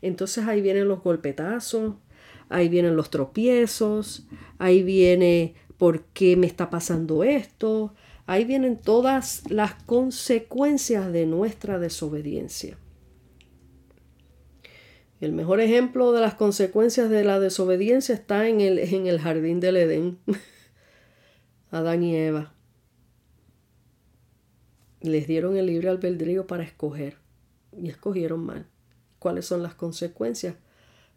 entonces 0.00 0.46
ahí 0.46 0.60
vienen 0.60 0.86
los 0.86 1.02
golpetazos, 1.02 1.94
ahí 2.48 2.68
vienen 2.68 2.96
los 2.96 3.10
tropiezos, 3.10 4.28
ahí 4.58 4.82
viene 4.82 5.54
por 5.78 6.04
qué 6.04 6.36
me 6.36 6.46
está 6.46 6.70
pasando 6.70 7.24
esto, 7.24 7.94
Ahí 8.26 8.44
vienen 8.44 8.78
todas 8.78 9.42
las 9.50 9.74
consecuencias 9.74 11.12
de 11.12 11.26
nuestra 11.26 11.78
desobediencia. 11.78 12.78
El 15.20 15.32
mejor 15.32 15.60
ejemplo 15.60 16.12
de 16.12 16.20
las 16.20 16.34
consecuencias 16.34 17.10
de 17.10 17.24
la 17.24 17.38
desobediencia 17.38 18.14
está 18.14 18.48
en 18.48 18.60
el, 18.60 18.78
en 18.78 19.06
el 19.06 19.20
jardín 19.20 19.60
del 19.60 19.76
Edén. 19.76 20.18
Adán 21.70 22.02
y 22.02 22.16
Eva. 22.16 22.52
Les 25.00 25.26
dieron 25.26 25.56
el 25.56 25.66
libre 25.66 25.88
albedrío 25.88 26.46
para 26.46 26.62
escoger 26.62 27.18
y 27.76 27.88
escogieron 27.88 28.44
mal. 28.44 28.66
¿Cuáles 29.18 29.46
son 29.46 29.62
las 29.62 29.74
consecuencias? 29.74 30.56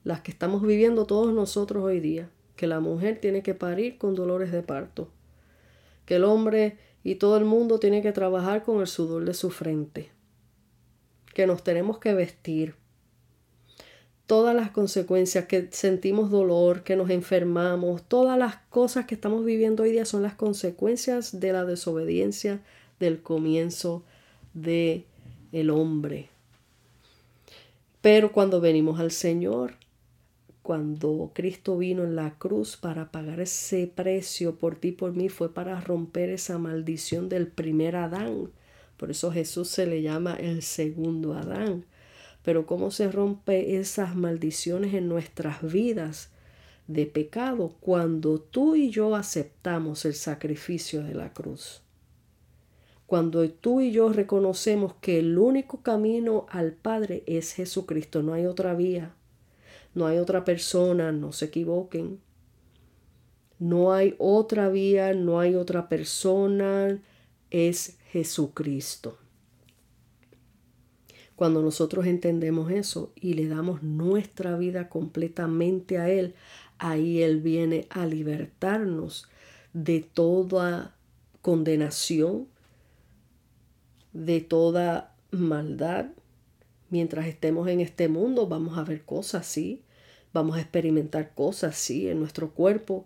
Las 0.04 0.22
que 0.22 0.32
estamos 0.32 0.62
viviendo 0.62 1.06
todos 1.06 1.34
nosotros 1.34 1.84
hoy 1.84 2.00
día. 2.00 2.30
Que 2.56 2.68
la 2.68 2.80
mujer 2.80 3.20
tiene 3.20 3.44
que 3.44 3.54
parir 3.54 3.98
con 3.98 4.16
dolores 4.16 4.52
de 4.52 4.62
parto. 4.62 5.10
Que 6.06 6.16
el 6.16 6.24
hombre 6.24 6.78
y 7.08 7.16
todo 7.16 7.38
el 7.38 7.46
mundo 7.46 7.80
tiene 7.80 8.02
que 8.02 8.12
trabajar 8.12 8.64
con 8.66 8.82
el 8.82 8.88
sudor 8.88 9.24
de 9.24 9.34
su 9.34 9.50
frente, 9.50 10.10
que 11.34 11.48
nos 11.48 11.64
tenemos 11.64 12.00
que 12.00 12.14
vestir. 12.14 12.76
Todas 14.26 14.54
las 14.54 14.72
consecuencias 14.72 15.46
que 15.46 15.70
sentimos 15.72 16.30
dolor, 16.32 16.84
que 16.84 16.98
nos 16.98 17.10
enfermamos, 17.10 18.04
todas 18.04 18.38
las 18.38 18.58
cosas 18.70 19.06
que 19.06 19.16
estamos 19.16 19.46
viviendo 19.46 19.84
hoy 19.84 19.94
día 19.94 20.04
son 20.04 20.22
las 20.22 20.34
consecuencias 20.34 21.40
de 21.40 21.54
la 21.54 21.64
desobediencia 21.64 22.60
del 23.00 23.22
comienzo 23.22 24.04
de 24.54 25.06
el 25.54 25.70
hombre. 25.70 26.28
Pero 28.02 28.34
cuando 28.34 28.60
venimos 28.60 29.00
al 29.00 29.12
Señor, 29.12 29.76
cuando 30.68 31.32
Cristo 31.34 31.78
vino 31.78 32.04
en 32.04 32.18
la 32.18 32.38
cruz 32.38 32.76
para 32.76 33.10
pagar 33.10 33.40
ese 33.40 33.88
precio 33.88 34.58
por 34.58 34.76
ti, 34.76 34.92
por 34.92 35.14
mí, 35.14 35.30
fue 35.30 35.54
para 35.54 35.80
romper 35.80 36.30
esa 36.30 36.58
maldición 36.58 37.30
del 37.30 37.48
primer 37.48 37.96
Adán. 37.96 38.52
Por 38.98 39.10
eso 39.10 39.32
Jesús 39.32 39.70
se 39.70 39.86
le 39.86 40.02
llama 40.02 40.36
el 40.36 40.62
segundo 40.64 41.36
Adán. 41.36 41.86
Pero 42.44 42.66
¿cómo 42.66 42.92
se 42.92 43.10
rompe 43.10 43.78
esas 43.78 44.18
maldiciones 44.18 44.94
en 44.94 45.08
nuestras 45.08 45.64
vidas 45.64 46.32
de 46.88 47.06
pecado 47.06 47.78
cuando 47.80 48.38
tú 48.38 48.76
y 48.76 48.90
yo 48.90 49.16
aceptamos 49.16 50.04
el 50.04 50.16
sacrificio 50.16 51.02
de 51.02 51.14
la 51.14 51.32
cruz? 51.32 51.82
Cuando 53.06 53.50
tú 53.50 53.80
y 53.80 53.94
yo 53.94 54.12
reconocemos 54.12 54.96
que 54.96 55.20
el 55.20 55.38
único 55.38 55.82
camino 55.82 56.46
al 56.50 56.74
Padre 56.74 57.24
es 57.26 57.54
Jesucristo, 57.54 58.22
no 58.22 58.34
hay 58.34 58.46
otra 58.46 58.74
vía 58.74 59.14
no 59.98 60.06
hay 60.06 60.20
otra 60.20 60.46
persona, 60.46 61.12
no 61.12 61.32
se 61.32 61.46
equivoquen. 61.46 62.20
No 63.58 63.94
hay 63.94 64.14
otra 64.20 64.70
vía, 64.70 65.16
no 65.16 65.40
hay 65.40 65.56
otra 65.56 65.90
persona, 65.90 67.02
es 67.50 67.98
Jesucristo. 68.12 69.18
Cuando 71.36 71.64
nosotros 71.64 72.06
entendemos 72.06 72.70
eso 72.70 73.12
y 73.16 73.34
le 73.34 73.48
damos 73.48 73.82
nuestra 73.82 74.56
vida 74.56 74.88
completamente 74.88 75.98
a 75.98 76.12
Él, 76.12 76.36
ahí 76.78 77.24
Él 77.24 77.42
viene 77.42 77.88
a 77.90 78.06
libertarnos 78.06 79.28
de 79.74 80.02
toda 80.02 80.96
condenación, 81.42 82.48
de 84.14 84.42
toda 84.42 85.16
maldad. 85.32 86.12
Mientras 86.92 87.26
estemos 87.26 87.68
en 87.68 87.80
este 87.80 88.08
mundo 88.10 88.48
vamos 88.48 88.78
a 88.78 88.84
ver 88.84 89.04
cosas, 89.04 89.48
sí, 89.48 89.82
vamos 90.34 90.58
a 90.58 90.62
experimentar 90.62 91.34
cosas, 91.34 91.76
sí, 91.76 92.10
en 92.10 92.20
nuestro 92.20 92.52
cuerpo, 92.52 93.06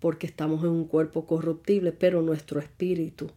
porque 0.00 0.26
estamos 0.26 0.64
en 0.64 0.70
un 0.70 0.84
cuerpo 0.86 1.26
corruptible, 1.26 1.92
pero 1.92 2.22
nuestro 2.22 2.60
espíritu 2.60 3.30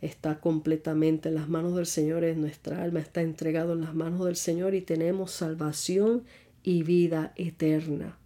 está 0.00 0.40
completamente 0.40 1.28
en 1.28 1.34
las 1.34 1.48
manos 1.48 1.76
del 1.76 1.86
Señor, 1.86 2.24
nuestra 2.36 2.82
alma 2.82 3.00
está 3.00 3.22
entregado 3.22 3.74
en 3.74 3.82
las 3.82 3.94
manos 3.94 4.24
del 4.24 4.36
Señor 4.36 4.74
y 4.74 4.80
tenemos 4.80 5.30
salvación 5.30 6.24
y 6.62 6.82
vida 6.82 7.32
eterna. 7.36 8.18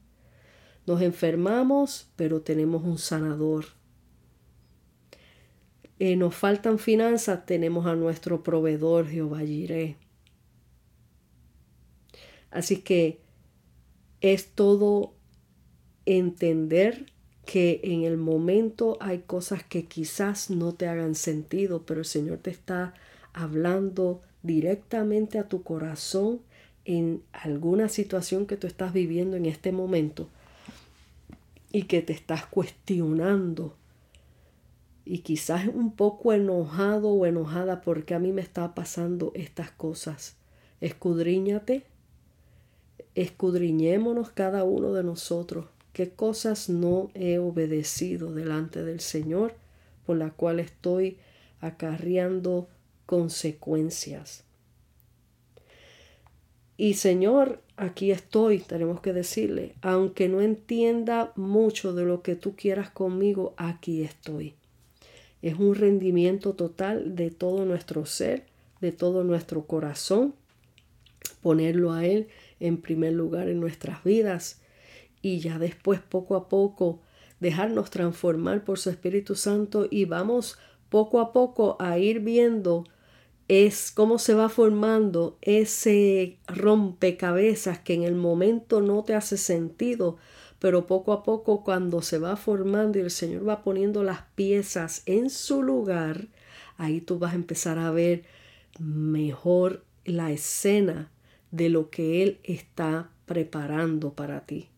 Nos 0.87 1.03
enfermamos, 1.03 2.11
pero 2.17 2.43
tenemos 2.43 2.85
un 2.85 2.99
sanador. 2.99 3.67
Eh, 5.99 6.17
nos 6.17 6.35
faltan 6.35 6.79
finanzas, 6.79 7.47
tenemos 7.47 7.87
a 7.87 7.95
nuestro 7.95 8.43
proveedor 8.43 9.09
Jehová 9.09 9.41
Jireh. 9.41 9.97
Así 12.51 12.79
que 12.79 13.24
es 14.25 14.47
todo 14.47 15.13
entender 16.07 17.13
que 17.45 17.83
en 17.85 18.05
el 18.05 18.17
momento 18.17 18.97
hay 18.99 19.19
cosas 19.19 19.63
que 19.63 19.85
quizás 19.85 20.49
no 20.49 20.73
te 20.73 20.89
hagan 20.89 21.15
sentido, 21.15 21.85
pero 21.85 22.01
el 22.01 22.07
Señor 22.07 22.39
te 22.39 22.49
está 22.49 22.95
hablando 23.35 24.23
directamente 24.43 25.39
a 25.39 25.47
tu 25.47 25.63
corazón 25.63 26.41
en 26.87 27.23
alguna 27.33 27.91
situación 27.91 28.47
que 28.47 28.57
tú 28.57 28.67
estás 28.67 28.95
viviendo 28.95 29.37
en 29.37 29.45
este 29.45 29.73
momento 29.73 30.31
y 31.71 31.83
que 31.83 32.01
te 32.01 32.15
estás 32.15 32.47
cuestionando 32.47 33.77
y 35.05 35.19
quizás 35.19 35.67
un 35.67 35.95
poco 35.95 36.33
enojado 36.33 37.11
o 37.11 37.27
enojada 37.27 37.83
porque 37.83 38.15
a 38.15 38.19
mí 38.19 38.33
me 38.33 38.41
está 38.41 38.75
pasando 38.75 39.33
estas 39.35 39.71
cosas. 39.71 40.37
Escudriñate, 40.81 41.85
escudriñémonos 43.15 44.31
cada 44.31 44.65
uno 44.65 44.93
de 44.93 45.05
nosotros 45.05 45.67
qué 45.95 46.11
cosas 46.11 46.69
no 46.69 47.11
he 47.15 47.39
obedecido 47.39 48.35
delante 48.35 48.83
del 48.83 49.01
Señor 49.01 49.55
por 50.05 50.19
la 50.19 50.31
cual 50.31 50.61
estoy 50.61 51.17
acarreando 51.61 52.69
consecuencias. 53.07 54.45
Y 56.77 56.95
Señor, 56.95 57.63
aquí 57.77 58.11
estoy, 58.11 58.59
tenemos 58.59 59.01
que 59.01 59.13
decirle, 59.13 59.77
aunque 59.81 60.29
no 60.29 60.41
entienda 60.41 61.33
mucho 61.37 61.95
de 61.95 62.05
lo 62.05 62.23
que 62.23 62.35
tú 62.35 62.57
quieras 62.57 62.91
conmigo, 62.91 63.55
aquí 63.57 64.03
estoy. 64.03 64.55
Es 65.41 65.59
un 65.59 65.77
rendimiento 65.77 66.55
total 66.55 67.15
de 67.15 67.31
todo 67.31 67.65
nuestro 67.65 68.05
ser, 68.05 68.47
de 68.81 68.91
todo 68.91 69.23
nuestro 69.23 69.67
corazón, 69.67 70.35
ponerlo 71.41 71.93
a 71.93 72.05
Él 72.05 72.29
en 72.61 72.81
primer 72.81 73.13
lugar 73.13 73.49
en 73.49 73.61
nuestras 73.61 74.05
vidas 74.05 74.63
y 75.23 75.39
ya 75.41 75.59
después 75.59 76.01
poco 76.01 76.37
a 76.37 76.49
poco 76.49 77.01
dejarnos 77.41 77.91
transformar 77.91 78.65
por 78.65 78.79
su 78.79 78.91
Espíritu 78.91 79.35
Santo 79.35 79.87
y 79.91 80.05
vamos 80.05 80.59
poco 80.89 81.21
a 81.21 81.33
poco 81.33 81.77
a 81.81 81.99
ir 81.99 82.21
viendo 82.21 82.85
es 83.49 83.91
cómo 83.91 84.19
se 84.19 84.35
va 84.35 84.49
formando 84.49 85.39
ese 85.43 86.39
rompecabezas 86.47 87.79
que 87.79 87.95
en 87.95 88.05
el 88.05 88.15
momento 88.15 88.81
no 88.81 89.03
te 89.05 89.15
hace 89.15 89.37
sentido, 89.37 90.17
pero 90.59 90.87
poco 90.87 91.13
a 91.13 91.23
poco 91.23 91.63
cuando 91.63 92.01
se 92.01 92.19
va 92.19 92.37
formando 92.37 92.99
y 92.99 93.03
el 93.03 93.11
Señor 93.11 93.47
va 93.47 93.63
poniendo 93.63 94.03
las 94.03 94.23
piezas 94.35 95.03
en 95.05 95.29
su 95.29 95.63
lugar, 95.63 96.29
ahí 96.79 97.01
tú 97.01 97.19
vas 97.19 97.33
a 97.33 97.37
empezar 97.37 97.79
a 97.79 97.91
ver 97.91 98.25
mejor 98.79 99.85
la 100.05 100.33
escena 100.33 101.11
de 101.55 101.69
lo 101.69 101.89
que 101.89 102.25
Él 102.25 102.41
está 102.43 103.13
preparando 103.27 104.15
para 104.15 104.45
ti. 104.45 104.71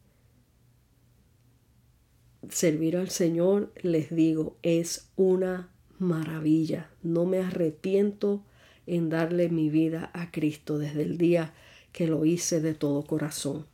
Servir 2.51 2.99
al 2.99 3.09
Señor, 3.09 3.73
les 3.81 4.15
digo, 4.15 4.59
es 4.63 5.11
una 5.17 5.71
maravilla. 5.99 6.91
No 7.03 7.25
me 7.25 7.39
arrepiento 7.39 8.45
en 8.87 9.09
darle 9.09 9.49
mi 9.49 9.71
vida 9.71 10.11
a 10.13 10.31
Cristo 10.31 10.77
desde 10.77 11.03
el 11.03 11.17
día 11.17 11.55
que 11.93 12.07
lo 12.07 12.27
hice 12.27 12.61
de 12.61 12.75
todo 12.75 13.05
corazón, 13.05 13.65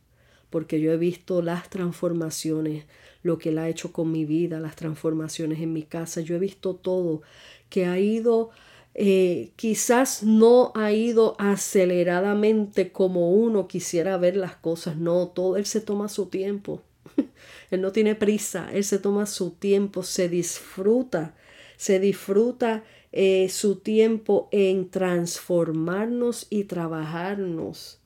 porque 0.49 0.79
yo 0.79 0.93
he 0.93 0.97
visto 0.97 1.41
las 1.41 1.69
transformaciones, 1.69 2.85
lo 3.21 3.37
que 3.37 3.49
Él 3.49 3.57
ha 3.57 3.67
hecho 3.67 3.91
con 3.91 4.13
mi 4.13 4.23
vida, 4.23 4.61
las 4.61 4.77
transformaciones 4.77 5.59
en 5.59 5.73
mi 5.73 5.83
casa, 5.83 6.21
yo 6.21 6.37
he 6.37 6.39
visto 6.39 6.73
todo 6.73 7.21
que 7.69 7.85
ha 7.85 7.99
ido, 7.99 8.51
eh, 8.95 9.53
quizás 9.55 10.21
no 10.21 10.71
ha 10.75 10.91
ido 10.91 11.35
aceleradamente 11.39 12.91
como 12.91 13.31
uno 13.31 13.67
quisiera 13.67 14.17
ver 14.17 14.37
las 14.37 14.55
cosas, 14.55 14.97
no, 14.97 15.29
todo 15.29 15.57
Él 15.57 15.65
se 15.65 15.81
toma 15.81 16.09
su 16.09 16.27
tiempo. 16.27 16.81
Él 17.71 17.81
no 17.81 17.91
tiene 17.91 18.13
prisa, 18.15 18.69
Él 18.71 18.83
se 18.83 18.99
toma 18.99 19.25
su 19.25 19.51
tiempo, 19.51 20.03
se 20.03 20.29
disfruta, 20.29 21.35
se 21.75 21.99
disfruta 21.99 22.83
eh, 23.11 23.49
su 23.49 23.77
tiempo 23.77 24.47
en 24.51 24.89
transformarnos 24.89 26.47
y 26.49 26.65
trabajarnos. 26.65 27.99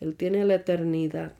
Él 0.00 0.16
tiene 0.16 0.44
la 0.46 0.54
eternidad. 0.54 1.34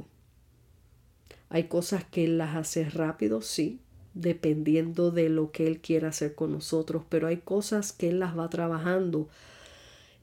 Hay 1.48 1.64
cosas 1.64 2.04
que 2.04 2.24
Él 2.24 2.36
las 2.36 2.54
hace 2.54 2.84
rápido, 2.88 3.40
sí, 3.40 3.80
dependiendo 4.14 5.10
de 5.10 5.28
lo 5.28 5.50
que 5.52 5.66
Él 5.66 5.80
quiera 5.80 6.08
hacer 6.08 6.34
con 6.34 6.52
nosotros, 6.52 7.04
pero 7.08 7.26
hay 7.26 7.38
cosas 7.38 7.92
que 7.92 8.08
Él 8.08 8.18
las 8.18 8.38
va 8.38 8.50
trabajando 8.50 9.28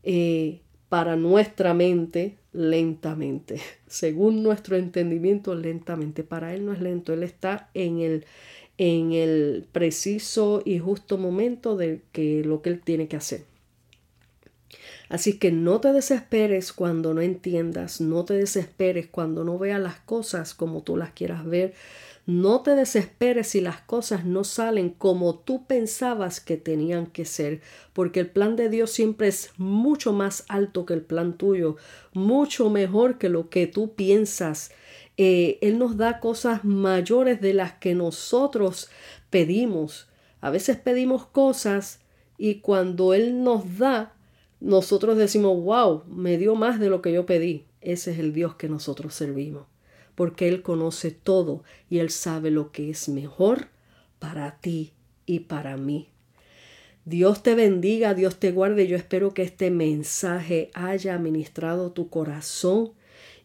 eh, 0.04 0.62
para 0.90 1.16
nuestra 1.16 1.74
mente 1.74 2.38
lentamente, 2.54 3.62
según 3.88 4.44
nuestro 4.44 4.76
entendimiento 4.76 5.56
lentamente. 5.56 6.24
Para 6.24 6.54
Él 6.54 6.66
no 6.66 6.74
es 6.74 6.82
lento, 6.82 7.14
Él 7.14 7.24
está 7.24 7.70
en 7.74 8.00
el 8.00 8.26
en 8.78 9.12
el 9.12 9.66
preciso 9.72 10.62
y 10.64 10.80
justo 10.80 11.18
momento 11.18 11.76
de 11.76 12.02
que 12.12 12.44
lo 12.44 12.62
que 12.62 12.70
él 12.70 12.82
tiene 12.82 13.08
que 13.08 13.18
hacer. 13.18 13.44
Así 15.10 15.40
que 15.40 15.52
no 15.52 15.80
te 15.80 15.94
desesperes 15.94 16.74
cuando 16.74 17.14
no 17.14 17.22
entiendas, 17.22 18.02
no 18.02 18.26
te 18.26 18.34
desesperes 18.34 19.08
cuando 19.08 19.44
no 19.44 19.58
veas 19.58 19.80
las 19.80 20.00
cosas 20.02 20.54
como 20.54 20.84
tú 20.84 20.98
las 20.98 21.12
quieras 21.12 21.46
ver, 21.46 21.74
no 22.28 22.62
te 22.62 22.76
desesperes 22.76 23.48
si 23.48 23.62
las 23.62 23.82
cosas 23.82 24.24
no 24.24 24.44
salen 24.44 24.92
como 24.92 25.40
tú 25.40 25.66
pensabas 25.66 26.40
que 26.40 26.58
tenían 26.58 27.08
que 27.08 27.26
ser, 27.26 27.62
porque 27.94 28.20
el 28.20 28.30
plan 28.30 28.56
de 28.56 28.70
Dios 28.70 28.92
siempre 28.92 29.30
es 29.30 29.50
mucho 29.58 30.14
más 30.14 30.46
alto 30.48 30.86
que 30.86 30.94
el 30.94 31.02
plan 31.02 31.36
tuyo, 31.38 31.78
mucho 32.14 32.70
mejor 32.70 33.18
que 33.18 33.30
lo 33.30 33.50
que 33.50 33.66
tú 33.66 33.96
piensas 33.96 34.70
eh, 35.18 35.58
él 35.62 35.80
nos 35.80 35.98
da 35.98 36.20
cosas 36.20 36.64
mayores 36.64 37.42
de 37.42 37.54
las 37.54 37.74
que 37.74 37.96
nosotros 37.96 38.90
pedimos. 39.32 40.08
A 40.42 40.52
veces 40.52 40.78
pedimos 40.78 41.26
cosas 41.26 42.02
y 42.38 42.60
cuando 42.60 43.16
Él 43.16 43.44
nos 43.44 43.80
da, 43.80 44.14
nosotros 44.60 45.18
decimos, 45.18 45.62
wow, 45.64 46.04
me 46.06 46.38
dio 46.38 46.56
más 46.56 46.80
de 46.80 46.90
lo 46.90 47.02
que 47.02 47.12
yo 47.12 47.26
pedí. 47.26 47.66
Ese 47.82 48.12
es 48.12 48.20
el 48.20 48.32
Dios 48.32 48.56
que 48.56 48.70
nosotros 48.70 49.16
servimos, 49.16 49.66
porque 50.18 50.47
Él 50.47 50.63
conoce 50.63 51.11
todo 51.11 51.63
y 51.91 51.99
Él 51.99 52.09
sabe 52.09 52.49
lo 52.49 52.72
que 52.72 52.89
es 52.89 53.07
mejor 53.07 53.68
para 54.18 54.57
ti 54.57 54.93
y 55.28 55.41
para 55.41 55.78
mí. 55.78 56.09
Dios 57.05 57.43
te 57.43 57.53
bendiga, 57.53 58.15
Dios 58.15 58.39
te 58.39 58.51
guarde. 58.51 58.88
Yo 58.88 58.97
espero 58.97 59.36
que 59.36 59.43
este 59.43 59.70
mensaje 59.70 60.72
haya 60.74 61.20
ministrado 61.20 61.91
tu 61.91 62.09
corazón 62.09 62.93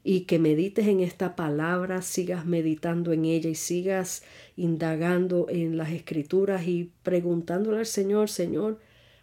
y 0.03 0.23
que 0.23 0.39
medites 0.39 0.87
en 0.87 1.01
esta 1.01 1.37
palabra, 1.37 2.01
sigas 2.01 2.47
meditando 2.47 3.13
en 3.13 3.27
ella 3.27 3.51
y 3.51 3.55
sigas 3.55 4.23
indagando 4.57 5.51
en 5.51 5.77
las 5.77 5.91
escrituras 5.91 6.67
y 6.67 6.91
preguntándole 7.03 7.81
al 7.81 7.87
Señor, 7.87 8.31
Señor, 8.31 8.81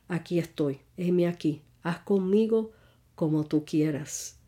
aquí 0.08 0.38
estoy, 0.38 0.82
heme 0.98 1.28
aquí, 1.28 1.64
haz 1.82 1.98
conmigo 2.02 2.70
como 3.16 3.44
tú 3.44 3.66
quieras. 3.66 4.39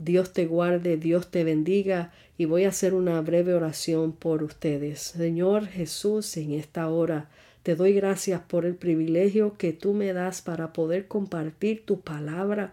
Dios 0.00 0.32
te 0.32 0.46
guarde, 0.46 0.96
Dios 0.96 1.30
te 1.30 1.44
bendiga 1.44 2.10
y 2.38 2.46
voy 2.46 2.64
a 2.64 2.70
hacer 2.70 2.94
una 2.94 3.20
breve 3.20 3.52
oración 3.52 4.12
por 4.12 4.42
ustedes. 4.42 4.98
Señor 4.98 5.66
Jesús, 5.66 6.38
en 6.38 6.52
esta 6.52 6.88
hora 6.88 7.28
te 7.62 7.76
doy 7.76 7.92
gracias 7.92 8.40
por 8.40 8.64
el 8.64 8.76
privilegio 8.76 9.58
que 9.58 9.74
tú 9.74 9.92
me 9.92 10.14
das 10.14 10.40
para 10.40 10.72
poder 10.72 11.06
compartir 11.06 11.84
tu 11.84 12.00
palabra 12.00 12.72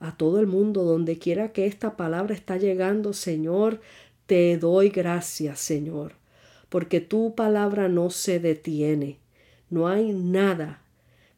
a 0.00 0.18
todo 0.18 0.38
el 0.38 0.46
mundo, 0.46 0.84
donde 0.84 1.18
quiera 1.18 1.52
que 1.52 1.64
esta 1.64 1.96
palabra 1.96 2.34
está 2.34 2.58
llegando, 2.58 3.14
Señor, 3.14 3.80
te 4.26 4.58
doy 4.58 4.90
gracias, 4.90 5.58
Señor, 5.60 6.12
porque 6.68 7.00
tu 7.00 7.34
palabra 7.34 7.88
no 7.88 8.10
se 8.10 8.38
detiene. 8.38 9.16
No 9.70 9.88
hay 9.88 10.12
nada. 10.12 10.82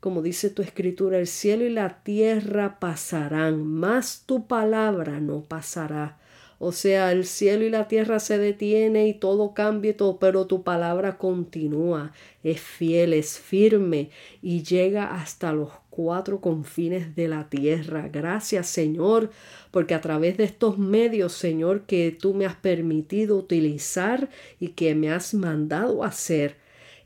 Como 0.01 0.23
dice 0.23 0.51
tu 0.51 0.63
escritura, 0.63 1.19
el 1.19 1.27
cielo 1.27 1.65
y 1.65 1.71
la 1.71 2.03
tierra 2.05 2.79
pasarán, 2.79 3.65
mas 3.67 4.23
tu 4.27 4.47
palabra 4.47 5.19
no 5.21 5.43
pasará. 5.43 6.19
O 6.61 6.73
sea, 6.73 7.13
el 7.13 7.25
cielo 7.25 7.65
y 7.65 7.71
la 7.71 7.87
tierra 7.87 8.19
se 8.19 8.37
detiene 8.37 9.07
y 9.07 9.15
todo 9.15 9.55
cambia, 9.55 9.97
todo, 9.97 10.19
pero 10.19 10.47
tu 10.47 10.65
palabra 10.65 11.17
continúa, 11.17 12.13
es 12.43 12.61
fiel, 12.61 13.13
es 13.13 13.39
firme 13.39 14.11
y 14.43 14.65
llega 14.65 15.15
hasta 15.15 15.53
los 15.53 15.71
cuatro 15.91 16.41
confines 16.41 17.15
de 17.15 17.29
la 17.29 17.49
tierra. 17.49 18.09
Gracias, 18.09 18.69
Señor, 18.69 19.31
porque 19.71 19.95
a 19.95 20.01
través 20.01 20.37
de 20.37 20.45
estos 20.45 20.79
medios, 20.79 21.33
Señor, 21.33 21.87
que 21.87 22.11
tú 22.11 22.35
me 22.35 22.47
has 22.47 22.57
permitido 22.57 23.37
utilizar 23.37 24.29
y 24.59 24.69
que 24.69 24.95
me 24.97 25.11
has 25.11 25.35
mandado 25.35 26.03
hacer, 26.03 26.57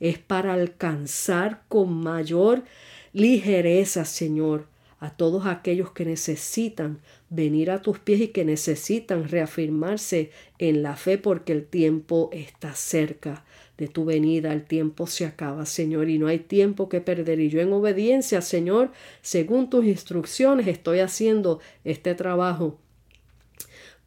es 0.03 0.19
para 0.19 0.55
alcanzar 0.55 1.63
con 1.69 1.93
mayor 2.03 2.65
ligereza, 3.13 4.05
Señor, 4.05 4.67
a 4.99 5.11
todos 5.11 5.47
aquellos 5.47 5.93
que 5.93 6.05
necesitan 6.05 6.99
venir 7.31 7.71
a 7.71 7.83
tus 7.83 8.01
pies 8.01 8.21
y 8.21 8.29
que 8.29 8.45
necesitan 8.45 9.29
reafirmarse 9.29 10.33
en 10.59 10.83
la 10.83 10.97
fe 10.97 11.19
porque 11.19 11.53
el 11.53 11.65
tiempo 11.65 12.31
está 12.33 12.75
cerca 12.75 13.45
de 13.79 13.87
tu 13.87 14.05
venida, 14.05 14.53
el 14.53 14.65
tiempo 14.65 15.07
se 15.07 15.25
acaba, 15.25 15.67
Señor, 15.67 16.11
y 16.11 16.19
no 16.19 16.27
hay 16.27 16.41
tiempo 16.41 16.89
que 16.89 17.01
perder. 17.01 17.39
Y 17.39 17.49
yo 17.49 17.61
en 17.61 17.73
obediencia, 17.73 18.43
Señor, 18.43 18.91
según 19.21 19.71
tus 19.71 19.85
instrucciones, 19.85 20.67
estoy 20.67 20.99
haciendo 20.99 21.61
este 21.85 22.17
trabajo 22.17 22.77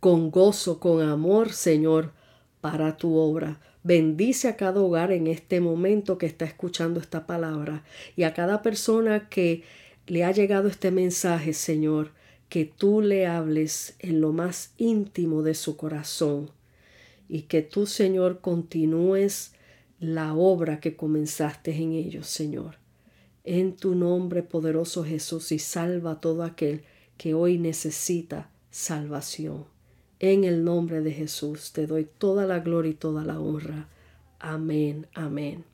con 0.02 0.30
gozo, 0.30 0.82
con 0.82 1.02
amor, 1.02 1.54
Señor, 1.54 2.12
para 2.60 2.98
tu 2.98 3.16
obra. 3.16 3.62
Bendice 3.86 4.48
a 4.48 4.58
cada 4.58 4.82
hogar 4.82 5.12
en 5.12 5.28
este 5.28 5.62
momento 5.62 6.18
que 6.18 6.26
está 6.26 6.44
escuchando 6.44 7.00
esta 7.00 7.28
palabra 7.28 7.84
y 8.16 8.24
a 8.24 8.34
cada 8.34 8.64
persona 8.64 9.30
que 9.30 9.62
le 10.08 10.24
ha 10.24 10.32
llegado 10.32 10.68
este 10.68 10.90
mensaje, 10.90 11.54
Señor, 11.54 12.10
que 12.50 12.66
tú 12.66 13.02
le 13.02 13.28
hables 13.28 13.96
en 14.00 14.22
lo 14.22 14.34
más 14.34 14.74
íntimo 14.80 15.44
de 15.44 15.54
su 15.54 15.78
corazón 15.78 16.50
y 17.30 17.44
que 17.44 17.62
tú, 17.62 17.86
Señor, 17.86 18.42
continúes 18.42 19.52
la 20.00 20.34
obra 20.34 20.80
que 20.80 20.96
comenzaste 20.96 21.76
en 21.76 21.92
ellos, 21.92 22.26
Señor. 22.26 22.80
En 23.44 23.76
tu 23.76 23.94
nombre 23.94 24.42
poderoso 24.42 25.06
Jesús 25.06 25.52
y 25.52 25.60
salva 25.60 26.14
a 26.14 26.22
todo 26.22 26.42
aquel 26.42 26.82
que 27.18 27.36
hoy 27.36 27.60
necesita 27.60 28.50
salvación. 28.72 29.75
En 30.20 30.44
el 30.44 30.64
nombre 30.64 31.02
de 31.02 31.12
Jesús 31.12 31.72
te 31.74 31.88
doy 31.88 32.08
toda 32.18 32.46
la 32.46 32.60
gloria 32.60 32.92
y 32.92 32.96
toda 32.96 33.24
la 33.24 33.40
honra. 33.40 33.88
Amén, 34.40 35.08
amén. 35.14 35.66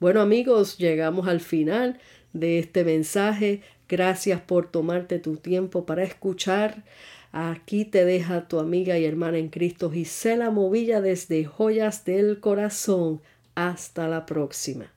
Bueno 0.00 0.20
amigos, 0.20 0.76
llegamos 0.78 1.26
al 1.28 1.40
final 1.40 1.98
de 2.32 2.58
este 2.58 2.84
mensaje. 2.84 3.62
Gracias 3.88 4.40
por 4.40 4.70
tomarte 4.70 5.18
tu 5.18 5.36
tiempo 5.36 5.86
para 5.86 6.02
escuchar. 6.02 6.84
Aquí 7.32 7.84
te 7.84 8.04
deja 8.04 8.48
tu 8.48 8.58
amiga 8.58 8.98
y 8.98 9.04
hermana 9.04 9.38
en 9.38 9.48
Cristo 9.48 9.90
Gisela 9.90 10.50
Movilla 10.50 11.00
desde 11.00 11.44
Joyas 11.44 12.04
del 12.04 12.40
Corazón. 12.40 13.20
Hasta 13.54 14.08
la 14.08 14.26
próxima. 14.26 14.95